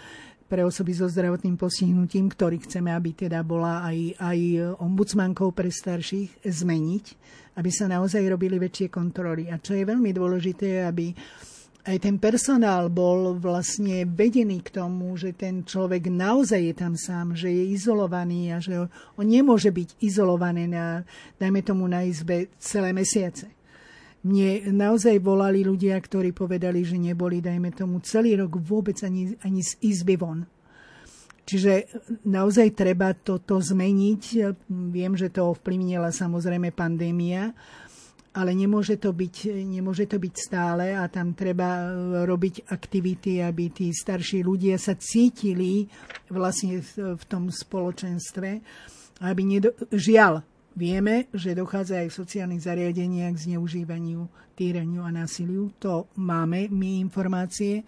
pre 0.45 0.61
osoby 0.61 0.93
so 0.93 1.09
zdravotným 1.09 1.57
postihnutím, 1.57 2.29
ktorý 2.29 2.61
chceme, 2.61 2.93
aby 2.93 3.17
teda 3.17 3.41
bola 3.41 3.81
aj, 3.81 4.17
aj 4.21 4.39
ombudsmankou 4.77 5.49
pre 5.53 5.73
starších, 5.73 6.45
zmeniť, 6.45 7.05
aby 7.57 7.69
sa 7.73 7.89
naozaj 7.89 8.21
robili 8.29 8.61
väčšie 8.61 8.93
kontroly. 8.93 9.49
A 9.49 9.57
čo 9.57 9.73
je 9.73 9.81
veľmi 9.81 10.13
dôležité, 10.13 10.85
aby 10.85 11.13
aj 11.85 11.97
ten 12.01 12.17
personál 12.17 12.89
bol 12.89 13.37
vlastne 13.37 14.09
vedený 14.09 14.65
k 14.65 14.81
tomu, 14.81 15.13
že 15.13 15.37
ten 15.37 15.61
človek 15.61 16.09
naozaj 16.09 16.73
je 16.73 16.75
tam 16.75 16.93
sám, 16.97 17.37
že 17.37 17.53
je 17.53 17.77
izolovaný 17.77 18.49
a 18.51 18.57
že 18.57 18.89
on 19.15 19.25
nemôže 19.25 19.69
byť 19.69 20.01
izolovaný 20.01 20.65
na, 20.65 21.05
dajme 21.37 21.61
tomu, 21.61 21.85
na 21.85 22.01
izbe 22.01 22.49
celé 22.57 22.89
mesiace. 22.89 23.53
Mne 24.25 24.73
naozaj 24.73 25.21
volali 25.21 25.61
ľudia, 25.61 25.93
ktorí 26.01 26.33
povedali, 26.33 26.81
že 26.81 26.97
neboli, 26.97 27.45
dajme 27.45 27.69
tomu, 27.69 28.01
celý 28.01 28.33
rok 28.41 28.57
vôbec 28.57 28.97
ani, 29.05 29.37
ani 29.45 29.61
z 29.61 29.77
izby 29.85 30.17
von. 30.17 30.49
Čiže 31.45 32.01
naozaj 32.25 32.73
treba 32.73 33.13
toto 33.13 33.61
zmeniť. 33.61 34.21
Viem, 34.89 35.13
že 35.13 35.29
to 35.29 35.53
ovplyvnila 35.53 36.09
samozrejme 36.09 36.73
pandémia, 36.73 37.53
ale 38.35 38.51
nemôže 38.51 38.99
to, 38.99 39.15
byť, 39.15 39.63
nemôže 39.63 40.11
to 40.11 40.19
byť 40.19 40.33
stále 40.35 40.91
a 40.91 41.07
tam 41.07 41.31
treba 41.31 41.87
robiť 42.27 42.67
aktivity, 42.67 43.39
aby 43.39 43.71
tí 43.71 43.87
starší 43.95 44.43
ľudia 44.43 44.75
sa 44.75 44.99
cítili 44.99 45.87
vlastne 46.27 46.83
v 46.95 47.23
tom 47.31 47.47
spoločenstve, 47.47 48.49
aby 49.23 49.41
nedo... 49.47 49.71
žiaľ, 49.95 50.43
Vieme, 50.75 51.31
že 51.31 51.55
dochádza 51.55 52.03
aj 52.03 52.11
v 52.11 52.19
sociálnych 52.19 52.67
zariadeniach 52.67 53.31
k 53.31 53.43
zneužívaniu, 53.47 54.27
týraniu 54.59 55.07
a 55.07 55.11
násiliu. 55.15 55.71
To 55.79 56.11
máme 56.19 56.67
my 56.67 56.99
informácie, 56.99 57.87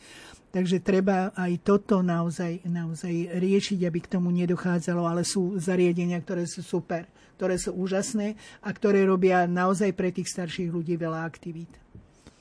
takže 0.55 0.79
treba 0.79 1.35
aj 1.35 1.67
toto 1.67 1.99
naozaj, 1.99 2.63
naozaj 2.63 3.43
riešiť, 3.43 3.83
aby 3.83 3.99
k 3.99 4.11
tomu 4.15 4.31
nedochádzalo, 4.31 5.03
ale 5.03 5.27
sú 5.27 5.59
zariadenia, 5.59 6.23
ktoré 6.23 6.47
sú 6.47 6.63
super, 6.63 7.11
ktoré 7.37 7.61
sú 7.61 7.77
úžasné 7.77 8.33
a 8.65 8.69
ktoré 8.73 9.05
robia 9.05 9.45
naozaj 9.45 9.93
pre 9.93 10.09
tých 10.09 10.33
starších 10.33 10.73
ľudí 10.73 10.97
veľa 10.97 11.21
aktivít. 11.21 11.69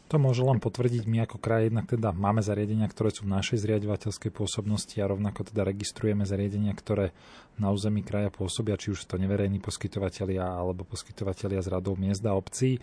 To 0.07 0.23
môže 0.23 0.39
len 0.39 0.63
potvrdiť 0.63 1.03
my 1.03 1.27
ako 1.27 1.43
kraj, 1.43 1.67
jednak 1.67 1.91
teda 1.91 2.15
máme 2.15 2.39
zariadenia, 2.39 2.87
ktoré 2.87 3.11
sú 3.11 3.27
v 3.27 3.35
našej 3.35 3.59
zriadovateľskej 3.59 4.31
pôsobnosti 4.31 4.95
a 5.03 5.11
rovnako 5.11 5.51
teda 5.51 5.67
registrujeme 5.67 6.23
zariadenia, 6.23 6.71
ktoré 6.79 7.11
na 7.59 7.75
území 7.75 8.07
kraja 8.07 8.31
pôsobia, 8.31 8.79
či 8.79 8.95
už 8.95 9.03
to 9.03 9.19
neverejní 9.19 9.59
poskytovateľia 9.59 10.47
alebo 10.47 10.87
poskytovateľia 10.87 11.59
z 11.59 11.69
radov 11.75 11.99
miest 11.99 12.23
a 12.23 12.39
obcí. 12.39 12.79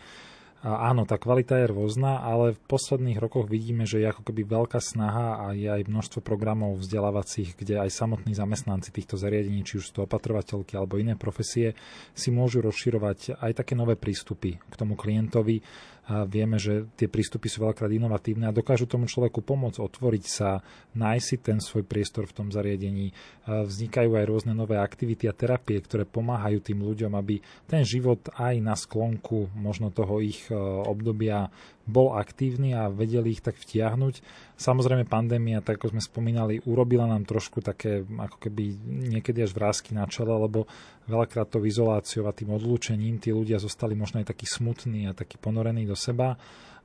A 0.64 0.88
áno, 0.88 1.03
tá 1.03 1.20
kvalita 1.20 1.59
je 1.59 1.68
rôzna, 1.68 2.24
ale 2.24 2.55
v 2.55 2.64
posledných 2.72 3.20
rokoch 3.20 3.51
vidíme, 3.51 3.84
že 3.84 3.99
je 3.99 4.07
ako 4.07 4.24
keby 4.32 4.47
veľká 4.47 4.80
snaha 4.80 5.43
a 5.43 5.45
je 5.51 5.68
aj 5.68 5.91
množstvo 5.91 6.24
programov 6.24 6.80
vzdelávacích, 6.80 7.59
kde 7.59 7.84
aj 7.84 7.91
samotní 7.91 8.32
zamestnanci 8.32 8.95
týchto 8.95 9.20
zariadení, 9.20 9.68
či 9.68 9.84
už 9.84 9.91
sú 9.91 9.91
to 9.91 10.01
opatrovateľky 10.07 10.80
alebo 10.80 10.95
iné 10.95 11.20
profesie, 11.20 11.76
si 12.16 12.32
môžu 12.32 12.64
rozširovať 12.64 13.43
aj 13.43 13.51
také 13.59 13.76
nové 13.76 13.99
prístupy 13.99 14.55
k 14.55 14.74
tomu 14.80 14.95
klientovi, 14.95 15.59
a 16.04 16.28
vieme, 16.28 16.60
že 16.60 16.84
tie 16.99 17.08
prístupy 17.08 17.47
sú 17.47 17.64
veľakrát 17.64 17.88
inovatívne 17.88 18.43
a 18.43 18.56
dokážu 18.56 18.91
tomu 18.91 19.08
človeku 19.08 19.39
pomôcť 19.39 19.80
otvoriť 19.80 20.26
sa, 20.28 20.60
nájsť 20.99 21.26
si 21.26 21.38
ten 21.39 21.58
svoj 21.64 21.88
priestor 21.88 22.28
v 22.28 22.36
tom 22.36 22.47
zariadení. 22.51 23.16
Vznikajú 23.47 24.20
aj 24.20 24.28
rôzne 24.28 24.51
nové 24.51 24.76
aktivity 24.76 25.32
a 25.32 25.38
terapie, 25.38 25.80
ktoré 25.80 26.04
pomáhajú 26.04 26.60
tým 26.60 26.84
ľuďom, 26.84 27.16
aby 27.16 27.39
ten 27.72 27.88
život 27.88 28.20
aj 28.36 28.56
na 28.60 28.76
sklonku 28.76 29.56
možno 29.56 29.95
toho 29.95 30.20
ich 30.20 30.43
e, 30.51 30.56
obdobia 30.84 31.47
bol 31.84 32.15
aktívny 32.15 32.71
a 32.71 32.88
vedeli 32.88 33.36
ich 33.36 33.43
tak 33.43 33.59
vtiahnuť. 33.59 34.23
Samozrejme 34.55 35.03
pandémia, 35.03 35.59
tak 35.59 35.84
ako 35.84 35.95
sme 35.95 36.01
spomínali, 36.01 36.63
urobila 36.63 37.03
nám 37.03 37.27
trošku 37.27 37.59
také 37.59 38.07
ako 38.07 38.39
keby 38.39 38.79
niekedy 39.11 39.43
až 39.43 39.51
vrázky 39.51 39.91
na 39.91 40.07
čele, 40.07 40.31
lebo 40.31 40.63
veľakrát 41.11 41.51
to 41.51 41.59
izoláciou 41.59 42.31
a 42.31 42.36
tým 42.36 42.55
odlúčením 42.55 43.19
tí 43.19 43.36
ľudia 43.36 43.59
zostali 43.59 43.99
možno 43.99 44.23
aj 44.23 44.31
takí 44.31 44.47
smutní 44.47 45.11
a 45.11 45.17
takí 45.17 45.36
ponorení 45.36 45.84
do 45.84 45.95
seba 45.95 46.39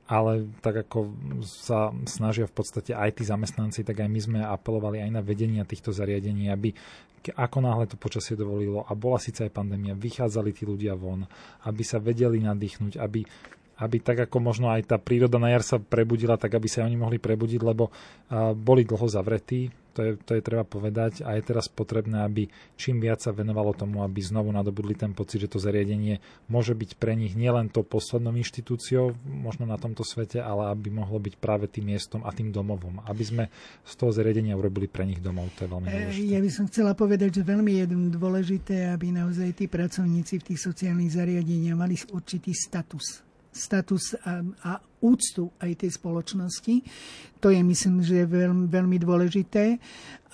ale 0.09 0.49
tak 0.65 0.89
ako 0.89 1.13
sa 1.45 1.93
snažia 2.09 2.49
v 2.49 2.53
podstate 2.57 2.97
aj 2.97 3.21
tí 3.21 3.23
zamestnanci, 3.29 3.85
tak 3.85 4.01
aj 4.01 4.09
my 4.09 4.19
sme 4.19 4.39
apelovali 4.41 5.05
aj 5.05 5.11
na 5.13 5.21
vedenia 5.21 5.61
týchto 5.69 5.93
zariadení, 5.93 6.49
aby 6.49 6.73
ako 7.37 7.61
náhle 7.61 7.85
to 7.85 7.93
počasie 7.93 8.33
dovolilo 8.33 8.81
a 8.89 8.97
bola 8.97 9.21
síce 9.21 9.45
aj 9.45 9.53
pandémia, 9.53 9.93
vychádzali 9.93 10.49
tí 10.49 10.65
ľudia 10.65 10.97
von, 10.97 11.29
aby 11.69 11.83
sa 11.85 12.01
vedeli 12.01 12.41
nadýchnuť, 12.41 12.97
aby 12.97 13.21
aby 13.79 14.03
tak 14.03 14.27
ako 14.27 14.37
možno 14.43 14.67
aj 14.71 14.91
tá 14.91 14.97
príroda 14.99 15.39
na 15.39 15.51
jar 15.51 15.63
sa 15.63 15.77
prebudila, 15.79 16.35
tak 16.35 16.55
aby 16.55 16.67
sa 16.67 16.83
oni 16.83 16.99
mohli 16.99 17.17
prebudiť, 17.17 17.61
lebo 17.63 17.91
boli 18.55 18.83
dlho 18.83 19.07
zavretí, 19.07 19.71
to 19.99 20.05
je, 20.05 20.11
to 20.21 20.31
je 20.39 20.41
treba 20.45 20.63
povedať 20.63 21.27
a 21.27 21.35
je 21.35 21.43
teraz 21.43 21.67
potrebné, 21.67 22.23
aby 22.23 22.47
čím 22.79 23.03
viac 23.03 23.19
sa 23.19 23.35
venovalo 23.35 23.75
tomu, 23.75 23.99
aby 24.05 24.23
znovu 24.23 24.47
nadobudli 24.53 24.95
ten 24.95 25.11
pocit, 25.11 25.43
že 25.43 25.51
to 25.51 25.59
zariadenie 25.59 26.23
môže 26.47 26.71
byť 26.71 26.95
pre 26.95 27.19
nich 27.19 27.35
nielen 27.35 27.67
to 27.67 27.83
poslednou 27.83 28.31
inštitúciou 28.39 29.11
možno 29.27 29.67
na 29.67 29.75
tomto 29.75 30.07
svete, 30.07 30.39
ale 30.39 30.71
aby 30.71 30.87
mohlo 30.87 31.19
byť 31.19 31.35
práve 31.35 31.67
tým 31.67 31.91
miestom 31.91 32.23
a 32.23 32.31
tým 32.31 32.55
domovom. 32.55 33.03
Aby 33.03 33.23
sme 33.27 33.43
z 33.83 33.93
toho 33.99 34.15
zariadenia 34.15 34.55
urobili 34.55 34.87
pre 34.87 35.03
nich 35.03 35.19
domov. 35.19 35.51
To 35.59 35.67
je 35.67 35.69
veľmi 35.69 35.87
e, 35.89 35.91
dôležité. 35.91 36.31
Ja 36.31 36.39
by 36.39 36.49
som 36.53 36.65
chcela 36.71 36.91
povedať, 36.95 37.29
že 37.35 37.43
veľmi 37.43 37.71
je 37.83 37.85
dôležité, 38.15 38.75
aby 38.95 39.11
naozaj 39.11 39.51
tí 39.51 39.65
pracovníci 39.67 40.39
v 40.39 40.47
tých 40.53 40.63
sociálnych 40.63 41.11
zariadeniach 41.11 41.75
mali 41.75 41.99
určitý 42.15 42.55
status 42.55 43.28
status 43.51 44.15
a, 44.23 44.45
a 44.63 44.71
úctu 45.01 45.49
aj 45.59 45.85
tej 45.85 45.91
spoločnosti. 45.95 46.75
To 47.39 47.49
je, 47.49 47.59
myslím, 47.63 48.03
že 48.03 48.23
je 48.23 48.25
veľmi, 48.27 48.67
veľmi 48.67 48.97
dôležité. 48.99 49.79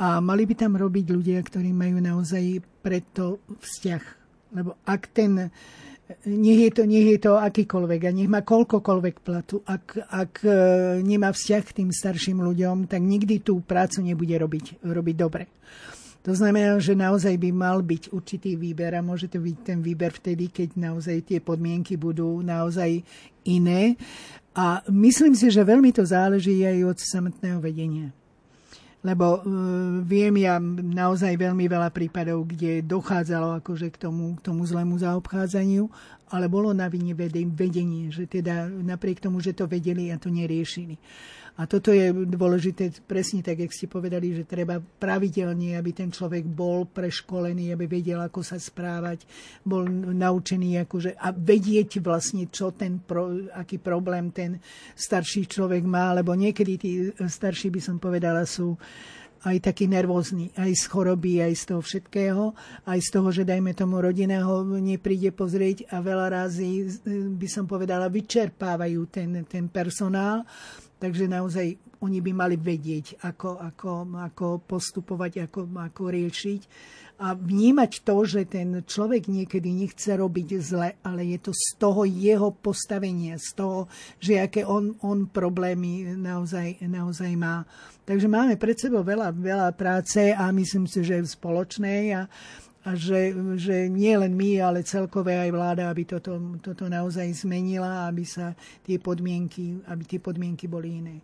A 0.02 0.20
mali 0.20 0.44
by 0.44 0.54
tam 0.58 0.76
robiť 0.76 1.06
ľudia, 1.14 1.40
ktorí 1.40 1.72
majú 1.72 2.02
naozaj 2.02 2.60
preto 2.84 3.40
vzťah. 3.48 4.04
Lebo 4.56 4.78
ak 4.84 5.02
ten, 5.12 5.50
nech 6.26 6.60
je 6.70 6.72
to, 6.72 6.84
nech 6.86 7.08
je 7.18 7.20
to 7.20 7.34
akýkoľvek 7.40 8.02
a 8.06 8.12
nech 8.14 8.30
má 8.30 8.46
koľkokoľvek 8.46 9.16
platu, 9.26 9.66
ak, 9.66 10.06
ak 10.06 10.34
e, 10.46 10.58
nemá 11.02 11.34
vzťah 11.34 11.64
k 11.66 11.76
tým 11.82 11.90
starším 11.90 12.46
ľuďom, 12.46 12.86
tak 12.86 13.02
nikdy 13.02 13.42
tú 13.42 13.66
prácu 13.66 14.06
nebude 14.06 14.36
robiť, 14.38 14.86
robiť 14.86 15.16
dobre. 15.18 15.50
To 16.26 16.34
znamená, 16.34 16.82
že 16.82 16.98
naozaj 16.98 17.38
by 17.38 17.50
mal 17.54 17.86
byť 17.86 18.10
určitý 18.10 18.58
výber 18.58 18.98
a 18.98 19.06
môže 19.06 19.30
to 19.30 19.38
byť 19.38 19.58
ten 19.62 19.80
výber 19.86 20.10
vtedy, 20.10 20.50
keď 20.50 20.74
naozaj 20.74 21.22
tie 21.22 21.38
podmienky 21.38 21.94
budú 22.02 22.42
naozaj 22.42 23.06
iné. 23.46 23.94
A 24.58 24.82
myslím 24.90 25.38
si, 25.38 25.54
že 25.54 25.62
veľmi 25.62 25.94
to 25.94 26.02
záleží 26.02 26.66
aj 26.66 26.82
od 26.82 26.98
samotného 26.98 27.62
vedenia. 27.62 28.10
Lebo 29.06 29.38
uh, 29.38 29.42
viem 30.02 30.34
ja 30.42 30.58
naozaj 30.82 31.38
veľmi 31.38 31.70
veľa 31.70 31.94
prípadov, 31.94 32.50
kde 32.50 32.82
dochádzalo 32.82 33.62
akože 33.62 33.94
k 33.94 34.10
tomu, 34.10 34.34
k 34.42 34.50
tomu 34.50 34.66
zlému 34.66 34.98
zaobchádzaniu, 34.98 35.86
ale 36.34 36.50
bolo 36.50 36.74
na 36.74 36.90
vine 36.90 37.14
vedenie, 37.54 38.10
že 38.10 38.26
teda 38.26 38.66
napriek 38.66 39.22
tomu, 39.22 39.38
že 39.46 39.54
to 39.54 39.70
vedeli 39.70 40.10
a 40.10 40.18
to 40.18 40.34
neriešili. 40.34 40.98
A 41.56 41.72
toto 41.72 41.96
je 41.96 42.12
dôležité 42.12 42.92
presne 43.08 43.40
tak, 43.40 43.64
jak 43.64 43.72
ste 43.72 43.88
povedali, 43.88 44.36
že 44.36 44.44
treba 44.44 44.76
pravidelne, 44.84 45.80
aby 45.80 45.96
ten 45.96 46.12
človek 46.12 46.44
bol 46.44 46.84
preškolený, 46.84 47.72
aby 47.72 47.88
vedel, 47.88 48.20
ako 48.20 48.44
sa 48.44 48.60
správať, 48.60 49.24
bol 49.64 49.88
naučený 49.88 50.84
akože, 50.84 51.16
a 51.16 51.32
vedieť 51.32 52.04
vlastne, 52.04 52.52
čo 52.52 52.76
ten 52.76 53.00
pro, 53.00 53.32
aký 53.56 53.80
problém 53.80 54.36
ten 54.36 54.60
starší 55.00 55.48
človek 55.48 55.88
má, 55.88 56.12
lebo 56.12 56.36
niekedy 56.36 56.74
tí 56.76 56.92
starší, 57.24 57.72
by 57.72 57.80
som 57.80 58.04
povedala, 58.04 58.44
sú 58.44 58.76
aj 59.46 59.62
taký 59.62 59.86
nervózny, 59.86 60.50
aj 60.58 60.74
z 60.74 60.84
choroby, 60.90 61.40
aj 61.46 61.54
z 61.54 61.64
toho 61.70 61.82
všetkého, 61.86 62.44
aj 62.90 63.00
z 63.00 63.10
toho, 63.14 63.30
že 63.30 63.46
dajme 63.46 63.78
tomu 63.78 64.02
rodina 64.02 64.42
ho 64.42 64.66
nepríde 64.66 65.30
pozrieť 65.32 65.86
a 65.94 66.02
veľa 66.02 66.34
razy, 66.34 66.90
by 67.38 67.48
som 67.48 67.70
povedala, 67.70 68.10
vyčerpávajú 68.10 69.02
ten, 69.08 69.46
ten 69.46 69.70
personál 69.70 70.44
Takže 71.06 71.30
naozaj 71.30 71.78
oni 72.02 72.18
by 72.18 72.32
mali 72.34 72.58
vedieť, 72.58 73.22
ako, 73.22 73.62
ako, 73.62 73.92
ako 74.26 74.46
postupovať, 74.66 75.46
ako, 75.46 75.70
ako 75.70 76.04
riešiť 76.10 76.62
a 77.22 77.38
vnímať 77.38 78.02
to, 78.02 78.18
že 78.26 78.42
ten 78.50 78.82
človek 78.82 79.30
niekedy 79.30 79.70
nechce 79.70 80.10
robiť 80.18 80.50
zle, 80.66 80.98
ale 81.06 81.22
je 81.30 81.40
to 81.46 81.52
z 81.54 81.68
toho 81.78 82.10
jeho 82.10 82.50
postavenia, 82.58 83.38
z 83.38 83.54
toho, 83.54 83.80
že 84.18 84.42
aké 84.42 84.66
on, 84.66 84.98
on 85.06 85.30
problémy 85.30 86.18
naozaj, 86.18 86.82
naozaj 86.84 87.38
má. 87.38 87.70
Takže 88.02 88.26
máme 88.26 88.58
pred 88.58 88.82
sebou 88.82 89.06
veľa, 89.06 89.30
veľa 89.30 89.70
práce 89.78 90.34
a 90.34 90.50
myslím 90.52 90.90
si, 90.90 91.06
že 91.06 91.22
v 91.22 91.30
spoločnej 91.30 92.18
a, 92.18 92.26
a 92.86 92.94
že, 92.94 93.34
že 93.58 93.90
nie 93.90 94.14
len 94.14 94.38
my, 94.38 94.62
ale 94.62 94.86
celkové 94.86 95.42
aj 95.42 95.50
vláda, 95.50 95.90
aby 95.90 96.06
toto, 96.06 96.38
toto 96.62 96.86
naozaj 96.86 97.26
zmenila, 97.34 98.06
aby 98.06 98.22
sa 98.22 98.54
tie 98.86 99.02
podmienky, 99.02 99.82
aby 99.90 100.04
tie 100.06 100.22
podmienky 100.22 100.70
boli 100.70 101.02
iné. 101.02 101.18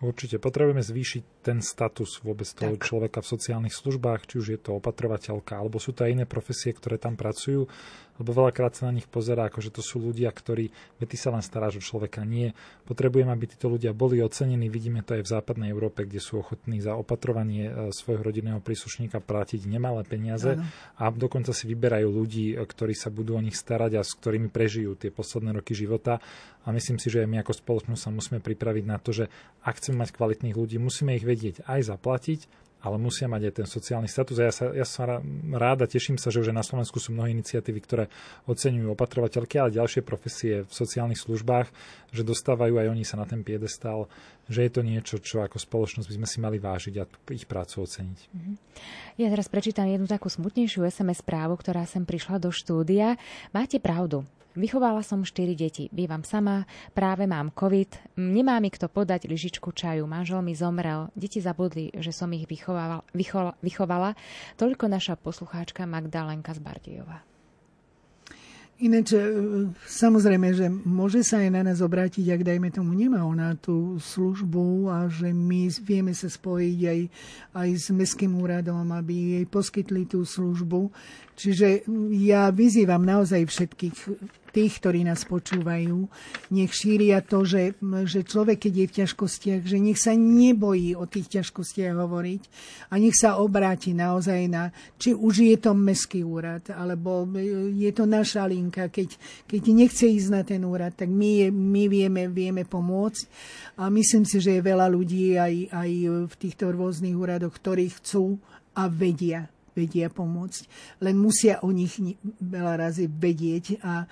Určite 0.00 0.40
potrebujeme 0.40 0.80
zvýšiť 0.80 1.35
ten 1.46 1.62
status 1.62 2.18
vôbec 2.26 2.50
toho 2.50 2.74
tak. 2.74 2.82
človeka 2.82 3.22
v 3.22 3.30
sociálnych 3.38 3.70
službách, 3.70 4.26
či 4.26 4.34
už 4.42 4.46
je 4.50 4.58
to 4.58 4.82
opatrovateľka, 4.82 5.54
alebo 5.54 5.78
sú 5.78 5.94
to 5.94 6.02
aj 6.02 6.18
iné 6.18 6.26
profesie, 6.26 6.74
ktoré 6.74 6.98
tam 6.98 7.14
pracujú, 7.14 7.70
lebo 8.16 8.30
veľakrát 8.32 8.72
sa 8.72 8.88
na 8.88 8.96
nich 8.96 9.06
pozerá, 9.06 9.48
ako 9.48 9.60
že 9.60 9.70
to 9.70 9.82
sú 9.84 10.00
ľudia, 10.00 10.32
ktorí, 10.32 10.72
veď 11.00 11.06
ty 11.06 11.16
sa 11.20 11.30
len 11.32 11.44
staráš 11.44 11.78
o 11.78 11.82
človeka, 11.84 12.24
nie. 12.24 12.56
Potrebujem, 12.88 13.28
aby 13.28 13.44
títo 13.44 13.68
ľudia 13.68 13.92
boli 13.92 14.24
ocenení, 14.24 14.72
vidíme 14.72 15.04
to 15.04 15.20
aj 15.20 15.22
v 15.22 15.32
západnej 15.36 15.68
Európe, 15.68 16.08
kde 16.08 16.20
sú 16.20 16.40
ochotní 16.40 16.80
za 16.80 16.96
opatrovanie 16.96 17.68
e, 17.68 17.72
svojho 17.92 18.24
rodinného 18.24 18.64
príslušníka 18.64 19.20
platiť 19.20 19.68
nemalé 19.68 20.02
peniaze 20.08 20.56
Áno. 20.56 20.64
a 20.96 21.12
dokonca 21.12 21.52
si 21.52 21.68
vyberajú 21.68 22.08
ľudí, 22.08 22.56
e, 22.56 22.64
ktorí 22.64 22.96
sa 22.96 23.12
budú 23.12 23.36
o 23.36 23.44
nich 23.44 23.54
starať 23.56 24.00
a 24.00 24.02
s 24.02 24.16
ktorými 24.16 24.48
prežijú 24.48 24.96
tie 24.96 25.12
posledné 25.12 25.52
roky 25.52 25.76
života. 25.76 26.18
A 26.66 26.74
myslím 26.74 26.98
si, 26.98 27.12
že 27.12 27.22
my 27.28 27.46
ako 27.46 27.54
spoločnosť 27.54 28.00
sa 28.00 28.10
musíme 28.10 28.38
pripraviť 28.42 28.84
na 28.90 28.98
to, 28.98 29.14
že 29.14 29.30
ak 29.62 29.78
chceme 29.78 30.02
mať 30.02 30.10
kvalitných 30.16 30.56
ľudí, 30.56 30.82
musíme 30.82 31.14
ich 31.14 31.22
vedieť 31.22 31.35
aj 31.66 31.80
zaplatiť, 31.92 32.40
ale 32.86 33.02
musia 33.02 33.26
mať 33.26 33.50
aj 33.50 33.54
ten 33.58 33.66
sociálny 33.66 34.06
status. 34.06 34.36
A 34.38 34.44
ja 34.46 34.54
sa, 34.54 34.64
ja 34.70 34.86
sa 34.86 35.18
rád 35.58 35.82
a 35.82 35.90
teším 35.90 36.20
sa, 36.20 36.30
že 36.30 36.44
už 36.44 36.54
na 36.54 36.62
Slovensku 36.62 37.02
sú 37.02 37.10
mnohé 37.10 37.34
iniciatívy, 37.34 37.80
ktoré 37.82 38.04
oceňujú 38.46 38.94
opatrovateľky, 38.94 39.58
ale 39.58 39.74
ďalšie 39.74 40.06
profesie 40.06 40.62
v 40.62 40.72
sociálnych 40.72 41.18
službách, 41.18 41.66
že 42.14 42.22
dostávajú 42.22 42.78
aj 42.78 42.86
oni 42.92 43.02
sa 43.02 43.18
na 43.18 43.26
ten 43.26 43.42
piedestal, 43.42 44.06
že 44.46 44.62
je 44.62 44.70
to 44.70 44.86
niečo, 44.86 45.18
čo 45.18 45.42
ako 45.42 45.58
spoločnosť 45.58 46.06
by 46.06 46.16
sme 46.22 46.28
si 46.30 46.38
mali 46.38 46.58
vážiť 46.62 46.94
a 47.02 47.04
ich 47.34 47.48
prácu 47.50 47.82
oceniť. 47.82 48.20
Mhm. 48.30 48.52
Ja 49.18 49.32
teraz 49.32 49.50
prečítam 49.50 49.90
jednu 49.90 50.06
takú 50.06 50.30
smutnejšiu 50.30 50.86
SMS 50.86 51.24
správu, 51.26 51.58
ktorá 51.58 51.88
sem 51.88 52.06
prišla 52.06 52.38
do 52.38 52.54
štúdia. 52.54 53.18
Máte 53.50 53.82
pravdu. 53.82 54.28
Vychovala 54.56 55.04
som 55.04 55.20
4 55.20 55.52
deti, 55.52 55.92
bývam 55.92 56.24
sama, 56.24 56.64
práve 56.96 57.28
mám 57.28 57.52
COVID, 57.52 58.16
nemá 58.16 58.56
mi 58.56 58.72
kto 58.72 58.88
podať 58.88 59.28
lyžičku 59.28 59.68
čaju, 59.68 60.08
manžel 60.08 60.40
mi 60.40 60.56
zomrel, 60.56 61.12
deti 61.12 61.44
zabudli, 61.44 61.92
že 61.92 62.08
som 62.08 62.32
ich 62.32 62.48
vychovala, 62.48 63.04
vychovala, 63.12 63.52
vychovala. 63.60 64.10
Toľko 64.56 64.88
naša 64.88 65.20
poslucháčka 65.20 65.84
Magdalenka 65.84 66.56
z 66.56 66.60
Bardejova. 66.64 67.36
Ináč, 68.76 69.16
e, 69.16 69.24
samozrejme, 69.88 70.52
že 70.52 70.68
môže 70.68 71.24
sa 71.24 71.40
aj 71.40 71.48
na 71.48 71.64
nás 71.64 71.80
obrátiť, 71.80 72.28
ak 72.28 72.44
dajme 72.44 72.68
tomu 72.68 72.92
nemá 72.92 73.24
ona 73.24 73.56
tú 73.56 73.96
službu 73.96 74.92
a 74.92 75.08
že 75.08 75.32
my 75.32 75.72
vieme 75.80 76.12
sa 76.12 76.28
spojiť 76.28 76.80
aj, 76.84 77.00
aj 77.56 77.68
s 77.72 77.88
Mestským 77.88 78.36
úradom, 78.36 78.84
aby 78.92 79.40
jej 79.40 79.44
poskytli 79.48 80.04
tú 80.04 80.28
službu. 80.28 80.92
Čiže 81.40 81.88
ja 82.20 82.52
vyzývam 82.52 83.00
naozaj 83.00 83.48
všetkých 83.48 83.96
tých, 84.56 84.80
ktorí 84.80 85.04
nás 85.04 85.28
počúvajú, 85.28 86.08
nech 86.56 86.72
šíria 86.72 87.20
to, 87.20 87.44
že, 87.44 87.76
že 88.08 88.24
človek, 88.24 88.64
keď 88.64 88.72
je 88.72 88.86
v 88.88 88.96
ťažkostiach, 89.04 89.62
že 89.68 89.76
nech 89.76 90.00
sa 90.00 90.16
nebojí 90.16 90.96
o 90.96 91.04
tých 91.04 91.36
ťažkostiach 91.36 91.92
hovoriť 91.92 92.42
a 92.88 92.96
nech 92.96 93.12
sa 93.12 93.36
obráti 93.36 93.92
naozaj 93.92 94.40
na, 94.48 94.72
či 94.96 95.12
už 95.12 95.44
je 95.44 95.56
to 95.60 95.76
mestský 95.76 96.24
úrad, 96.24 96.64
alebo 96.72 97.28
je 97.68 97.90
to 97.92 98.08
naša 98.08 98.48
linka, 98.48 98.88
keď, 98.88 99.12
keď 99.44 99.62
nechce 99.76 100.08
ísť 100.08 100.28
na 100.32 100.40
ten 100.40 100.64
úrad, 100.64 100.96
tak 100.96 101.12
my, 101.12 101.52
my 101.52 101.84
vieme, 101.92 102.32
vieme 102.32 102.64
pomôcť. 102.64 103.24
A 103.76 103.92
myslím 103.92 104.24
si, 104.24 104.40
že 104.40 104.56
je 104.56 104.64
veľa 104.64 104.88
ľudí 104.88 105.36
aj, 105.36 105.54
aj 105.68 105.90
v 106.32 106.34
týchto 106.40 106.72
rôznych 106.72 107.12
úradoch, 107.12 107.52
ktorí 107.52 107.92
chcú 107.92 108.40
a 108.72 108.88
vedia 108.88 109.52
vedia 109.76 110.08
pomôcť. 110.08 110.62
Len 111.04 111.12
musia 111.12 111.60
o 111.60 111.68
nich 111.68 112.00
veľa 112.40 112.88
razy 112.88 113.12
vedieť 113.12 113.84
a, 113.84 114.08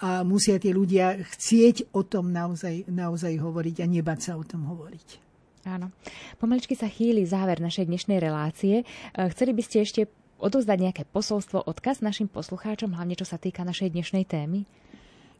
a 0.00 0.08
musia 0.24 0.56
tie 0.56 0.72
ľudia 0.72 1.20
chcieť 1.20 1.92
o 1.92 2.00
tom 2.08 2.32
naozaj, 2.32 2.88
naozaj 2.88 3.36
hovoriť 3.36 3.84
a 3.84 3.86
nebať 3.86 4.18
sa 4.18 4.32
o 4.40 4.42
tom 4.42 4.64
hovoriť. 4.64 5.20
Áno. 5.68 5.94
Pomaličky 6.42 6.74
sa 6.74 6.90
chýli 6.90 7.22
záver 7.22 7.62
našej 7.62 7.86
dnešnej 7.86 8.18
relácie. 8.18 8.82
E, 8.82 8.84
chceli 9.30 9.54
by 9.54 9.62
ste 9.62 9.86
ešte 9.86 10.02
odozdať 10.42 10.78
nejaké 10.82 11.02
posolstvo, 11.06 11.62
odkaz 11.70 12.02
našim 12.02 12.26
poslucháčom, 12.26 12.98
hlavne 12.98 13.14
čo 13.14 13.22
sa 13.22 13.38
týka 13.38 13.62
našej 13.62 13.94
dnešnej 13.94 14.26
témy? 14.26 14.66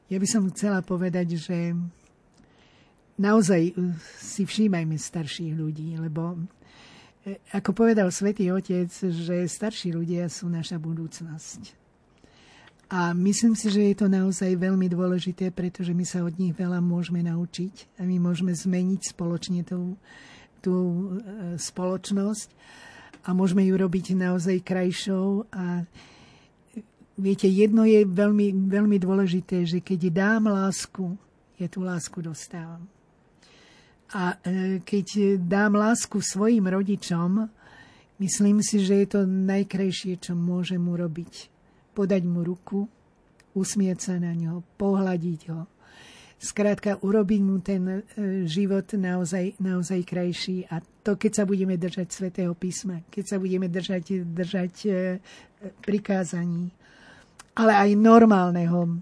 Ja 0.06 0.22
by 0.22 0.28
som 0.30 0.46
chcela 0.54 0.78
povedať, 0.78 1.42
že 1.42 1.74
naozaj 3.18 3.74
si 4.22 4.42
všímajme 4.46 4.94
starších 4.94 5.58
ľudí, 5.58 5.98
lebo 5.98 6.38
ako 7.54 7.70
povedal 7.70 8.10
svätý 8.10 8.50
Otec, 8.50 8.90
že 8.90 9.46
starší 9.46 9.94
ľudia 9.94 10.26
sú 10.26 10.50
naša 10.50 10.82
budúcnosť. 10.82 11.78
A 12.92 13.16
myslím 13.16 13.56
si, 13.56 13.72
že 13.72 13.88
je 13.88 13.96
to 13.96 14.06
naozaj 14.10 14.52
veľmi 14.52 14.84
dôležité, 14.90 15.48
pretože 15.48 15.96
my 15.96 16.04
sa 16.04 16.20
od 16.20 16.36
nich 16.36 16.52
veľa 16.52 16.82
môžeme 16.84 17.24
naučiť 17.24 17.96
a 17.96 18.04
my 18.04 18.20
môžeme 18.20 18.52
zmeniť 18.52 19.16
spoločne 19.16 19.64
tú, 19.64 19.96
tú 20.60 20.74
e, 20.76 21.56
spoločnosť 21.56 22.52
a 23.24 23.32
môžeme 23.32 23.64
ju 23.64 23.80
robiť 23.80 24.12
naozaj 24.12 24.60
krajšou. 24.60 25.48
A 25.56 25.88
viete, 27.16 27.48
jedno 27.48 27.88
je 27.88 28.04
veľmi, 28.04 28.68
veľmi 28.68 29.00
dôležité, 29.00 29.64
že 29.64 29.80
keď 29.80 30.12
dám 30.12 30.52
lásku, 30.52 31.16
ja 31.56 31.72
tú 31.72 31.80
lásku 31.80 32.20
dostávam. 32.20 32.84
A 34.12 34.36
e, 34.44 34.78
keď 34.84 35.40
dám 35.40 35.72
lásku 35.72 36.20
svojim 36.20 36.68
rodičom, 36.68 37.48
myslím 38.20 38.60
si, 38.60 38.84
že 38.84 39.04
je 39.04 39.08
to 39.08 39.20
najkrajšie, 39.24 40.20
čo 40.20 40.36
môžem 40.36 40.84
urobiť. 40.84 41.48
Podať 41.96 42.22
mu 42.28 42.44
ruku, 42.44 42.84
usmieť 43.56 43.98
sa 44.12 44.14
na 44.20 44.36
ňo, 44.36 44.60
pohľadiť 44.76 45.40
ho. 45.48 45.64
Skrátka, 46.42 46.98
urobiť 47.00 47.40
mu 47.40 47.62
ten 47.64 47.82
e, 47.88 48.00
život 48.44 48.84
naozaj, 48.92 49.56
naozaj 49.62 50.00
krajší. 50.04 50.68
A 50.68 50.84
to, 51.00 51.16
keď 51.16 51.32
sa 51.40 51.44
budeme 51.48 51.78
držať 51.80 52.08
svätého 52.12 52.52
písma, 52.52 53.00
keď 53.08 53.24
sa 53.24 53.36
budeme 53.40 53.70
držať, 53.70 54.28
držať 54.28 54.74
e, 54.84 54.92
prikázaní, 55.80 56.68
ale 57.56 57.72
aj 57.76 57.90
normálneho 57.96 58.98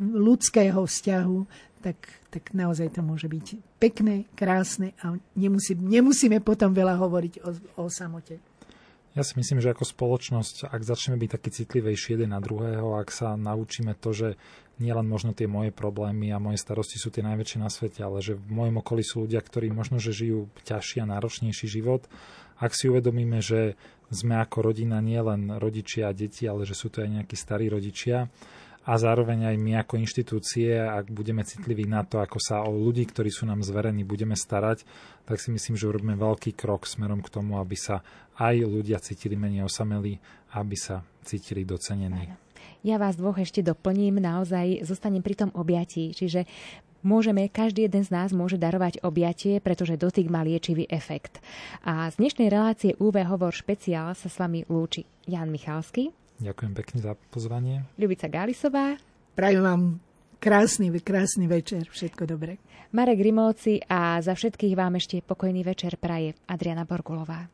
ľudského 0.00 0.80
vzťahu, 0.84 1.38
tak, 1.84 2.00
tak 2.32 2.56
naozaj 2.56 2.96
to 2.96 3.04
môže 3.04 3.28
byť 3.28 3.76
pekné, 3.76 4.24
krásne 4.32 4.96
a 5.04 5.20
nemusí, 5.36 5.76
nemusíme 5.76 6.40
potom 6.40 6.72
veľa 6.72 6.96
hovoriť 6.96 7.34
o, 7.44 7.50
o 7.84 7.92
samote. 7.92 8.40
Ja 9.14 9.22
si 9.22 9.38
myslím, 9.38 9.62
že 9.62 9.70
ako 9.70 9.86
spoločnosť, 9.86 10.66
ak 10.66 10.82
začneme 10.82 11.20
byť 11.22 11.30
taký 11.38 11.50
citlivejší 11.62 12.18
jeden 12.18 12.34
na 12.34 12.42
druhého, 12.42 12.98
ak 12.98 13.14
sa 13.14 13.38
naučíme 13.38 13.94
to, 13.94 14.10
že 14.10 14.28
nielen 14.82 15.06
možno 15.06 15.30
tie 15.30 15.46
moje 15.46 15.70
problémy 15.70 16.34
a 16.34 16.42
moje 16.42 16.58
starosti 16.58 16.98
sú 16.98 17.14
tie 17.14 17.22
najväčšie 17.22 17.62
na 17.62 17.70
svete, 17.70 18.02
ale 18.02 18.18
že 18.18 18.34
v 18.34 18.50
mojom 18.50 18.82
okolí 18.82 19.06
sú 19.06 19.22
ľudia, 19.22 19.38
ktorí 19.38 19.70
možno, 19.70 20.02
že 20.02 20.10
žijú 20.10 20.50
ťažší 20.66 21.06
a 21.06 21.10
náročnejší 21.14 21.70
život. 21.70 22.10
Ak 22.58 22.74
si 22.74 22.90
uvedomíme, 22.90 23.38
že 23.38 23.78
sme 24.10 24.34
ako 24.42 24.66
rodina 24.74 24.98
nielen 24.98 25.62
rodičia 25.62 26.10
a 26.10 26.16
deti, 26.16 26.50
ale 26.50 26.66
že 26.66 26.74
sú 26.74 26.90
to 26.90 27.06
aj 27.06 27.22
nejakí 27.22 27.38
starí 27.38 27.70
rodičia, 27.70 28.26
a 28.84 28.92
zároveň 29.00 29.48
aj 29.48 29.56
my 29.56 29.72
ako 29.80 29.96
inštitúcie, 29.96 30.76
ak 30.76 31.08
budeme 31.08 31.40
citliví 31.40 31.88
na 31.88 32.04
to, 32.04 32.20
ako 32.20 32.36
sa 32.36 32.60
o 32.64 32.70
ľudí, 32.72 33.08
ktorí 33.08 33.32
sú 33.32 33.48
nám 33.48 33.64
zverení, 33.64 34.04
budeme 34.04 34.36
starať, 34.36 34.84
tak 35.24 35.40
si 35.40 35.48
myslím, 35.48 35.74
že 35.80 35.88
urobíme 35.88 36.20
veľký 36.20 36.52
krok 36.52 36.84
smerom 36.84 37.24
k 37.24 37.32
tomu, 37.32 37.56
aby 37.56 37.76
sa 37.80 38.04
aj 38.36 38.60
ľudia 38.60 39.00
cítili 39.00 39.40
menej 39.40 39.64
osamelí, 39.64 40.20
aby 40.52 40.76
sa 40.76 41.00
cítili 41.24 41.64
docenení. 41.64 42.36
Ja 42.84 43.00
vás 43.00 43.16
dvoch 43.16 43.40
ešte 43.40 43.64
doplním, 43.64 44.20
naozaj 44.20 44.84
zostanem 44.84 45.24
pri 45.24 45.40
tom 45.40 45.50
objatí, 45.56 46.12
čiže 46.12 46.44
môžeme, 47.00 47.48
každý 47.48 47.88
jeden 47.88 48.04
z 48.04 48.12
nás 48.12 48.36
môže 48.36 48.60
darovať 48.60 49.00
objatie, 49.00 49.64
pretože 49.64 49.96
dotyk 49.96 50.28
má 50.28 50.44
liečivý 50.44 50.84
efekt. 50.92 51.40
A 51.80 52.12
z 52.12 52.20
dnešnej 52.20 52.52
relácie 52.52 52.92
UV 53.00 53.24
Hovor 53.24 53.56
špeciál 53.56 54.12
sa 54.12 54.28
s 54.28 54.36
vami 54.36 54.68
lúči 54.68 55.08
Jan 55.24 55.48
Michalský. 55.48 56.12
Ďakujem 56.44 56.72
pekne 56.76 56.98
za 57.00 57.12
pozvanie. 57.32 57.88
Ľubica 57.96 58.28
Gálisová. 58.28 59.00
Prajem 59.32 59.64
vám 59.64 59.82
krásny, 60.36 60.92
krásny 61.00 61.48
večer, 61.48 61.88
všetko 61.88 62.28
dobré. 62.28 62.60
Marek 62.92 63.24
Rimovci 63.24 63.80
a 63.88 64.20
za 64.20 64.36
všetkých 64.36 64.76
vám 64.76 65.00
ešte 65.00 65.24
pokojný 65.24 65.64
večer 65.64 65.96
praje 65.96 66.36
Adriana 66.46 66.84
Borgulová. 66.84 67.48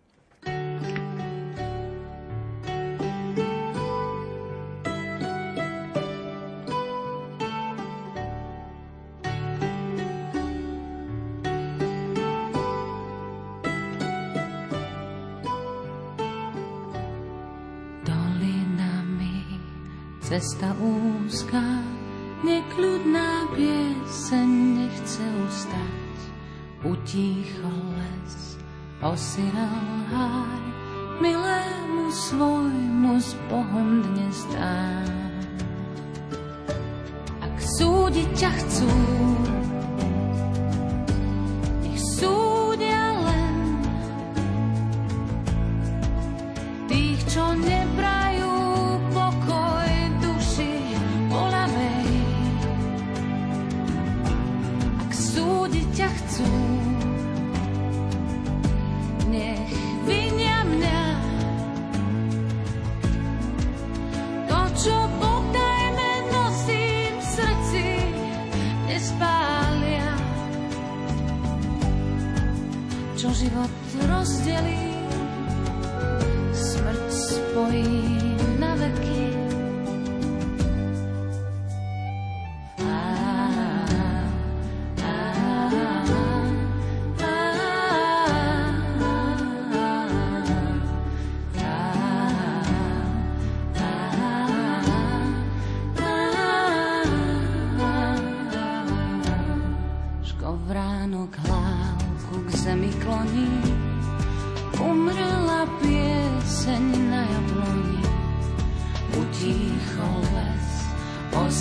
Cesta 20.31 20.71
úzka, 20.79 21.59
nekľudná 22.47 23.51
pieseň 23.51 24.51
nechce 24.79 25.27
ustať. 25.27 26.19
Utíchol 26.87 27.83
les, 27.99 28.55
osirel 29.03 29.91
háj, 30.07 30.63
milému 31.19 32.15
svojmu 32.15 33.19
s 33.19 33.35
Bohom 33.51 34.07
dnes 34.07 34.39
dám. 34.55 35.35
Ak 37.43 37.59
súdiť 37.59 38.31
ťa 38.31 38.51
chcú, 38.55 38.95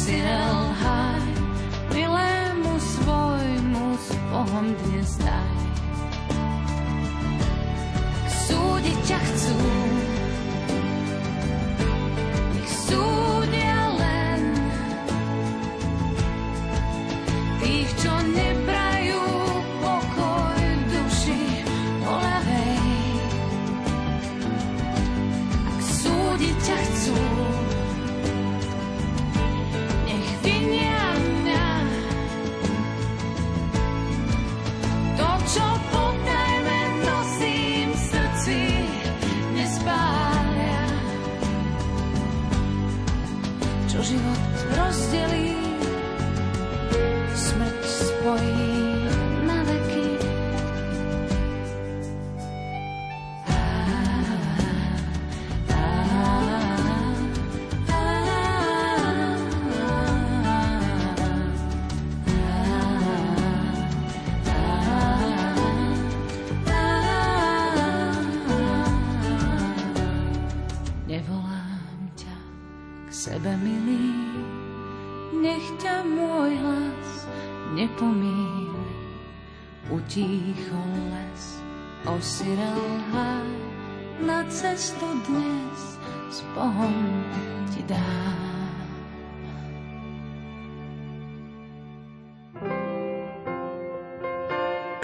cieľ 0.09 0.73
haj, 0.81 1.21
milému 1.93 2.73
svojmu 2.81 3.93
s 3.93 4.07
Bohom 4.33 4.67
dnes 4.73 5.09
daj. 5.21 5.61
Súdiť 8.49 8.97
ťa 9.05 9.19
chcú, 9.21 9.57